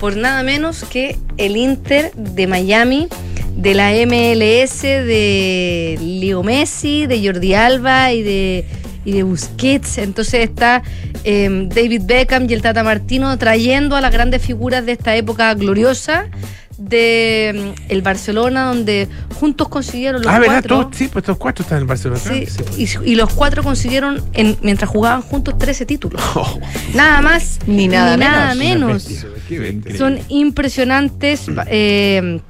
por 0.00 0.16
nada 0.16 0.42
menos 0.42 0.84
que 0.84 1.18
el 1.36 1.58
Inter 1.58 2.10
de 2.14 2.46
Miami, 2.46 3.08
de 3.54 3.74
la 3.74 3.90
MLS, 3.92 4.82
de 4.82 5.98
Leo 6.00 6.42
Messi, 6.42 7.06
de 7.06 7.22
Jordi 7.24 7.52
Alba 7.52 8.12
y 8.12 8.22
de, 8.22 8.64
y 9.04 9.12
de 9.12 9.22
Busquets. 9.22 9.98
Entonces 9.98 10.42
está 10.42 10.82
eh, 11.24 11.68
David 11.68 12.02
Beckham 12.06 12.46
y 12.48 12.54
el 12.54 12.62
Tata 12.62 12.82
Martino 12.82 13.36
trayendo 13.36 13.94
a 13.94 14.00
las 14.00 14.10
grandes 14.10 14.42
figuras 14.42 14.86
de 14.86 14.92
esta 14.92 15.14
época 15.14 15.52
gloriosa 15.52 16.30
de 16.80 17.74
mm, 17.76 17.92
el 17.92 18.02
Barcelona, 18.02 18.64
donde 18.64 19.06
juntos 19.38 19.68
consiguieron 19.68 20.22
los 20.22 20.32
ah, 20.32 20.38
¿verdad? 20.38 20.54
cuatro. 20.62 20.80
Todos- 20.80 20.96
sí, 20.96 21.08
pues 21.08 21.22
estos 21.22 21.36
cuatro 21.36 21.62
están 21.62 21.76
en 21.78 21.82
el 21.82 21.88
Barcelona. 21.88 22.20
Sí, 22.20 22.46
Sí. 22.46 22.98
y, 23.04 23.12
y 23.12 23.14
los 23.16 23.32
cuatro 23.34 23.62
consiguieron, 23.62 24.22
en- 24.32 24.56
mientras 24.62 24.90
jugaban 24.90 25.22
juntos, 25.22 25.58
13 25.58 25.84
títulos. 25.86 26.20
Nada 26.94 27.20
más 27.20 27.58
Ni 27.66 27.86
nada 27.86 28.16
menos. 28.54 29.06
menos. 29.08 29.26
Qué 29.48 29.58
bestia. 29.58 29.96
Son 29.98 30.18
impresionantes. 30.28 31.46
eh, 31.66 32.40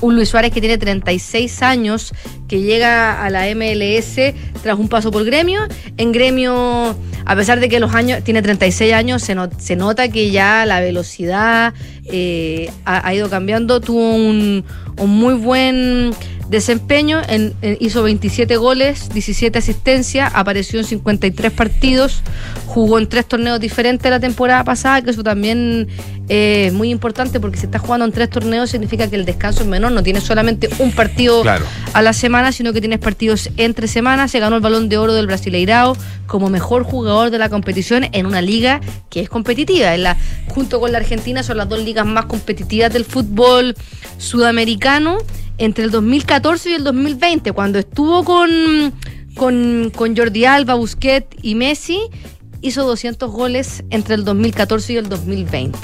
un 0.00 0.14
Luis 0.14 0.28
Suárez 0.28 0.52
que 0.52 0.60
tiene 0.60 0.78
36 0.78 1.62
años, 1.62 2.12
que 2.48 2.60
llega 2.62 3.22
a 3.24 3.30
la 3.30 3.46
MLS 3.54 4.34
tras 4.62 4.78
un 4.78 4.88
paso 4.88 5.10
por 5.10 5.24
gremio. 5.24 5.60
En 5.96 6.12
gremio, 6.12 6.96
a 7.24 7.36
pesar 7.36 7.60
de 7.60 7.68
que 7.68 7.80
los 7.80 7.94
años 7.94 8.22
tiene 8.24 8.42
36 8.42 8.92
años, 8.92 9.22
se, 9.22 9.34
no- 9.34 9.48
se 9.58 9.76
nota 9.76 10.08
que 10.08 10.30
ya 10.30 10.66
la 10.66 10.80
velocidad 10.80 11.74
eh, 12.04 12.70
ha, 12.84 13.14
ido 13.14 13.28
cambiando. 13.30 13.80
Tuvo 13.80 14.14
un 14.14 14.64
muy 14.96 15.34
buen 15.34 16.12
desempeño, 16.48 17.20
en- 17.28 17.54
en- 17.62 17.76
hizo 17.80 18.02
27 18.02 18.56
goles, 18.56 19.08
17 19.12 19.58
asistencias, 19.58 20.30
apareció 20.34 20.78
en 20.80 20.86
53 20.86 21.52
partidos, 21.52 22.22
jugó 22.66 22.98
en 22.98 23.08
tres 23.08 23.26
torneos 23.26 23.58
diferentes 23.60 24.10
la 24.10 24.20
temporada 24.20 24.62
pasada, 24.64 25.02
que 25.02 25.10
eso 25.10 25.22
también 25.22 25.88
eh, 26.28 26.66
es 26.66 26.72
muy 26.72 26.90
importante 26.90 27.38
porque 27.38 27.56
si 27.56 27.66
estás 27.66 27.80
jugando 27.82 28.04
en 28.04 28.10
tres 28.12 28.28
torneos 28.30 28.68
significa 28.70 29.08
que 29.08 29.14
el 29.14 29.24
descanso 29.24 29.60
es 29.62 29.68
menor, 29.68 29.92
no 29.92 30.02
tienes 30.02 30.24
solamente 30.24 30.68
un 30.80 30.90
partido 30.90 31.42
Claro. 31.42 31.64
a 31.92 32.02
la 32.02 32.12
semana, 32.12 32.50
sino 32.50 32.72
que 32.72 32.80
tienes 32.80 32.98
partidos 32.98 33.48
entre 33.56 33.86
semanas. 33.86 34.32
Se 34.32 34.40
ganó 34.40 34.56
el 34.56 34.62
balón 34.62 34.88
de 34.88 34.98
oro 34.98 35.14
del 35.14 35.26
Brasileirao 35.28 35.96
como 36.26 36.50
mejor 36.50 36.82
jugador 36.82 37.30
de 37.30 37.38
la 37.38 37.48
competición 37.48 38.08
en 38.10 38.26
una 38.26 38.42
liga 38.42 38.80
que 39.08 39.20
es 39.20 39.28
competitiva. 39.28 39.94
En 39.94 40.02
la, 40.02 40.16
junto 40.48 40.80
con 40.80 40.90
la 40.90 40.98
Argentina 40.98 41.44
son 41.44 41.58
las 41.58 41.68
dos 41.68 41.80
ligas 41.84 42.04
más 42.06 42.24
competitivas 42.26 42.92
del 42.92 43.04
fútbol 43.04 43.76
sudamericano 44.18 45.18
entre 45.58 45.84
el 45.84 45.90
2014 45.90 46.70
y 46.70 46.74
el 46.74 46.84
2020, 46.84 47.52
cuando 47.52 47.78
estuvo 47.78 48.24
con, 48.24 48.50
con, 49.34 49.90
con 49.94 50.16
Jordi 50.16 50.44
Alba, 50.44 50.74
Busquets 50.74 51.36
y 51.42 51.54
Messi, 51.54 51.98
hizo 52.62 52.84
200 52.86 53.30
goles 53.30 53.84
entre 53.90 54.14
el 54.14 54.24
2014 54.24 54.92
y 54.92 54.96
el 54.96 55.08
2020. 55.08 55.78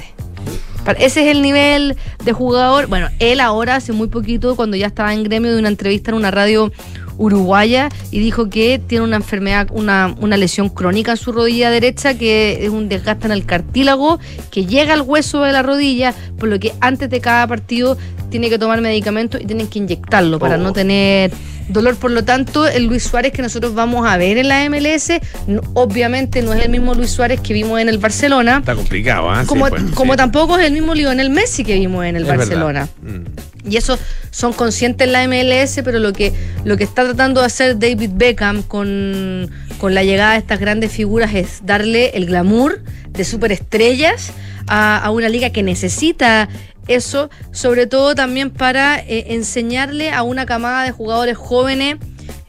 Para- 0.85 0.99
Ese 0.99 1.23
es 1.23 1.29
el 1.37 1.43
nivel 1.43 1.97
de 2.25 2.33
jugador. 2.33 2.87
Bueno, 2.89 3.09
él 3.21 3.41
ahora, 3.41 3.77
hace 3.77 3.93
muy 3.93 4.09
poquito, 4.09 4.57
cuando 4.57 4.77
ya 4.77 4.89
estaba 4.89 5.15
en 5.15 5.23
gremio 5.23 5.53
de 5.53 5.59
una 5.59 5.69
entrevista 5.69 6.11
en 6.11 6.17
una 6.17 6.31
radio 6.31 6.73
uruguaya, 7.19 7.89
y 8.11 8.19
dijo 8.19 8.49
que 8.49 8.81
tiene 8.85 9.05
una 9.05 9.17
enfermedad, 9.17 9.69
una, 9.71 10.15
una 10.19 10.37
lesión 10.37 10.71
crónica 10.71 11.13
en 11.13 11.17
su 11.19 11.31
rodilla 11.31 11.71
derecha, 11.71 12.15
que 12.19 12.65
es 12.65 12.71
un 12.71 12.89
desgaste 12.89 13.27
en 13.27 13.33
el 13.33 13.45
cartílago, 13.45 14.19
que 14.51 14.67
llega 14.67 14.95
al 14.95 15.03
hueso 15.03 15.43
de 15.43 15.53
la 15.53 15.63
rodilla, 15.63 16.15
por 16.39 16.49
lo 16.49 16.59
que 16.59 16.73
antes 16.81 17.11
de 17.11 17.21
cada 17.21 17.47
partido 17.47 17.97
tiene 18.33 18.51
que 18.51 18.59
tomar 18.59 18.81
medicamentos 18.81 19.41
y 19.41 19.45
tienen 19.47 19.69
que 19.69 19.79
inyectarlo 19.79 20.41
para 20.41 20.57
Oh. 20.57 20.59
no 20.59 20.73
tener 20.73 21.31
dolor. 21.69 21.95
Por 21.97 22.11
lo 22.11 22.25
tanto, 22.25 22.67
el 22.67 22.87
Luis 22.87 23.05
Suárez 23.05 23.33
que 23.33 23.41
nosotros 23.43 23.75
vamos 23.75 24.05
a 24.07 24.17
ver 24.17 24.37
en 24.39 24.49
la 24.49 24.65
MLS, 24.69 25.21
no- 25.47 25.61
obviamente 25.75 26.43
no 26.43 26.53
es 26.53 26.65
el 26.65 26.71
mismo 26.71 26.95
Luis 26.95 27.11
Suárez 27.11 27.41
que 27.41 27.53
vimos 27.55 27.81
en 27.81 27.89
el 27.89 27.99
Barcelona. 27.99 28.59
Está 28.59 28.75
complicado. 28.75 29.33
Sí, 29.43 29.47
Como, 29.47 29.69
pues, 29.69 29.83
como 29.95 30.15
sí. 30.15 30.17
tampoco 30.17 30.59
es 30.59 30.67
el 30.67 30.73
mismo 30.73 30.95
Lionel 30.95 31.31
Messi 31.31 31.63
que 31.63 31.75
vimos 31.75 32.05
en 32.05 32.17
el 32.17 32.23
Es 32.23 32.29
Barcelona. 32.29 32.89
Mm. 33.03 33.71
Y 33.71 33.77
eso 33.77 33.97
son 34.33 34.53
conscientes 34.53 35.07
en 35.07 35.13
la 35.13 35.23
MLS, 35.29 35.83
pero 35.85 36.01
lo 36.01 36.13
que, 36.13 36.33
lo 36.65 36.77
que 36.77 36.83
está 36.83 37.05
tratando 37.05 37.41
de 37.43 37.47
hacer 37.47 37.79
David 37.79 38.11
Beckham 38.15 38.63
con, 38.65 39.49
con 39.79 39.95
la 39.95 40.03
llegada 40.03 40.33
de 40.33 40.39
estas 40.39 40.59
grandes 40.59 40.91
figuras 40.91 41.33
es 41.35 41.61
darle 41.65 42.11
el 42.15 42.27
glamour 42.27 42.83
de 43.11 43.25
superestrellas 43.25 44.33
a, 44.67 44.99
a 44.99 45.11
una 45.11 45.29
liga 45.29 45.51
que 45.51 45.63
necesita 45.63 46.49
eso, 46.89 47.31
sobre 47.53 47.87
todo 47.87 48.15
también 48.15 48.51
para 48.51 48.99
eh, 48.99 49.35
enseñarle 49.35 50.11
a 50.11 50.23
una 50.23 50.47
camada 50.47 50.85
de 50.85 50.93
jugadores 50.93 51.37
jóvenes 51.37 51.97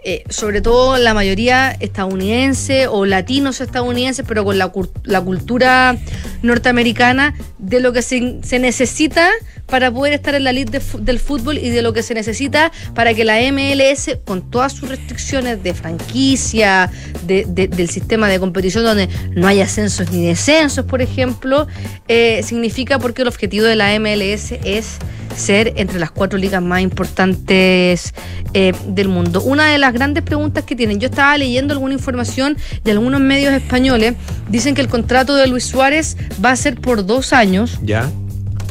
eh, 0.06 0.26
sobre 0.30 0.60
todo 0.60 0.98
la 0.98 1.14
mayoría 1.14 1.72
estadounidense 1.72 2.88
o 2.88 3.06
latinos 3.06 3.62
estadounidenses, 3.62 4.26
pero 4.28 4.44
con 4.44 4.58
la, 4.58 4.70
la 5.06 5.22
cultura 5.22 5.96
norteamericana, 6.42 7.34
de 7.58 7.80
lo 7.80 7.94
que 7.94 8.02
se, 8.02 8.40
se 8.44 8.60
necesita 8.60 9.30
para 9.68 9.92
poder 9.92 10.14
estar 10.14 10.36
en 10.36 10.44
la 10.44 10.50
elite 10.52 10.80
de 10.80 10.84
del 11.02 11.20
fútbol 11.20 11.58
y 11.58 11.70
de 11.70 11.82
lo 11.82 11.94
que 11.94 12.04
se 12.04 12.14
necesita 12.14 12.72
para 12.94 13.14
que 13.14 13.24
la 13.24 13.40
MLS, 13.52 14.18
con 14.26 14.50
todas 14.52 14.74
sus 14.74 14.90
restricciones 14.90 15.64
de 15.64 15.74
franquicia, 15.74 16.92
de- 17.26 17.46
de- 17.48 17.68
del 17.68 17.90
sistema 17.90 18.28
de 18.28 18.40
competición 18.40 18.84
donde 18.84 19.10
no 19.32 19.48
hay 19.48 19.62
ascensos 19.62 20.12
ni 20.12 20.26
descensos, 20.26 20.86
por 20.86 21.02
ejemplo, 21.02 21.68
eh, 22.08 22.42
significa 22.44 23.00
porque 23.00 23.22
el 23.24 23.28
objetivo 23.28 23.66
de 23.66 23.76
la 23.76 23.94
MLS 24.00 24.52
es 24.64 24.98
ser 25.36 25.74
entre 25.78 26.00
las 26.00 26.12
cuatro 26.12 26.38
ligas 26.38 26.62
más 26.62 26.82
importantes 26.82 28.14
eh, 28.54 28.74
del 28.88 29.08
mundo. 29.08 29.42
Una 29.42 29.66
de 29.72 29.80
las 29.80 29.92
grandes 29.94 30.22
preguntas 30.24 30.64
que 30.64 30.76
tienen, 30.76 31.00
yo 31.00 31.08
estaba 31.08 31.36
leyendo 31.38 31.74
alguna 31.74 31.94
información 31.96 32.56
de 32.84 32.92
algunos 32.92 33.20
medios 33.20 33.52
españoles, 33.54 34.14
dicen 34.50 34.76
que 34.76 34.82
el 34.82 34.88
contrato 34.90 35.36
de 35.36 35.48
Luis 35.48 35.64
Suárez 35.66 36.18
va 36.44 36.52
a 36.52 36.56
ser 36.56 36.76
por 36.80 37.04
dos 37.06 37.34
años 37.34 37.80
Ya. 37.84 38.12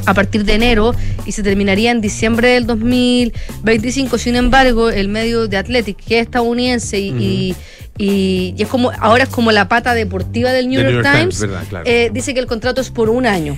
A 0.07 0.14
partir 0.14 0.44
de 0.44 0.55
enero 0.55 0.94
y 1.26 1.32
se 1.32 1.42
terminaría 1.42 1.90
en 1.90 2.00
diciembre 2.00 2.48
del 2.50 2.66
2025. 2.66 4.18
Sin 4.18 4.36
embargo, 4.36 4.90
el 4.90 5.09
medio 5.09 5.48
de 5.48 5.57
Athletic, 5.57 5.96
que 5.96 6.18
es 6.18 6.22
estadounidense 6.26 6.98
y, 6.98 7.09
y- 7.11 7.57
y- 7.98 8.55
y 8.57 8.62
es 8.62 8.68
como 8.68 8.90
ahora 8.98 9.24
es 9.24 9.28
como 9.30 9.53
la 9.53 9.68
pata 9.68 9.94
deportiva 9.94 10.50
del 10.50 10.68
New, 10.68 10.80
York, 10.80 11.07
Times, 11.12 11.44
claro. 11.68 11.84
eh, 11.86 12.11
dice 12.12 12.34
que 12.34 12.40
el 12.40 12.46
contrato 12.46 12.80
es 12.80 12.90
por 12.90 13.11
un 13.11 13.26
año. 13.26 13.57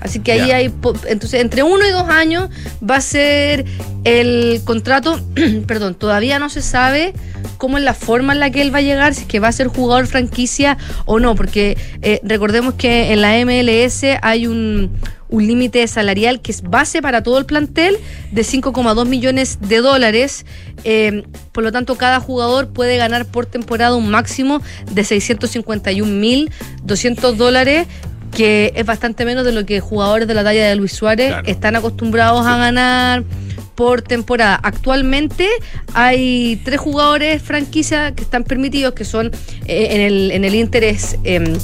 Así 0.00 0.20
que 0.20 0.32
ahí 0.32 0.48
Ya. 0.48 0.56
hay, 0.56 0.72
entonces 1.08 1.40
entre 1.42 1.62
uno 1.62 1.86
y 1.86 1.90
dos 1.90 2.08
años 2.08 2.48
va 2.88 2.96
a 2.96 3.00
ser 3.02 3.66
el 4.04 4.62
contrato, 4.64 5.20
perdón, 5.66 5.94
todavía 5.94 6.38
no 6.38 6.48
se 6.48 6.62
sabe 6.62 7.12
cómo 7.58 7.76
es 7.76 7.84
la 7.84 7.92
forma 7.92 8.32
en 8.32 8.40
la 8.40 8.50
que 8.50 8.62
él 8.62 8.72
va 8.74 8.78
a 8.78 8.82
llegar, 8.82 9.14
si 9.14 9.22
es 9.22 9.26
que 9.26 9.40
va 9.40 9.48
a 9.48 9.52
ser 9.52 9.66
jugador 9.68 10.06
franquicia 10.06 10.78
o 11.04 11.20
no, 11.20 11.34
porque 11.34 11.76
eh, 12.00 12.18
recordemos 12.22 12.74
que 12.74 13.12
en 13.12 13.20
la 13.20 13.34
MLS 13.44 14.04
hay 14.22 14.46
un, 14.46 14.90
un 15.30 15.46
límite 15.46 15.86
salarial 15.86 16.40
que 16.40 16.50
es 16.52 16.62
base 16.62 17.02
para 17.02 17.22
todo 17.22 17.38
el 17.38 17.46
plantel 17.46 17.96
de 18.32 18.42
5,2 18.42 19.06
millones 19.06 19.58
de 19.60 19.78
dólares. 19.78 20.44
Eh, 20.84 21.22
por 21.52 21.64
lo 21.64 21.72
tanto, 21.72 21.96
cada 21.96 22.20
jugador 22.20 22.68
puede 22.68 22.96
ganar 22.96 23.26
por 23.26 23.46
temporada 23.46 23.94
un 23.94 24.10
máximo 24.10 24.60
de 24.90 25.02
651.200 25.02 27.34
dólares 27.34 27.86
que 28.34 28.72
es 28.76 28.86
bastante 28.86 29.24
menos 29.24 29.44
de 29.44 29.52
lo 29.52 29.66
que 29.66 29.80
jugadores 29.80 30.28
de 30.28 30.34
la 30.34 30.44
talla 30.44 30.68
de 30.68 30.76
Luis 30.76 30.92
Suárez 30.92 31.28
Claro. 31.28 31.48
están 31.48 31.74
acostumbrados 31.76 32.46
a 32.46 32.56
ganar 32.58 33.24
por 33.74 34.02
temporada. 34.02 34.60
Actualmente 34.62 35.48
hay 35.94 36.60
tres 36.64 36.78
jugadores 36.78 37.42
franquicia 37.42 38.12
que 38.14 38.22
están 38.22 38.44
permitidos, 38.44 38.92
que 38.94 39.04
son 39.04 39.32
eh, 39.66 39.88
en, 39.90 40.00
el, 40.00 40.30
en 40.30 40.44
el 40.44 40.54
Inter 40.54 40.84
es 40.84 41.16
em, 41.24 41.56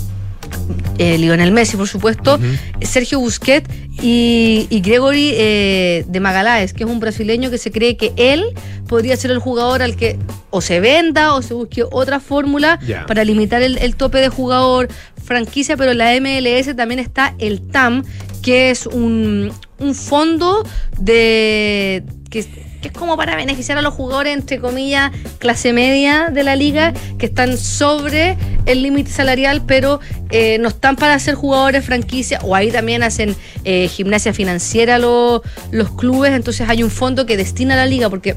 eh, 0.99 1.19
Lionel 1.19 1.53
Messi, 1.53 1.77
por 1.77 1.89
supuesto, 1.89 2.39
Sergio 2.81 3.21
Busquets 3.21 3.69
y, 4.01 4.67
y 4.71 4.81
Gregory 4.81 5.33
eh, 5.35 6.05
de 6.09 6.21
Magaláes, 6.21 6.73
que 6.73 6.85
es 6.85 6.91
un 6.91 7.01
brasileño 7.01 7.51
que 7.51 7.59
se 7.59 7.71
cree 7.71 7.97
que 7.97 8.13
él 8.17 8.45
podría 8.89 9.17
ser 9.17 9.31
el 9.31 9.39
jugador 9.39 9.83
al 9.83 9.97
que 9.97 10.19
o 10.51 10.61
se 10.61 10.81
venda 10.81 11.35
o 11.35 11.43
se 11.43 11.55
busque 11.55 11.85
otra 11.91 12.21
fórmula 12.21 12.79
para 13.07 13.25
limitar 13.25 13.63
el, 13.63 13.79
el 13.79 13.97
tope 13.97 14.19
de 14.19 14.29
jugador 14.29 14.89
franquicia, 15.23 15.77
pero 15.77 15.91
en 15.91 15.99
la 15.99 16.19
MLS 16.21 16.75
también 16.77 17.01
está 17.01 17.35
el 17.39 17.61
TAM, 17.61 18.05
que 18.43 18.71
es 18.71 18.87
un, 18.87 19.53
un 19.79 19.95
fondo 19.95 20.65
de 20.99 22.05
que, 22.31 22.66
es 22.87 22.93
como 22.93 23.17
para 23.17 23.37
beneficiar 23.37 23.79
a 23.79 23.83
los 23.83 23.95
jugadores, 23.95 24.35
entre 24.35 24.59
comillas, 24.59 25.13
clase 25.39 25.73
media 25.73 26.31
de 26.33 26.43
la 26.43 26.57
liga, 26.57 26.93
que 27.19 27.27
están 27.27 27.57
sobre 27.59 28.37
el 28.67 28.83
límite 28.83 29.11
salarial, 29.11 29.63
pero 29.67 30.01
eh, 30.31 30.59
no 30.59 30.69
están 30.69 30.97
para 30.97 31.19
ser 31.19 31.35
jugadores 31.35 31.85
franquicia, 31.85 32.41
o 32.43 32.55
ahí 32.55 32.71
también 32.71 33.03
hacen 33.03 33.37
eh, 33.65 33.89
gimnasia 33.89 34.33
financiera 34.33 34.99
lo- 34.99 35.43
los 35.71 35.91
clubes, 35.93 36.33
entonces 36.33 36.69
hay 36.69 36.83
un 36.83 36.91
fondo 36.91 37.27
que 37.27 37.37
destina 37.37 37.75
a 37.75 37.77
la 37.77 37.87
liga, 37.87 38.11
porque 38.11 38.37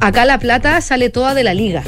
acá 0.00 0.24
la 0.24 0.38
plata 0.38 0.80
sale 0.80 1.10
toda 1.10 1.34
de 1.34 1.44
la 1.44 1.54
liga. 1.54 1.82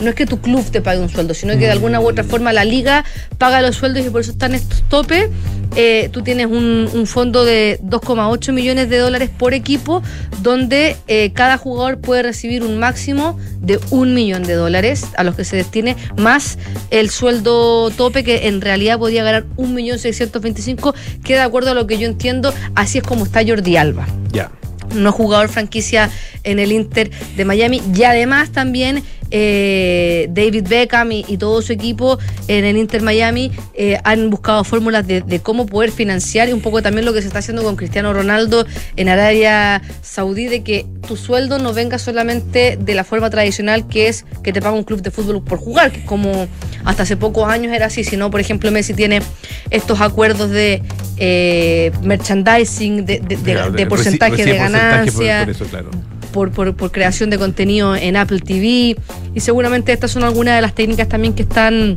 No 0.00 0.10
es 0.10 0.14
que 0.14 0.26
tu 0.26 0.40
club 0.40 0.64
te 0.70 0.80
pague 0.80 1.00
un 1.00 1.08
sueldo, 1.08 1.34
sino 1.34 1.52
que 1.54 1.60
de 1.60 1.70
alguna 1.70 2.00
u 2.00 2.08
otra 2.08 2.24
forma 2.24 2.52
la 2.52 2.64
liga 2.64 3.04
paga 3.38 3.62
los 3.62 3.76
sueldos 3.76 4.04
y 4.06 4.10
por 4.10 4.20
eso 4.20 4.32
están 4.32 4.54
estos 4.54 4.82
topes. 4.88 5.28
Eh, 5.74 6.10
tú 6.12 6.22
tienes 6.22 6.46
un, 6.46 6.88
un 6.92 7.06
fondo 7.06 7.44
de 7.46 7.80
2,8 7.82 8.52
millones 8.52 8.90
de 8.90 8.98
dólares 8.98 9.30
por 9.36 9.54
equipo, 9.54 10.02
donde 10.42 10.96
eh, 11.08 11.32
cada 11.32 11.56
jugador 11.56 11.98
puede 12.00 12.22
recibir 12.22 12.62
un 12.62 12.78
máximo 12.78 13.38
de 13.60 13.80
un 13.90 14.12
millón 14.12 14.42
de 14.42 14.54
dólares 14.54 15.06
a 15.16 15.24
los 15.24 15.34
que 15.34 15.44
se 15.44 15.56
destine, 15.56 15.96
más 16.18 16.58
el 16.90 17.08
sueldo 17.08 17.90
tope, 17.90 18.22
que 18.24 18.48
en 18.48 18.60
realidad 18.60 18.98
podía 18.98 19.24
ganar 19.24 19.46
un 19.56 19.74
millón 19.74 19.98
seiscientos 19.98 20.42
veinticinco, 20.42 20.94
que 21.24 21.34
de 21.34 21.40
acuerdo 21.40 21.70
a 21.70 21.74
lo 21.74 21.86
que 21.86 21.96
yo 21.96 22.06
entiendo, 22.06 22.52
así 22.74 22.98
es 22.98 23.04
como 23.04 23.24
está 23.24 23.40
Jordi 23.46 23.76
Alba 23.76 24.06
Ya. 24.32 24.50
no 24.94 25.10
jugador 25.12 25.48
franquicia 25.48 26.10
en 26.44 26.58
el 26.58 26.72
Inter 26.72 27.10
de 27.36 27.44
Miami 27.46 27.80
y 27.96 28.02
además 28.02 28.50
también 28.50 29.02
eh, 29.34 30.28
David 30.30 30.66
Beckham 30.68 31.10
y, 31.10 31.24
y 31.26 31.38
todo 31.38 31.62
su 31.62 31.72
equipo 31.72 32.18
en 32.48 32.64
el 32.64 32.76
Inter 32.76 33.02
Miami 33.02 33.50
eh, 33.74 33.98
han 34.04 34.28
buscado 34.30 34.62
fórmulas 34.62 35.06
de, 35.06 35.22
de 35.22 35.40
cómo 35.40 35.66
poder 35.66 35.90
financiar 35.90 36.48
y 36.48 36.52
un 36.52 36.60
poco 36.60 36.82
también 36.82 37.04
lo 37.06 37.12
que 37.12 37.22
se 37.22 37.26
está 37.28 37.38
haciendo 37.40 37.62
con 37.62 37.76
Cristiano 37.76 38.12
Ronaldo 38.12 38.66
en 38.96 39.08
Arabia 39.08 39.80
Saudí 40.02 40.46
de 40.48 40.62
que 40.62 40.86
tu 41.08 41.16
sueldo 41.16 41.58
no 41.58 41.72
venga 41.72 41.98
solamente 41.98 42.76
de 42.78 42.94
la 42.94 43.04
forma 43.04 43.30
tradicional 43.30 43.88
que 43.88 44.08
es 44.08 44.24
que 44.44 44.52
te 44.52 44.60
paga 44.60 44.74
un 44.76 44.84
club 44.84 45.00
de 45.02 45.10
fútbol 45.10 45.42
por 45.42 45.58
jugar, 45.58 45.90
que 45.92 46.04
como 46.04 46.46
hasta 46.84 47.04
hace 47.04 47.16
pocos 47.16 47.48
años 47.48 47.72
era 47.72 47.86
así, 47.86 48.04
sino 48.04 48.30
por 48.30 48.40
ejemplo 48.40 48.70
Messi 48.70 48.92
tiene 48.94 49.22
estos 49.70 50.00
acuerdos 50.00 50.50
de 50.50 50.82
eh, 51.16 51.90
merchandising, 52.02 53.06
de, 53.06 53.20
de- 53.20 53.36
de- 53.36 53.52
Claro, 53.52 53.72
de 53.72 53.84
reci- 53.84 53.88
porcentaje 53.88 54.36
de 54.36 54.44
recibe 54.44 54.58
porcentaje 54.58 55.12
por- 55.12 55.24
ganancia 55.24 55.40
por 55.44 55.50
eso, 55.50 55.64
claro. 55.66 55.90
Por, 56.32 56.50
por- 56.50 56.74
por 56.74 56.90
creación 56.90 57.30
de 57.30 57.38
contenido 57.38 57.94
en 57.94 58.16
Apple 58.16 58.40
TV 58.40 58.96
y 59.34 59.40
seguramente 59.40 59.92
estas 59.92 60.10
son 60.10 60.24
algunas 60.24 60.54
de 60.56 60.62
las 60.62 60.74
técnicas 60.74 61.08
también 61.08 61.34
que 61.34 61.42
están 61.42 61.96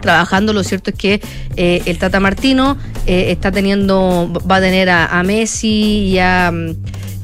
trabajando. 0.00 0.52
Lo 0.52 0.62
cierto 0.64 0.90
es 0.90 0.96
que 0.96 1.20
eh, 1.56 1.82
el 1.86 1.98
Tata 1.98 2.20
Martino 2.20 2.76
eh, 3.06 3.26
está 3.30 3.50
teniendo, 3.52 4.30
va 4.50 4.56
a 4.56 4.60
tener 4.60 4.88
a, 4.90 5.06
a 5.18 5.22
Messi 5.22 6.08
y 6.12 6.18
a, 6.18 6.52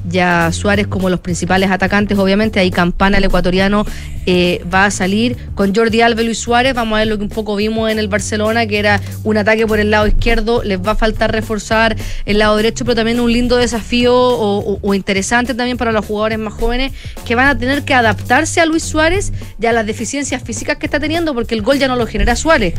mm, 0.05 0.14
y 0.14 0.18
a 0.18 0.51
Suárez 0.53 0.86
como 0.86 1.09
los 1.11 1.20
principales 1.20 1.70
atacantes. 1.70 2.18
Obviamente 2.18 2.61
ahí 2.61 2.70
Campana, 2.70 3.18
el 3.18 3.24
ecuatoriano, 3.24 3.84
eh, 4.26 4.62
va 4.72 4.84
a 4.86 4.90
salir 4.90 5.36
con 5.55 5.74
Jordi 5.74 6.01
Alba 6.03 6.22
Luis 6.22 6.38
Suárez. 6.38 6.74
Vamos 6.74 6.96
a 6.96 7.01
ver 7.01 7.09
lo 7.09 7.16
que 7.18 7.24
un 7.24 7.28
poco 7.30 7.57
vimos 7.57 7.90
en 7.90 7.98
el 7.98 8.09
Barcelona, 8.09 8.66
que 8.66 8.78
era 8.78 9.01
un 9.24 9.36
ataque 9.36 9.66
por 9.66 9.78
el 9.80 9.90
lado 9.90 10.07
izquierdo. 10.07 10.62
Les 10.62 10.78
va 10.80 10.92
a 10.92 10.94
faltar 10.96 11.32
reforzar 11.32 11.96
el 12.26 12.38
lado 12.38 12.57
derecho, 12.57 12.84
pero 12.84 12.94
también 12.96 13.20
un 13.20 13.32
lindo 13.32 13.57
desafío 13.57 14.14
o, 14.14 14.59
o- 14.59 14.78
o 14.82 14.94
interesante 14.94 15.55
también 15.55 15.76
para 15.76 15.92
los 15.92 16.05
jugadores 16.05 16.38
más 16.38 16.55
jóvenes 16.55 16.92
que 17.26 17.34
van 17.34 17.46
a 17.48 17.59
tener 17.59 17.82
que 17.84 17.94
adaptarse 17.94 18.61
a 18.61 18.66
Luis 18.66 18.82
Suárez 18.82 19.32
y 19.61 19.66
a 19.66 19.72
las 19.72 19.86
deficiencias 19.86 20.42
físicas 20.42 20.76
que 20.76 20.86
está 20.86 21.01
teniendo, 21.01 21.34
porque 21.34 21.55
el 21.55 21.62
gol 21.62 21.78
ya 21.78 21.88
no 21.88 21.96
lo 21.96 22.07
genera 22.07 22.36
Suárez. 22.36 22.74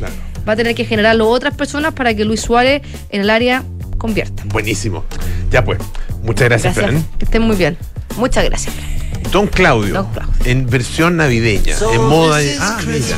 Va 0.48 0.54
a 0.54 0.56
tener 0.56 0.76
que 0.76 0.86
generarlo 0.86 1.28
otras 1.30 1.56
personas 1.56 1.94
para 1.94 2.14
que 2.14 2.26
Luis 2.26 2.42
Suárez 2.42 2.82
en 3.10 3.22
el 3.22 3.30
área 3.30 3.64
convierta. 3.98 4.44
Buenísimo. 4.48 5.06
Ya 5.52 5.64
pues. 5.64 5.78
Muchas 6.24 6.50
gracias, 6.50 6.76
Gracias. 6.76 7.04
Que 7.18 7.26
estén 7.26 7.42
muy 7.42 7.56
bien. 7.56 7.78
Muchas 8.18 8.44
gracias. 8.46 8.74
Fran. 8.76 9.32
Don 9.32 9.48
Claudio, 9.48 10.06
en 10.46 10.68
versión 10.70 11.18
navideña, 11.18 11.76
en 11.94 12.02
moda. 12.06 12.38
de- 12.38 12.58
Ah, 12.60 12.80
mira. 12.86 13.18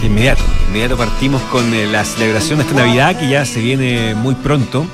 De 0.00 0.06
inmediato, 0.06 0.42
inmediato 0.68 0.96
partimos 0.96 1.40
con 1.42 1.72
eh, 1.74 1.86
la 1.86 2.04
celebración 2.04 2.58
de 2.58 2.64
esta 2.64 2.76
Navidad 2.76 3.18
que 3.18 3.28
ya 3.28 3.44
se 3.44 3.60
viene 3.60 4.14
muy 4.14 4.34
pronto. 4.34 4.86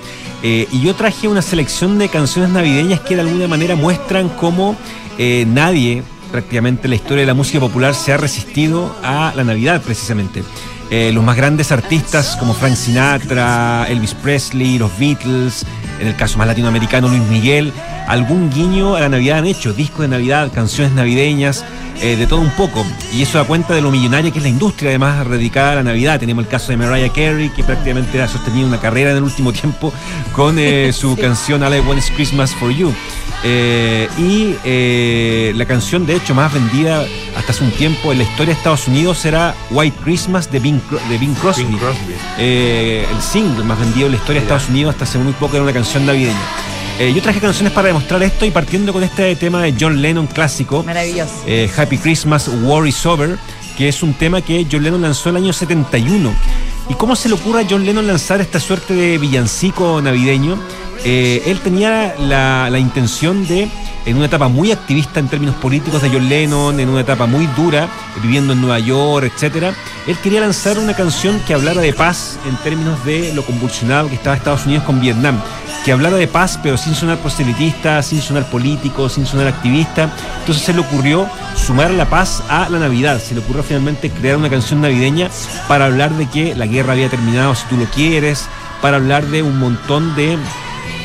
Eh, 0.43 0.69
y 0.71 0.83
yo 0.83 0.95
traje 0.95 1.27
una 1.29 1.43
selección 1.43 1.99
de 1.99 2.09
canciones 2.09 2.51
navideñas 2.51 3.01
que 3.01 3.15
de 3.17 3.23
alguna 3.23 3.49
manera 3.49 3.75
muestran 3.75 4.29
cómo 4.29 4.77
eh, 5.19 5.45
nadie, 5.49 6.03
prácticamente 6.31 6.83
en 6.87 6.91
la 6.91 6.97
historia 6.97 7.23
de 7.23 7.27
la 7.27 7.35
música 7.35 7.59
popular, 7.59 7.95
se 7.95 8.13
ha 8.13 8.17
resistido 8.19 8.95
a 9.03 9.33
la 9.35 9.45
Navidad 9.45 9.83
precisamente. 9.83 10.43
Eh, 10.91 11.11
los 11.13 11.23
más 11.23 11.37
grandes 11.37 11.71
artistas 11.71 12.37
como 12.39 12.55
Frank 12.55 12.75
Sinatra, 12.75 13.87
Elvis 13.89 14.15
Presley, 14.15 14.79
los 14.79 14.97
Beatles, 14.99 15.67
en 16.01 16.09
el 16.09 16.17
caso 16.17 16.39
más 16.39 16.47
latinoamericano 16.47 17.09
Luis 17.09 17.23
Miguel, 17.25 17.73
algún 18.07 18.51
guiño 18.51 18.95
a 18.95 19.01
la 19.01 19.09
Navidad 19.11 19.39
han 19.39 19.47
hecho, 19.47 19.75
discos 19.75 20.01
de 20.01 20.09
Navidad, 20.09 20.51
canciones 20.53 20.95
navideñas, 20.95 21.65
eh, 22.01 22.17
de 22.17 22.27
todo 22.27 22.41
un 22.41 22.51
poco. 22.51 22.87
Y 23.13 23.23
eso 23.23 23.37
da 23.37 23.45
cuenta 23.45 23.75
de 23.75 23.83
lo 23.83 23.91
millonaria 23.91 24.31
que 24.31 24.39
es 24.39 24.45
la 24.45 24.49
industria, 24.49 24.91
además, 24.91 25.29
dedicada 25.29 25.73
a 25.73 25.75
la 25.77 25.83
Navidad. 25.83 26.19
Tenemos 26.19 26.45
el 26.45 26.51
caso 26.51 26.71
de 26.71 26.79
Mariah 26.79 27.13
Carey, 27.13 27.51
que 27.51 27.65
prácticamente 27.65 28.23
ha 28.23 28.29
sostenido 28.29 28.67
una 28.67 28.81
carrera 28.81 29.11
en 29.11 29.19
el 29.19 29.25
último 29.25 29.53
tiempo 29.53 29.93
con 30.33 30.59
eh, 30.59 30.93
su 30.95 31.17
canción 31.17 31.63
All 31.63 31.77
I 31.77 31.81
Want 31.81 31.99
Is 31.99 32.11
Christmas 32.13 32.55
for 32.55 32.71
You. 32.71 32.95
Eh, 33.45 34.09
y 34.19 34.57
eh, 34.65 35.53
la 35.55 35.65
canción, 35.65 36.05
de 36.07 36.17
hecho, 36.17 36.35
más 36.35 36.53
vendida 36.53 37.05
hasta 37.37 37.53
hace 37.53 37.63
un 37.65 37.71
tiempo 37.71 38.11
en 38.13 38.19
la 38.19 38.25
historia 38.25 38.47
de 38.47 38.59
Estados 38.59 38.89
Unidos 38.89 39.25
era 39.25 39.55
White 39.71 39.97
Christmas 40.03 40.51
de 40.51 40.59
Bing, 40.59 40.81
Cro- 40.91 41.01
de 41.09 41.19
Bing 41.19 41.35
Crosby. 41.35 41.65
Bing 41.65 41.79
Crosby. 41.79 42.15
Eh, 42.39 43.07
el 43.15 43.23
single 43.23 43.65
más 43.65 43.79
vendido 43.79 44.07
en 44.07 44.13
la 44.13 44.19
historia 44.19 44.41
de 44.41 44.47
Estados 44.47 44.69
Unidos 44.69 44.93
hasta 44.95 45.05
hace 45.05 45.19
muy 45.19 45.33
poco 45.35 45.55
era 45.55 45.63
una 45.63 45.73
canción 45.73 46.05
navideña. 46.05 46.37
Eh, 46.99 47.13
yo 47.15 47.23
traje 47.23 47.39
canciones 47.39 47.73
para 47.73 47.87
demostrar 47.89 48.21
esto 48.25 48.45
y 48.45 48.51
partiendo 48.51 48.93
con 48.93 49.05
este 49.05 49.37
tema 49.37 49.63
de 49.63 49.73
John 49.79 50.03
Lennon 50.03 50.27
clásico. 50.27 50.83
Maravilloso. 50.83 51.33
Eh, 51.47 51.71
Happy 51.77 51.97
Christmas, 51.97 52.51
War 52.63 52.89
is 52.89 53.07
Over, 53.07 53.39
que 53.77 53.89
es 53.89 54.03
un 54.03 54.15
tema 54.15 54.41
que 54.43 54.67
John 54.71 54.83
Lennon 54.83 55.03
lanzó 55.03 55.31
el 55.31 55.37
año 55.37 55.53
71. 55.53 56.33
¿Y 56.91 56.95
cómo 56.95 57.15
se 57.15 57.29
le 57.29 57.35
ocurre 57.37 57.61
a 57.63 57.67
John 57.71 57.85
Lennon 57.85 58.05
lanzar 58.07 58.41
esta 58.41 58.59
suerte 58.59 58.95
de 58.95 59.19
villancico 59.19 60.03
navideño? 60.03 60.59
Eh, 61.05 61.43
él 61.47 61.61
tenía 61.61 62.15
la, 62.19 62.69
la 62.71 62.79
intención 62.79 63.47
de, 63.47 63.69
en 64.05 64.17
una 64.17 64.27
etapa 64.27 64.49
muy 64.49 64.73
activista 64.73 65.21
en 65.21 65.29
términos 65.29 65.55
políticos 65.57 66.03
de 66.03 66.09
John 66.09 66.29
Lennon, 66.29 66.81
en 66.81 66.89
una 66.89 67.03
etapa 67.03 67.27
muy 67.27 67.47
dura, 67.57 67.89
viviendo 68.23 68.53
en 68.53 68.61
Nueva 68.61 68.79
York, 68.79 69.31
etcétera, 69.33 69.75
él 70.07 70.17
quería 70.23 70.41
lanzar 70.41 70.79
una 70.79 70.95
canción 70.95 71.41
que 71.47 71.55
hablara 71.55 71.81
de 71.81 71.93
paz 71.93 72.39
en 72.49 72.57
términos 72.59 73.05
de 73.05 73.33
lo 73.35 73.45
convulsionado 73.45 74.09
que 74.09 74.15
estaba 74.15 74.37
Estados 74.37 74.67
Unidos 74.67 74.85
con 74.85 75.01
Vietnam, 75.01 75.41
que 75.85 75.93
hablara 75.93 76.17
de 76.17 76.27
paz 76.27 76.59
pero 76.63 76.77
sin 76.77 76.95
sonar 76.95 77.19
proselitista, 77.19 78.03
sin 78.03 78.21
sonar 78.21 78.51
político, 78.51 79.09
sin 79.09 79.27
sonar 79.27 79.47
activista. 79.47 80.11
Entonces 80.41 80.65
se 80.65 80.73
le 80.73 80.81
ocurrió 80.81 81.29
sumar 81.55 81.91
la 81.91 82.09
paz 82.09 82.43
a 82.49 82.69
la 82.69 82.79
Navidad, 82.79 83.21
se 83.21 83.35
le 83.35 83.41
ocurrió 83.41 83.63
finalmente 83.63 84.11
crear 84.11 84.37
una 84.37 84.51
canción 84.51 84.81
navideña 84.81 85.31
para 85.69 85.87
hablar 85.87 86.13
de 86.13 86.27
que 86.27 86.55
la 86.55 86.67
guerra 86.67 86.95
había 86.95 87.09
terminado 87.09 87.55
si 87.55 87.67
tú 87.67 87.77
lo 87.77 87.85
quieres, 87.87 88.47
para 88.81 88.97
hablar 88.97 89.27
de 89.27 89.43
un 89.43 89.59
montón 89.59 90.15
de 90.15 90.39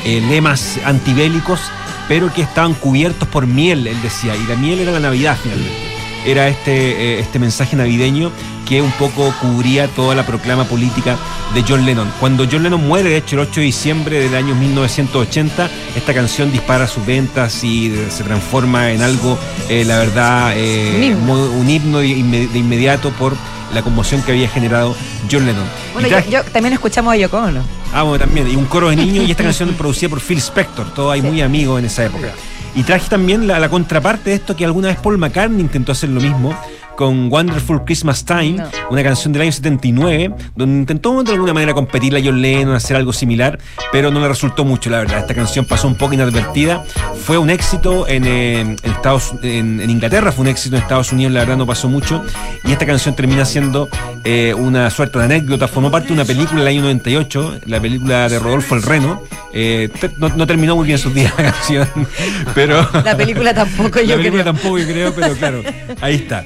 eh, 0.04 0.20
lemas 0.20 0.78
antibélicos, 0.84 1.60
pero 2.08 2.32
que 2.32 2.42
estaban 2.42 2.74
cubiertos 2.74 3.28
por 3.28 3.46
miel, 3.46 3.86
él 3.86 4.00
decía, 4.02 4.36
y 4.36 4.46
la 4.46 4.56
miel 4.56 4.80
era 4.80 4.92
la 4.92 5.00
Navidad 5.00 5.36
finalmente. 5.42 5.94
Era 6.26 6.48
este, 6.48 6.72
eh, 6.72 7.20
este 7.20 7.38
mensaje 7.38 7.76
navideño 7.76 8.32
que 8.66 8.80
un 8.80 8.90
poco 8.92 9.32
cubría 9.40 9.88
toda 9.88 10.14
la 10.14 10.24
proclama 10.24 10.64
política 10.64 11.16
de 11.54 11.62
John 11.66 11.84
Lennon. 11.84 12.10
Cuando 12.18 12.46
John 12.50 12.62
Lennon 12.62 12.86
muere, 12.86 13.10
de 13.10 13.18
hecho, 13.18 13.36
el 13.36 13.48
8 13.48 13.60
de 13.60 13.66
diciembre 13.66 14.20
del 14.20 14.34
año 14.34 14.54
1980, 14.54 15.70
esta 15.96 16.14
canción 16.14 16.50
dispara 16.50 16.86
sus 16.86 17.04
ventas 17.04 17.62
y 17.62 17.94
se 18.08 18.24
transforma 18.24 18.90
en 18.92 19.02
algo, 19.02 19.38
eh, 19.68 19.84
la 19.84 19.98
verdad, 19.98 20.52
eh, 20.56 21.14
Un 21.14 21.68
himno. 21.70 21.98
de 21.98 22.58
inmediato 22.58 23.10
por 23.10 23.36
la 23.74 23.82
conmoción 23.82 24.22
que 24.22 24.32
había 24.32 24.48
generado 24.48 24.94
John 25.30 25.46
Lennon. 25.46 25.64
Bueno, 25.92 26.08
Y 26.08 26.10
yo, 26.10 26.16
traje- 26.16 26.30
yo 26.30 26.42
también 26.44 26.72
escuchamos 26.74 27.12
a 27.12 27.16
Yoko 27.16 27.38
Ono. 27.38 27.62
Ah, 27.92 28.02
bueno, 28.02 28.24
también. 28.24 28.48
Y 28.50 28.56
un 28.56 28.64
coro 28.66 28.88
de 28.90 28.96
niños 28.96 29.26
y 29.26 29.30
esta 29.30 29.42
canción 29.44 29.70
producida 29.74 30.08
por 30.08 30.20
Phil 30.20 30.38
Spector. 30.38 30.92
Todo 30.94 31.10
hay 31.10 31.22
muy 31.22 31.40
amigos 31.42 31.78
en 31.78 31.84
esa 31.86 32.04
época. 32.04 32.28
Y 32.76 32.82
traje 32.82 33.08
también 33.08 33.46
la, 33.46 33.58
la 33.60 33.68
contraparte 33.68 34.30
de 34.30 34.36
esto 34.36 34.56
que 34.56 34.64
alguna 34.64 34.88
vez 34.88 34.96
Paul 34.98 35.16
McCartney 35.18 35.60
intentó 35.60 35.92
hacer 35.92 36.08
lo 36.10 36.20
mismo 36.20 36.56
con 36.96 37.30
Wonderful 37.30 37.84
Christmas 37.84 38.24
Time, 38.24 38.62
una 38.90 39.02
canción 39.02 39.32
del 39.32 39.42
año 39.42 39.52
79, 39.52 40.34
donde 40.56 40.78
intentó 40.78 41.22
de 41.22 41.32
alguna 41.32 41.52
manera 41.54 41.74
competirle 41.74 42.20
a 42.20 42.22
John 42.24 42.40
Lennon, 42.40 42.74
hacer 42.74 42.96
algo 42.96 43.12
similar, 43.12 43.58
pero 43.92 44.10
no 44.10 44.20
le 44.20 44.28
resultó 44.28 44.64
mucho, 44.64 44.90
la 44.90 44.98
verdad. 44.98 45.18
Esta 45.20 45.34
canción 45.34 45.64
pasó 45.64 45.88
un 45.88 45.96
poco 45.96 46.14
inadvertida. 46.14 46.84
Fue 47.24 47.38
un 47.38 47.50
éxito 47.50 48.06
en, 48.08 48.24
eh, 48.26 48.60
en 48.60 48.76
Estados, 48.84 49.34
en, 49.42 49.80
en 49.80 49.90
Inglaterra, 49.90 50.32
fue 50.32 50.42
un 50.42 50.48
éxito 50.48 50.76
en 50.76 50.82
Estados 50.82 51.12
Unidos, 51.12 51.32
la 51.32 51.40
verdad 51.40 51.56
no 51.56 51.66
pasó 51.66 51.88
mucho. 51.88 52.22
Y 52.64 52.72
esta 52.72 52.86
canción 52.86 53.14
termina 53.14 53.44
siendo 53.44 53.88
eh, 54.24 54.54
una 54.54 54.90
suerte 54.90 55.18
de 55.18 55.24
anécdota. 55.24 55.68
Formó 55.68 55.90
parte 55.90 56.08
de 56.08 56.14
una 56.14 56.24
película 56.24 56.60
del 56.60 56.68
año 56.68 56.82
98, 56.82 57.60
la 57.66 57.80
película 57.80 58.28
de 58.28 58.38
Rodolfo 58.38 58.74
el 58.74 58.82
Reno. 58.82 59.22
Eh, 59.52 59.88
no 60.36 60.46
terminó 60.46 60.74
muy 60.74 60.86
bien 60.86 60.98
sus 60.98 61.14
días 61.14 61.32
la 61.38 61.52
canción, 61.52 61.88
pero... 62.54 62.88
La 63.04 63.16
película 63.16 63.54
tampoco, 63.54 64.00
yo 64.02 64.08
La 64.08 64.16
película 64.16 64.42
creo. 64.42 64.54
tampoco 64.54 64.78
yo 64.78 64.86
creo, 64.86 65.14
pero 65.14 65.34
claro, 65.34 65.62
ahí 66.00 66.16
está. 66.16 66.44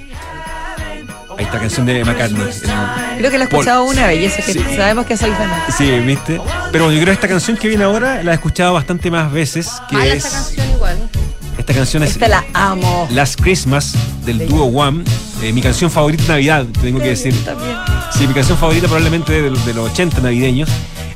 Ahí 1.38 1.44
está, 1.44 1.60
canción 1.60 1.86
de 1.86 2.04
McCartney. 2.04 2.42
Creo 3.18 3.30
que 3.30 3.38
la 3.38 3.44
he 3.44 3.48
Paul. 3.48 3.60
escuchado 3.60 3.84
una 3.84 4.06
vez 4.08 4.20
y 4.20 4.24
eso 4.26 4.36
que 4.44 4.52
Sí. 4.54 4.60
sabemos 4.76 5.06
que 5.06 5.16
soy 5.16 5.30
fan. 5.30 5.48
Sí, 5.76 5.88
¿viste? 6.00 6.40
Pero 6.72 6.84
bueno, 6.84 6.98
yo 6.98 7.02
creo 7.02 7.06
que 7.06 7.12
esta 7.12 7.28
canción 7.28 7.56
que 7.56 7.68
viene 7.68 7.84
ahora 7.84 8.22
la 8.24 8.32
he 8.32 8.34
escuchado 8.34 8.74
bastante 8.74 9.08
más 9.10 9.30
veces, 9.32 9.70
que 9.88 9.96
Mala 9.96 10.14
es... 10.14 10.24
esta 10.24 10.36
canción 10.36 10.70
igual. 10.70 10.98
Esta 11.56 11.74
canción 11.74 12.02
es 12.02 12.10
Esta 12.10 12.28
la 12.28 12.44
amo. 12.54 13.06
Last 13.12 13.40
Christmas 13.40 13.94
del 14.24 14.48
dúo 14.48 14.64
One, 14.66 15.04
eh, 15.42 15.52
mi 15.52 15.60
canción 15.62 15.90
favorita 15.90 16.22
de 16.24 16.28
Navidad, 16.30 16.66
tengo 16.82 16.98
que 17.00 17.08
decir. 17.10 17.32
Sí, 18.16 18.26
mi 18.26 18.34
canción 18.34 18.58
favorita 18.58 18.86
probablemente 18.86 19.32
de, 19.32 19.50
de 19.50 19.74
los 19.74 19.90
80 19.92 20.20
navideños. 20.20 20.68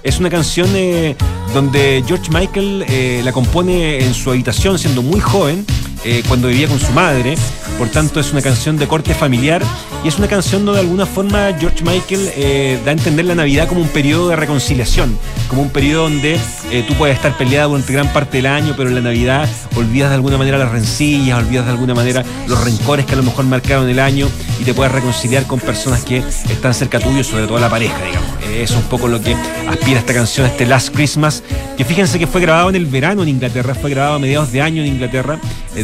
Es 0.05 0.19
una 0.19 0.31
canción 0.31 0.69
eh, 0.75 1.17
donde 1.55 2.03
George 2.07 2.31
Michael 2.31 2.85
eh, 2.89 3.23
la 3.25 3.33
compone 3.33 4.05
en 4.05 4.15
su 4.15 4.31
habitación 4.31 4.79
siendo 4.79 5.03
muy 5.03 5.21
joven, 5.21 5.65
eh, 6.05 6.23
cuando 6.27 6.49
vivía 6.49 6.69
con 6.69 6.81
su 6.81 6.93
madre. 6.93 7.37
Por 7.79 7.89
tanto, 7.89 8.21
es 8.21 8.33
una 8.33 8.43
canción 8.43 8.77
de 8.77 8.87
corte 8.87 9.15
familiar 9.15 9.63
y 10.05 10.09
es 10.09 10.19
una 10.19 10.29
canción 10.29 10.65
donde 10.65 10.81
de 10.81 10.87
alguna 10.87 11.07
forma 11.07 11.57
George 11.59 11.85
Michael 11.85 12.31
eh, 12.37 12.79
da 12.85 12.91
a 12.91 12.95
entender 12.95 13.25
la 13.25 13.35
Navidad 13.35 13.69
como 13.69 13.81
un 13.81 13.89
periodo 13.89 14.29
de 14.29 14.37
reconciliación, 14.37 15.17
como 15.49 15.63
un 15.63 15.71
periodo 15.71 16.05
donde 16.05 16.39
eh, 16.71 16.85
tú 16.87 16.95
puedes 16.95 17.17
estar 17.17 17.37
peleado 17.37 17.71
durante 17.71 17.93
gran 17.93 18.13
parte 18.13 18.39
del 18.39 18.47
año, 18.47 18.75
pero 18.77 18.89
en 18.89 18.97
la 18.97 19.01
Navidad 19.01 19.49
olvidas 19.77 20.11
de 20.11 20.17
alguna 20.17 20.39
manera 20.39 20.59
las 20.59 20.71
rencillas, 20.71 21.39
olvidas 21.39 21.65
de 21.65 21.71
alguna 21.71 21.95
manera 21.95 22.25
los 22.47 22.63
rencores 22.63 23.07
que 23.07 23.15
a 23.15 23.17
lo 23.17 23.23
mejor 23.23 23.45
marcaron 23.47 23.89
el 23.89 23.99
año 23.99 24.29
y 24.61 24.65
te 24.65 24.75
puedes 24.75 24.93
reconciliar 24.93 25.45
con 25.47 25.61
personas 25.61 26.05
que 26.05 26.19
están 26.19 26.75
cerca 26.75 27.01
tuyo, 27.01 27.25
sobre 27.25 27.47
todo 27.47 27.59
la 27.59 27.71
pareja, 27.71 27.97
digamos. 28.05 28.31
Es 28.53 28.73
un 28.73 28.83
poco 28.83 29.09
lo 29.09 29.21
que 29.21 29.35
aspira 29.69 30.01
esta 30.01 30.13
canción, 30.13 30.47
este 30.47 30.67
Last 30.67 30.95
Christmas, 30.95 31.43
que 31.77 31.85
fíjense 31.85 32.19
que 32.19 32.27
fue 32.27 32.41
grabado 32.41 32.69
en 32.69 32.77
el 32.77 32.87
verano 32.87 33.23
en 33.23 33.31
Inglaterra, 33.31 33.75
fue 33.75 33.91
grabado 33.91 34.17
a 34.17 34.19
mediados 34.19 34.53
de 34.53 34.61
año 34.61 34.83
en 34.83 34.89
Inglaterra, 34.89 35.39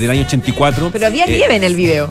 del 0.09 0.18
año 0.18 0.26
84. 0.26 0.90
Pero 0.92 1.06
había 1.06 1.24
Eh, 1.24 1.36
nieve 1.36 1.56
en 1.56 1.64
el 1.64 1.76
video. 1.76 2.09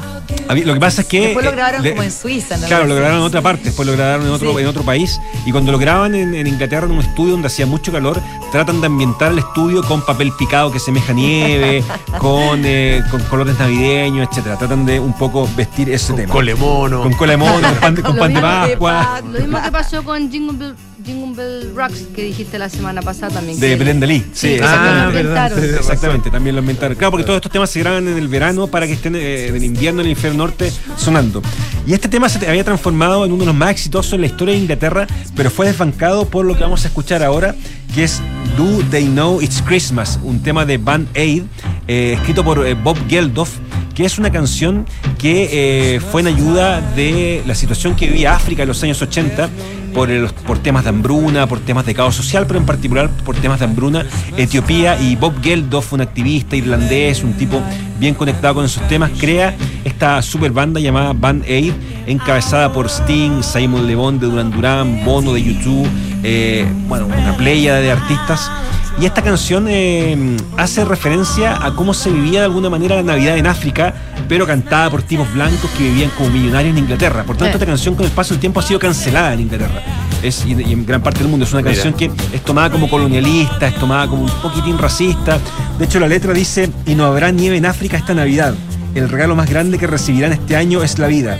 había- 0.47 0.65
Lo 0.65 0.73
que 0.73 0.79
pasa 0.79 1.01
es 1.01 1.07
que... 1.07 1.19
Después 1.21 1.45
lo 1.45 1.51
eh, 1.51 1.55
grabaron 1.55 1.83
le- 1.83 1.89
como 1.91 2.03
en 2.03 2.11
Suiza, 2.11 2.57
¿no? 2.57 2.67
Claro, 2.67 2.85
lo 2.85 2.95
grabaron 2.95 3.19
en 3.19 3.25
otra 3.25 3.41
parte, 3.41 3.65
después 3.65 3.85
lo 3.87 3.93
grabaron 3.93 4.25
en 4.25 4.31
otro, 4.31 4.53
Sí. 4.53 4.61
en 4.61 4.67
otro 4.67 4.83
país. 4.83 5.19
Y 5.45 5.51
cuando 5.51 5.71
lo 5.71 5.77
graban 5.77 6.15
en, 6.15 6.33
en 6.35 6.47
Inglaterra 6.47 6.85
en 6.85 6.93
un 6.93 6.99
estudio 6.99 7.33
donde 7.33 7.47
hacía 7.47 7.65
mucho 7.65 7.91
calor, 7.91 8.21
tratan 8.51 8.79
de 8.81 8.87
ambientar 8.87 9.31
el 9.31 9.39
estudio 9.39 9.83
con 9.83 10.05
papel 10.05 10.31
picado 10.37 10.71
que 10.71 10.79
semeja 10.79 11.11
nieve, 11.13 11.83
con, 12.19 12.61
eh, 12.65 13.01
con 13.11 13.21
colores 13.23 13.57
navideños, 13.59 14.27
etcétera. 14.29 14.57
Tratan 14.57 14.85
de 14.85 14.99
un 14.99 15.13
poco 15.13 15.47
vestir 15.55 15.89
ese 15.89 16.13
tema. 16.13 16.31
colemono. 16.31 17.03
Con 17.03 17.13
colemono, 17.13 17.67
con 17.69 17.75
pan 17.79 17.95
de, 17.95 18.01
con 18.03 18.17
pan 18.17 18.33
de 18.33 18.41
Pascua. 18.41 19.21
Lo 19.31 19.39
mismo 19.39 19.61
que 19.61 19.71
pasó 19.71 20.03
con 20.03 20.31
Jingle 20.31 20.57
Bell, 20.57 20.75
Jingle 21.07 21.33
Bell 21.35 21.73
Rocks 21.73 22.03
que 22.13 22.23
dijiste 22.23 22.59
la 22.59 22.69
semana 22.69 23.01
pasada 23.01 23.35
también. 23.35 23.57
De 23.59 23.75
Belén 23.77 23.99
Dalí. 24.01 24.19
Sí, 24.33 24.47
Sí, 24.47 24.53
exactamente. 24.55 25.01
lo 25.01 25.07
inventaron. 25.09 25.59
Sí, 25.59 25.65
Exactamente, 25.77 26.29
también 26.29 26.55
lo 26.55 26.61
inventaron. 26.61 26.97
Claro, 26.97 27.11
porque 27.11 27.25
todos 27.25 27.37
estos 27.37 27.51
temas 27.51 27.69
se 27.69 27.79
graban 27.79 28.07
en 28.09 28.17
el 28.17 28.27
verano 28.27 28.67
para 28.67 28.85
que 28.85 28.93
estén 28.93 29.15
eh, 29.15 29.47
en 29.47 29.55
el 29.55 29.63
invierno 29.63 30.01
en 30.01 30.07
el 30.07 30.11
hemisferio 30.11 30.37
norte 30.37 30.71
sonando. 30.97 31.41
Y 31.85 31.93
este 31.93 32.09
tema 32.09 32.27
se 32.27 32.45
había 32.45 32.65
transformado 32.65 33.25
en 33.25 33.31
uno 33.31 33.39
de 33.39 33.45
los 33.45 33.55
más 33.55 33.71
exitosos 33.71 34.11
en 34.13 34.21
la 34.21 34.27
historia 34.27 34.53
de 34.53 34.59
Inglaterra, 34.59 35.07
pero 35.35 35.49
fue 35.49 35.65
desbancado 35.65 36.27
por 36.27 36.45
lo 36.45 36.55
que 36.55 36.63
vamos 36.63 36.83
a 36.83 36.89
escuchar 36.89 37.23
ahora, 37.23 37.55
que 37.95 38.03
es 38.03 38.21
Do 38.57 38.83
They 38.91 39.05
Know 39.05 39.41
It's 39.41 39.63
Christmas, 39.65 40.19
un 40.21 40.43
tema 40.43 40.65
de 40.65 40.77
Band 40.77 41.07
Aid, 41.15 41.43
eh, 41.87 42.13
escrito 42.17 42.43
por 42.43 42.67
eh, 42.67 42.73
Bob 42.73 42.97
Geldof, 43.07 43.51
que 43.95 44.03
es 44.05 44.19
una 44.19 44.29
canción 44.31 44.85
que 45.17 45.95
eh, 45.95 45.99
fue 45.99 46.21
en 46.21 46.27
ayuda 46.27 46.81
de 46.81 47.41
la 47.47 47.55
situación 47.55 47.95
que 47.95 48.07
vivía 48.07 48.35
África 48.35 48.63
en 48.63 48.67
los 48.67 48.83
años 48.83 49.01
80 49.01 49.49
por, 49.97 50.11
el- 50.11 50.29
temas 50.61 50.83
de 50.83 50.89
hambruna, 50.91 51.47
por 51.47 51.59
temas 51.59 51.83
de 51.87 51.95
caos 51.95 52.13
social, 52.15 52.45
pero 52.45 52.59
en 52.59 52.67
particular 52.67 53.09
por 53.25 53.35
temas 53.35 53.57
de 53.59 53.65
hambruna, 53.65 54.05
Etiopía 54.37 55.01
y 55.01 55.15
Bob 55.15 55.41
Geldof, 55.41 55.91
un 55.93 56.01
activista 56.01 56.55
irlandés, 56.55 57.23
un 57.23 57.33
tipo 57.33 57.59
bien 57.99 58.13
conectado 58.13 58.55
con 58.55 58.65
esos 58.65 58.87
temas, 58.87 59.11
crea 59.19 59.55
esta 59.83 60.21
super 60.21 60.51
banda 60.51 60.79
llamada 60.79 61.13
Band 61.13 61.43
Aid, 61.43 61.73
encabezada 62.05 62.71
por 62.71 62.87
Sting, 62.87 63.41
Simon 63.41 63.87
Le 63.87 63.95
Bon 63.95 64.19
de 64.19 64.27
Duran 64.27 64.51
Duran, 64.51 65.03
Bono 65.03 65.33
de 65.33 65.43
YouTube, 65.43 65.87
eh, 66.23 66.67
bueno, 66.87 67.07
una 67.07 67.35
playa 67.37 67.75
de 67.75 67.91
artistas. 67.91 68.51
Y 68.99 69.05
esta 69.05 69.21
canción 69.21 69.67
eh, 69.69 70.37
hace 70.57 70.83
referencia 70.83 71.63
a 71.63 71.75
cómo 71.75 71.93
se 71.93 72.09
vivía 72.09 72.39
de 72.39 72.45
alguna 72.45 72.69
manera 72.69 72.95
la 72.95 73.03
Navidad 73.03 73.37
en 73.37 73.45
África, 73.45 73.93
pero 74.27 74.47
cantada 74.47 74.89
por 74.89 75.03
tipos 75.03 75.31
blancos 75.33 75.69
que 75.77 75.83
vivían 75.83 76.09
como 76.17 76.31
millonarios 76.31 76.75
en 76.75 76.83
Inglaterra. 76.83 77.23
Por 77.23 77.37
tanto, 77.37 77.53
esta 77.57 77.65
canción 77.65 77.93
con 77.95 78.05
el 78.05 78.11
paso 78.11 78.33
del 78.33 78.39
tiempo 78.39 78.59
ha 78.59 78.63
sido 78.63 78.79
cancelada 78.79 79.33
en 79.33 79.41
Inglaterra. 79.41 80.06
Es, 80.23 80.45
y, 80.45 80.53
y 80.61 80.73
en 80.73 80.85
gran 80.85 81.01
parte 81.01 81.19
del 81.19 81.27
mundo. 81.29 81.45
Es 81.45 81.53
una 81.53 81.61
Mira. 81.61 81.73
canción 81.73 81.93
que 81.93 82.11
es 82.35 82.41
tomada 82.43 82.69
como 82.69 82.89
colonialista, 82.89 83.67
es 83.67 83.75
tomada 83.75 84.07
como 84.07 84.23
un 84.23 84.31
poquitín 84.41 84.77
racista. 84.77 85.39
De 85.77 85.85
hecho, 85.85 85.99
la 85.99 86.07
letra 86.07 86.33
dice, 86.33 86.69
y 86.85 86.95
no 86.95 87.05
habrá 87.05 87.31
nieve 87.31 87.57
en 87.57 87.65
África 87.65 87.97
esta 87.97 88.13
Navidad. 88.13 88.53
El 88.95 89.09
regalo 89.09 89.35
más 89.35 89.49
grande 89.49 89.77
que 89.77 89.85
recibirán 89.87 90.33
este 90.33 90.55
año 90.55 90.81
es 90.83 90.97
la 90.99 91.07
vida. 91.07 91.39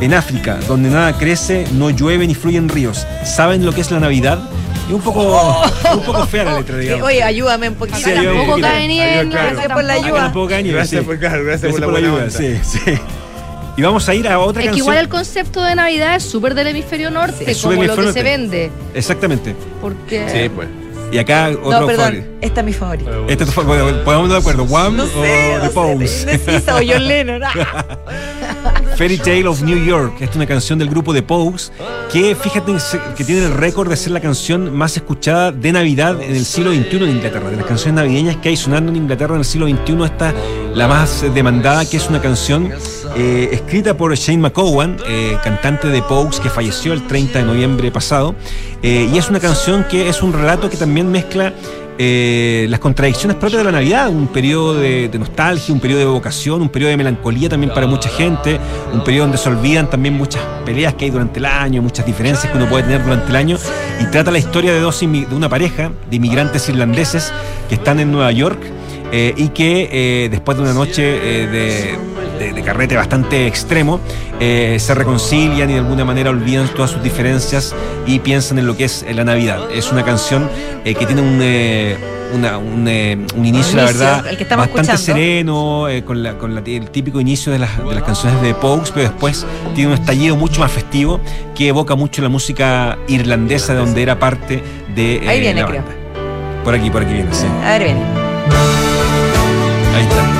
En 0.00 0.14
África, 0.14 0.58
donde 0.66 0.88
nada 0.90 1.12
crece, 1.18 1.66
no 1.74 1.90
llueve 1.90 2.26
ni 2.26 2.34
fluyen 2.34 2.68
ríos. 2.68 3.06
¿Saben 3.24 3.64
lo 3.66 3.72
que 3.72 3.80
es 3.82 3.90
la 3.90 4.00
Navidad? 4.00 4.38
Es 4.88 4.94
un 4.94 5.00
poco, 5.02 5.62
un 5.94 6.00
poco 6.02 6.26
fea 6.26 6.44
la 6.44 6.58
letra, 6.58 6.76
digamos. 6.78 7.06
Oye, 7.06 7.22
ayúdame 7.22 7.68
un 7.68 7.74
poquito. 7.76 7.98
Sí, 7.98 8.10
ayúdame 8.10 8.38
Tampoco 8.38 8.60
cae 8.60 8.88
nieve. 8.88 9.24
Gracias 9.30 9.68
por 9.72 9.84
la 9.84 9.92
Acá 9.94 10.04
ayuda. 10.06 10.20
tampoco 10.22 10.48
cae 10.48 10.62
nieve, 10.62 10.76
Gracias 10.78 11.04
por- 11.04 11.18
claro, 11.18 11.44
gracias 11.44 11.70
por 11.72 11.80
la 11.92 11.98
ayuda. 11.98 12.12
onda. 12.24 12.30
Sí, 12.30 12.58
sí. 12.64 12.80
Y 13.76 13.82
vamos 13.82 14.08
a 14.08 14.14
ir 14.14 14.28
a 14.28 14.38
otra 14.38 14.60
Es 14.60 14.64
que 14.64 14.68
canción. 14.70 14.84
igual 14.84 14.98
el 14.98 15.08
concepto 15.08 15.62
de 15.62 15.74
Navidad 15.74 16.16
es 16.16 16.22
súper 16.24 16.54
del 16.54 16.66
hemisferio 16.68 17.10
norte, 17.10 17.50
es 17.50 17.56
súper 17.56 17.76
como 17.76 17.86
lo 17.88 17.94
que 17.94 18.00
hemisferio 18.02 18.12
se 18.32 18.38
norte. 18.38 18.58
vende. 18.68 18.70
Exactamente. 18.94 19.54
Porque 19.80 20.28
Sí, 20.30 20.48
pues. 20.54 20.68
Y 21.12 21.18
acá 21.18 21.48
otro 21.50 21.80
No, 21.80 21.86
perdón, 21.88 22.04
favorito. 22.04 22.26
esta 22.40 22.60
es 22.60 22.66
mi 22.66 22.72
favorita. 22.72 23.10
Este 23.26 23.42
es 23.44 23.50
tu 23.50 23.60
favorito. 23.62 24.04
Podemos 24.04 24.28
de 24.30 24.36
acuerdo. 24.36 24.62
Wham 24.64 24.96
No 24.96 25.06
sé, 25.06 25.12
o 25.12 25.58
no 25.58 25.98
The 25.98 26.06
sé, 26.08 26.38
Pose. 26.38 26.70
o 26.70 26.76
John 26.92 27.08
Lennon. 27.08 27.42
ah. 27.42 27.52
Fairy 28.96 29.16
Tale 29.18 29.46
of 29.48 29.62
New 29.62 29.82
York. 29.84 30.12
Esta 30.20 30.30
es 30.30 30.36
una 30.36 30.46
canción 30.46 30.78
del 30.78 30.88
grupo 30.88 31.12
The 31.14 31.22
Pogues 31.22 31.72
que 32.12 32.34
fíjate 32.36 32.74
que 33.16 33.24
tiene 33.24 33.44
el 33.46 33.54
récord 33.54 33.88
de 33.88 33.96
ser 33.96 34.12
la 34.12 34.20
canción 34.20 34.76
más 34.76 34.96
escuchada 34.96 35.50
de 35.52 35.72
Navidad 35.72 36.20
en 36.22 36.36
el 36.36 36.44
siglo 36.44 36.70
XXI 36.72 36.96
en 37.04 37.10
Inglaterra. 37.10 37.50
De 37.50 37.56
las 37.56 37.66
canciones 37.66 37.94
navideñas 37.94 38.36
que 38.36 38.50
hay 38.50 38.56
sonando 38.56 38.90
en 38.92 38.96
Inglaterra 38.96 39.34
en 39.34 39.40
el 39.40 39.44
siglo 39.46 39.66
XXI, 39.68 40.04
esta 40.04 40.34
la 40.74 40.86
más 40.86 41.24
demandada, 41.34 41.88
que 41.88 41.96
es 41.96 42.08
una 42.08 42.20
canción 42.20 42.72
eh, 43.16 43.48
escrita 43.52 43.96
por 43.96 44.14
Shane 44.14 44.38
McCowan, 44.38 44.96
eh, 45.08 45.36
cantante 45.42 45.88
de 45.88 46.00
Pogues 46.00 46.38
que 46.38 46.48
falleció 46.48 46.92
el 46.92 47.06
30 47.06 47.40
de 47.40 47.44
noviembre 47.44 47.90
pasado. 47.90 48.34
Eh, 48.82 49.10
y 49.12 49.18
es 49.18 49.28
una 49.28 49.40
canción 49.40 49.84
que 49.90 50.08
es 50.08 50.22
un 50.22 50.32
relato 50.32 50.70
que 50.70 50.76
también 50.76 51.10
mezcla 51.10 51.52
las 52.02 52.80
contradicciones 52.80 53.36
propias 53.36 53.58
de 53.58 53.64
la 53.64 53.72
Navidad, 53.72 54.08
un 54.08 54.28
periodo 54.28 54.72
de, 54.72 55.10
nostalgia, 55.18 55.74
un 55.74 55.80
periodo 55.80 55.98
de 55.98 56.06
evocación, 56.06 56.62
un 56.62 56.70
periodo 56.70 56.92
de 56.92 56.96
melancolía 56.96 57.50
también 57.50 57.74
para 57.74 57.86
mucha 57.86 58.08
gente, 58.08 58.58
un 58.94 59.04
periodo 59.04 59.24
donde 59.24 59.36
se 59.36 59.50
olvidan 59.50 59.90
también 59.90 60.14
muchas 60.14 60.42
peleas 60.64 60.94
que 60.94 61.04
hay 61.04 61.10
durante 61.10 61.40
el 61.40 61.44
año, 61.44 61.82
muchas 61.82 62.06
diferencias 62.06 62.50
que 62.50 62.56
uno 62.56 62.70
puede 62.70 62.84
tener 62.84 63.04
durante 63.04 63.28
el 63.28 63.36
año, 63.36 63.58
y 64.00 64.06
trata 64.06 64.30
la 64.30 64.38
historia 64.38 64.72
de, 64.72 64.80
dos, 64.80 64.98
de 64.98 65.26
una 65.30 65.50
pareja 65.50 65.92
de 66.08 66.16
inmigrantes 66.16 66.66
irlandeses 66.70 67.34
que 67.68 67.74
están 67.74 68.00
en 68.00 68.10
Nueva 68.10 68.32
York 68.32 68.62
y 69.12 69.48
que 69.48 70.26
después 70.30 70.56
de 70.56 70.62
una 70.62 70.72
noche 70.72 71.02
de, 71.02 71.98
de- 72.40 72.52
de 72.54 72.62
carrete 72.62 72.96
bastante 72.96 73.46
extremo, 73.46 74.00
eh, 74.40 74.76
se 74.80 74.94
reconcilian 74.94 75.68
y 75.70 75.74
de 75.74 75.78
alguna 75.80 76.04
manera 76.04 76.30
olvidan 76.30 76.68
todas 76.68 76.90
sus 76.90 77.02
diferencias 77.02 77.74
y 78.06 78.18
piensan 78.18 78.58
en 78.58 78.66
lo 78.66 78.76
que 78.76 78.84
es 78.84 79.04
eh, 79.06 79.12
la 79.14 79.24
Navidad. 79.24 79.60
Es 79.72 79.92
una 79.92 80.02
canción 80.04 80.48
eh, 80.84 80.94
que 80.94 81.04
tiene 81.06 81.20
un, 81.20 81.38
eh, 81.42 81.96
una- 82.34 82.56
un, 82.58 82.86
eh, 82.88 83.18
un 83.36 83.44
inicio, 83.44 83.76
la 83.76 83.82
inicio, 83.82 83.98
verdad, 84.00 84.24
bastante 84.24 84.62
escuchando. 84.64 84.98
sereno, 85.02 85.88
eh, 85.88 86.02
con, 86.04 86.22
la- 86.22 86.38
con 86.38 86.54
la- 86.54 86.62
el 86.64 86.90
típico 86.90 87.20
inicio 87.20 87.52
de 87.52 87.58
las, 87.58 87.76
de 87.76 87.94
las 87.94 88.04
canciones 88.04 88.40
de 88.40 88.54
Pogues, 88.54 88.90
pero 88.90 89.08
después 89.10 89.44
tiene 89.74 89.92
un 89.92 89.98
estallido 89.98 90.34
mucho 90.36 90.60
más 90.60 90.72
festivo 90.72 91.20
que 91.54 91.68
evoca 91.68 91.94
mucho 91.94 92.22
la 92.22 92.28
música 92.30 92.96
irlandesa 93.08 93.74
de 93.74 93.80
donde 93.80 94.02
era 94.02 94.18
parte 94.18 94.62
de 94.94 95.16
eh, 95.16 95.28
Ahí 95.28 95.40
viene, 95.40 95.62
creo. 95.64 95.82
Por 96.64 96.74
aquí, 96.74 96.88
por 96.90 97.02
aquí 97.02 97.12
viene, 97.12 97.34
sí. 97.34 97.46
A 97.64 97.70
ver, 97.72 97.84
viene. 97.84 98.00
Ahí 99.94 100.02
está. 100.04 100.39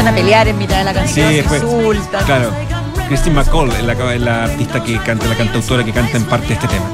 Empiezan 0.00 0.14
a 0.14 0.16
pelear 0.16 0.48
en 0.48 0.56
mitad 0.56 0.78
de 0.78 0.84
la 0.84 0.92
Sí, 0.92 0.96
canción, 0.98 1.28
se 1.28 1.34
después. 1.34 1.62
insultan. 1.62 2.24
Claro. 2.24 2.50
Christine 3.08 3.34
McCall 3.34 3.70
es 3.72 4.20
la, 4.20 4.44
artista 4.44 4.82
que 4.82 4.96
canta, 4.98 5.26
la 5.26 5.34
cantautora 5.34 5.84
que 5.84 5.92
canta 5.92 6.16
en 6.16 6.24
parte 6.24 6.46
de 6.48 6.54
este 6.54 6.68
tema. 6.68 6.86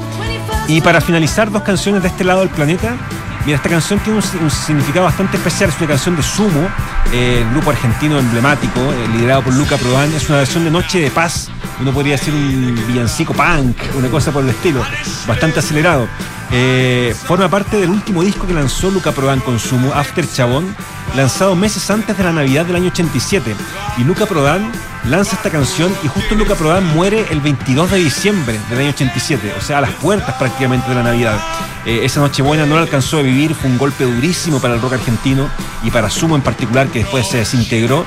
Y 0.67 0.81
para 0.81 0.99
finalizar, 0.99 1.49
dos 1.49 1.61
canciones 1.61 2.01
de 2.01 2.09
este 2.09 2.25
lado 2.25 2.41
del 2.41 2.49
planeta. 2.49 2.97
Mira, 3.45 3.55
esta 3.55 3.69
canción 3.69 3.99
tiene 3.99 4.19
un, 4.19 4.43
un 4.43 4.51
significado 4.51 5.05
bastante 5.05 5.37
especial. 5.37 5.69
Es 5.69 5.77
una 5.77 5.87
canción 5.87 6.17
de 6.17 6.21
Sumo, 6.23 6.67
eh, 7.13 7.43
el 7.43 7.49
grupo 7.51 7.69
argentino 7.69 8.19
emblemático, 8.19 8.81
eh, 8.81 9.07
liderado 9.15 9.43
por 9.43 9.53
Luca 9.53 9.77
Prodan. 9.77 10.11
Es 10.13 10.27
una 10.27 10.39
versión 10.39 10.65
de 10.65 10.71
Noche 10.71 10.99
de 10.99 11.09
Paz. 11.09 11.49
Uno 11.79 11.93
podría 11.93 12.13
decir 12.17 12.33
un 12.33 12.75
villancico 12.89 13.31
punk, 13.33 13.77
una 13.97 14.09
cosa 14.09 14.33
por 14.33 14.43
el 14.43 14.49
estilo. 14.49 14.83
Bastante 15.25 15.59
acelerado. 15.59 16.09
Eh, 16.51 17.13
forma 17.25 17.49
parte 17.49 17.77
del 17.77 17.89
último 17.89 18.23
disco 18.23 18.47
que 18.47 18.53
lanzó 18.53 18.89
Luca 18.89 19.11
Prodan 19.11 19.41
con 19.41 19.59
Sumo, 19.59 19.91
After 19.93 20.25
Chabón, 20.31 20.75
lanzado 21.15 21.55
meses 21.55 21.89
antes 21.89 22.17
de 22.17 22.23
la 22.23 22.31
Navidad 22.31 22.65
del 22.65 22.77
año 22.77 22.87
87. 22.87 23.55
Y 23.97 24.03
Luca 24.03 24.25
Prodan 24.25 24.71
lanza 25.05 25.35
esta 25.35 25.49
canción 25.49 25.93
y 26.03 26.07
justo 26.07 26.35
Luca 26.35 26.55
Prodan 26.55 26.85
muere 26.95 27.25
el 27.31 27.41
22 27.41 27.91
de 27.91 27.97
diciembre 27.97 28.59
del 28.69 28.79
año 28.79 28.89
87, 28.89 29.53
o 29.57 29.61
sea, 29.61 29.79
a 29.79 29.81
las 29.81 29.91
puertas 29.91 30.35
prácticamente 30.35 30.87
de 30.87 30.95
la 30.95 31.03
Navidad. 31.03 31.39
Eh, 31.85 32.01
esa 32.03 32.21
Nochebuena 32.21 32.65
no 32.65 32.75
la 32.75 32.81
alcanzó 32.81 33.19
a 33.19 33.21
vivir, 33.21 33.53
fue 33.53 33.69
un 33.69 33.77
golpe 33.77 34.05
durísimo 34.05 34.59
para 34.59 34.75
el 34.75 34.81
rock 34.81 34.93
argentino 34.93 35.49
y 35.83 35.91
para 35.91 36.09
Sumo 36.09 36.35
en 36.35 36.41
particular, 36.41 36.87
que 36.87 36.99
después 36.99 37.27
se 37.27 37.37
desintegró. 37.37 38.05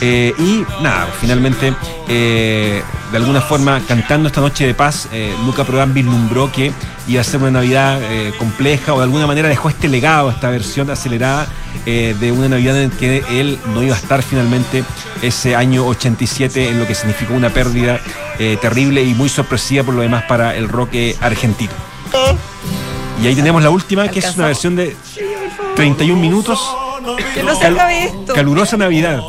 Eh, 0.00 0.34
y 0.38 0.64
nada, 0.82 1.08
finalmente, 1.20 1.72
de 3.16 3.22
alguna 3.22 3.40
forma, 3.40 3.80
cantando 3.88 4.28
esta 4.28 4.42
noche 4.42 4.66
de 4.66 4.74
paz, 4.74 5.08
eh, 5.10 5.34
Luca 5.46 5.64
Prodan 5.64 5.94
vislumbró 5.94 6.52
que 6.52 6.70
iba 7.08 7.22
a 7.22 7.24
ser 7.24 7.40
una 7.40 7.50
Navidad 7.50 7.98
eh, 8.02 8.34
compleja 8.36 8.92
o 8.92 8.98
de 8.98 9.04
alguna 9.04 9.26
manera 9.26 9.48
dejó 9.48 9.70
este 9.70 9.88
legado, 9.88 10.28
esta 10.28 10.50
versión 10.50 10.90
acelerada 10.90 11.46
eh, 11.86 12.14
de 12.20 12.30
una 12.30 12.50
Navidad 12.50 12.78
en 12.82 12.90
que 12.90 13.24
él 13.30 13.58
no 13.72 13.82
iba 13.82 13.94
a 13.94 13.98
estar 13.98 14.22
finalmente 14.22 14.84
ese 15.22 15.56
año 15.56 15.86
87 15.86 16.68
en 16.68 16.78
lo 16.78 16.86
que 16.86 16.94
significó 16.94 17.32
una 17.32 17.48
pérdida 17.48 18.00
terrible 18.60 19.02
y 19.02 19.14
muy 19.14 19.30
sorpresiva 19.30 19.82
por 19.82 19.94
lo 19.94 20.02
demás 20.02 20.24
para 20.24 20.54
el 20.54 20.68
rock 20.68 20.90
argentino. 21.22 21.72
Y 23.22 23.28
ahí 23.28 23.34
tenemos 23.34 23.62
la 23.62 23.70
última, 23.70 24.08
que 24.08 24.18
es 24.18 24.36
una 24.36 24.48
versión 24.48 24.76
de 24.76 24.94
31 25.74 26.20
minutos. 26.20 26.60
Que 27.32 27.42
no 27.42 27.54
se 27.54 27.66
acabe 27.66 28.04
esto. 28.04 28.34
Calurosa 28.34 28.76
Navidad. 28.76 29.22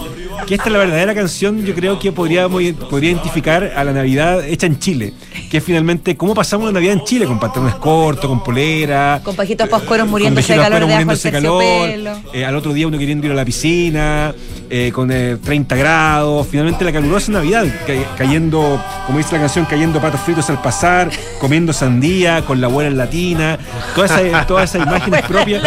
Que 0.46 0.56
esta 0.56 0.68
es 0.68 0.72
la 0.72 0.78
verdadera 0.80 1.14
canción, 1.14 1.66
yo 1.66 1.74
creo 1.74 2.00
que 2.00 2.12
podríamos, 2.12 2.62
podría 2.90 3.12
identificar 3.12 3.74
a 3.76 3.84
la 3.84 3.92
Navidad 3.92 4.44
hecha 4.46 4.66
en 4.66 4.80
Chile. 4.80 5.14
Que 5.50 5.58
es 5.58 5.64
finalmente 5.64 6.16
cómo 6.16 6.34
pasamos 6.34 6.68
la 6.68 6.72
Navidad 6.74 6.94
en 6.94 7.04
Chile, 7.04 7.26
con 7.26 7.40
pantalones 7.40 7.76
cortos, 7.76 8.28
con 8.30 8.44
polera, 8.44 9.20
Con 9.24 9.36
pajitos 9.36 9.68
poscueros 9.68 10.06
con 10.06 10.12
muriéndose 10.12 10.54
de 10.54 10.60
calor 10.60 10.82
muriéndose 10.82 11.32
de 11.32 11.32
terciopelo. 11.42 12.12
calor, 12.14 12.36
eh, 12.36 12.46
al 12.46 12.56
otro 12.56 12.74
día 12.74 12.88
uno 12.88 12.98
queriendo 12.98 13.26
ir 13.26 13.34
a 13.34 13.36
la 13.36 13.44
piscina, 13.46 14.34
eh, 14.70 14.92
con 14.94 15.10
eh, 15.12 15.38
30 15.44 15.76
grados, 15.76 16.48
finalmente 16.50 16.84
la 16.86 16.92
calurosa 16.94 17.32
Navidad, 17.32 17.66
ca- 17.86 18.16
cayendo, 18.18 18.82
como 19.06 19.18
dice 19.18 19.34
la 19.34 19.40
canción, 19.40 19.66
cayendo 19.66 20.00
patos 20.02 20.22
fritos 20.22 20.50
al 20.50 20.62
pasar, 20.62 21.10
comiendo 21.40 21.74
sandía, 21.74 22.44
con 22.46 22.60
la 22.62 22.68
abuela 22.68 22.90
en 22.90 22.98
latina, 22.98 23.58
todas 23.96 24.12
esas, 24.12 24.76
imágenes 24.88 25.22
propias, 25.24 25.62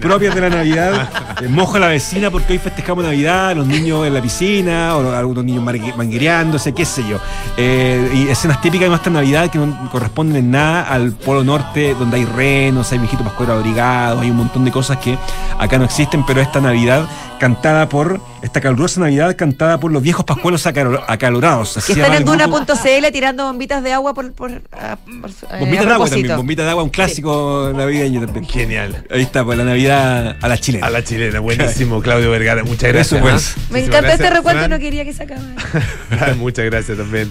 propias 0.00 0.34
de 0.34 0.40
la 0.40 0.50
Navidad, 0.50 1.08
eh, 1.42 1.48
moja 1.48 1.76
a 1.78 1.80
la 1.80 1.88
vecina 1.88 2.30
porque 2.30 2.52
hoy 2.54 2.58
festejamos 2.58 3.04
Navidad, 3.04 3.54
niños 3.66 4.06
en 4.06 4.14
la 4.14 4.22
piscina, 4.22 4.96
o 4.96 5.12
algunos 5.12 5.44
niños 5.44 5.64
manguereándose, 5.96 6.72
qué 6.72 6.84
sé 6.84 7.06
yo. 7.08 7.18
Eh, 7.56 8.10
y 8.14 8.28
escenas 8.28 8.60
típicas 8.60 8.86
de 8.86 8.90
nuestra 8.90 9.12
Navidad 9.12 9.50
que 9.50 9.58
no 9.58 9.90
corresponden 9.90 10.36
en 10.36 10.50
nada 10.50 10.82
al 10.82 11.12
Polo 11.12 11.44
Norte, 11.44 11.94
donde 11.98 12.16
hay 12.16 12.24
renos, 12.24 12.92
hay 12.92 12.98
viejitos 12.98 13.26
pascueros 13.26 13.56
abrigados, 13.56 14.22
hay 14.22 14.30
un 14.30 14.36
montón 14.36 14.64
de 14.64 14.70
cosas 14.70 14.98
que 14.98 15.18
acá 15.58 15.78
no 15.78 15.84
existen, 15.84 16.24
pero 16.26 16.40
esta 16.40 16.60
Navidad 16.60 17.06
cantada 17.44 17.90
por, 17.90 18.22
esta 18.42 18.62
calurosa 18.62 19.00
Navidad 19.02 19.36
cantada 19.36 19.78
por 19.78 19.92
los 19.92 20.02
viejos 20.02 20.24
pascuelos 20.24 20.64
acalo- 20.64 21.04
acalorados. 21.06 21.74
Que 21.86 21.92
están 21.92 22.14
en 22.14 22.24
duna.cl 22.24 23.06
tirando 23.12 23.44
bombitas 23.44 23.82
de 23.84 23.92
agua 23.92 24.14
por, 24.14 24.32
por, 24.32 24.50
a- 24.72 24.96
por- 24.96 25.28
eh, 25.28 25.60
Bombita 25.60 25.82
a 25.82 25.86
de 25.86 25.92
agua 25.92 26.08
también, 26.08 26.36
bombita 26.38 26.64
de 26.64 26.70
agua, 26.70 26.82
un 26.84 26.88
clásico 26.88 27.70
navideño 27.76 28.22
también. 28.24 28.46
Genial. 28.48 29.04
Ahí 29.10 29.20
está, 29.20 29.44
pues 29.44 29.58
la 29.58 29.64
Navidad 29.64 30.36
a 30.40 30.48
la 30.48 30.56
chilena. 30.56 30.86
A 30.86 30.90
la 30.90 31.04
chilena, 31.04 31.40
buenísimo, 31.40 32.00
Claudio 32.00 32.30
Vergara. 32.30 32.64
Muchas 32.64 32.90
gracias. 32.94 33.12
Eso, 33.12 33.20
pues. 33.20 33.54
¿ah? 33.58 33.60
Me 33.70 33.80
encanta 33.80 33.98
este 34.12 34.22
gracias, 34.24 34.32
recuento, 34.32 34.58
Fran. 34.60 34.70
no 34.70 34.78
quería 34.78 35.04
que 35.04 35.12
se 35.12 35.22
acabara. 35.24 36.34
Muchas 36.38 36.64
gracias 36.64 36.96
también. 36.96 37.30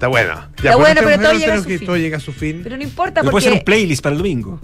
Está 0.00 0.08
bueno. 0.08 0.32
Está 0.56 0.76
bueno, 0.76 1.02
pero 1.04 1.20
todo 1.20 1.32
llega 1.34 1.52
a 1.52 1.58
su 1.58 1.64
que 1.66 1.76
fin. 1.76 1.86
todo 1.86 1.96
llega 1.98 2.16
a 2.16 2.20
su 2.20 2.32
fin. 2.32 2.60
Pero 2.62 2.78
no 2.78 2.82
importa 2.82 3.20
Pero 3.20 3.30
puede 3.32 3.42
ser 3.44 3.52
un 3.52 3.58
porque 3.58 3.64
playlist 3.66 4.02
para 4.02 4.14
el 4.14 4.18
domingo. 4.18 4.58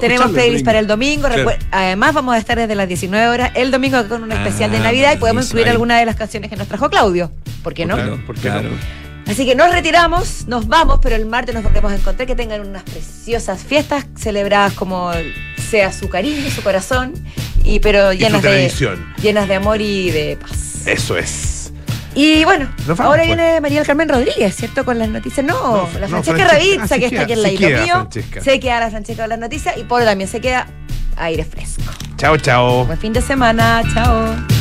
Tenemos 0.00 0.30
playlist 0.30 0.64
para 0.64 0.78
el 0.78 0.86
domingo. 0.86 1.28
Claro. 1.28 1.50
Además, 1.70 2.14
vamos 2.14 2.34
a 2.34 2.38
estar 2.38 2.56
desde 2.58 2.74
las 2.74 2.88
19 2.88 3.28
horas 3.28 3.50
el 3.54 3.70
domingo 3.70 4.02
con 4.08 4.22
un 4.22 4.32
especial 4.32 4.70
de 4.70 4.78
Ah, 4.78 4.84
Navidad 4.84 5.14
y 5.14 5.18
podemos 5.18 5.44
incluir 5.48 5.66
ahí. 5.66 5.72
alguna 5.72 5.98
de 5.98 6.06
las 6.06 6.16
canciones 6.16 6.48
que 6.48 6.56
nos 6.56 6.68
trajo 6.68 6.88
Claudio. 6.88 7.30
¿Por 7.62 7.74
qué 7.74 7.84
no? 7.84 7.96
Claro, 7.96 8.18
¿por 8.26 8.34
qué 8.34 8.40
Claro. 8.40 8.70
no? 8.70 9.30
Así 9.30 9.44
que 9.44 9.54
nos 9.54 9.70
retiramos, 9.70 10.46
nos 10.48 10.66
vamos, 10.66 11.00
pero 11.02 11.16
el 11.16 11.26
martes 11.26 11.54
nos 11.54 11.62
volvemos 11.64 11.92
a 11.92 11.96
encontrar. 11.96 12.26
Que 12.26 12.34
tengan 12.34 12.62
unas 12.66 12.82
preciosas 12.82 13.62
fiestas 13.62 14.06
celebradas 14.16 14.72
como 14.72 15.10
sea 15.70 15.92
su 15.92 16.08
cariño, 16.08 16.50
su 16.50 16.62
corazón, 16.62 17.12
y 17.62 17.78
pero 17.80 18.14
Y 18.14 18.16
llenas 18.18 18.40
de, 18.42 18.48
tradición. 18.48 19.14
llenas 19.22 19.48
de 19.48 19.54
amor 19.54 19.82
y 19.82 20.10
de 20.10 20.38
paz. 20.40 20.86
Eso 20.86 21.18
es. 21.18 21.61
Y 22.14 22.44
bueno, 22.44 22.68
Nos 22.86 22.88
vamos, 22.88 23.00
ahora 23.00 23.22
pues. 23.24 23.36
viene 23.36 23.60
María 23.60 23.78
del 23.78 23.86
Carmen 23.86 24.08
Rodríguez, 24.08 24.54
¿cierto? 24.54 24.84
Con 24.84 24.98
las 24.98 25.08
noticias. 25.08 25.44
No, 25.46 25.54
No, 25.54 25.88
la 25.98 26.00
no, 26.00 26.08
Francesca 26.08 26.46
Francesca- 26.46 26.52
Ravizza, 26.52 26.94
ah, 26.94 26.98
que 26.98 27.06
está 27.06 27.22
aquí 27.22 27.32
en 27.32 27.42
la 27.42 27.48
se 27.48 27.54
queda 27.56 27.82
mío. 27.82 27.94
Francesca. 27.94 28.40
Se 28.42 28.60
queda 28.60 28.80
la 28.80 28.90
Francesca 28.90 29.22
con 29.22 29.30
las 29.30 29.38
noticias 29.38 29.76
y 29.78 29.84
Polo 29.84 30.04
también 30.04 30.28
se 30.28 30.40
queda 30.40 30.66
aire 31.16 31.44
fresco. 31.44 31.82
Chao, 32.18 32.36
chao. 32.36 32.84
Buen 32.84 32.98
fin 32.98 33.12
de 33.12 33.20
semana, 33.22 33.82
chao. 33.94 34.51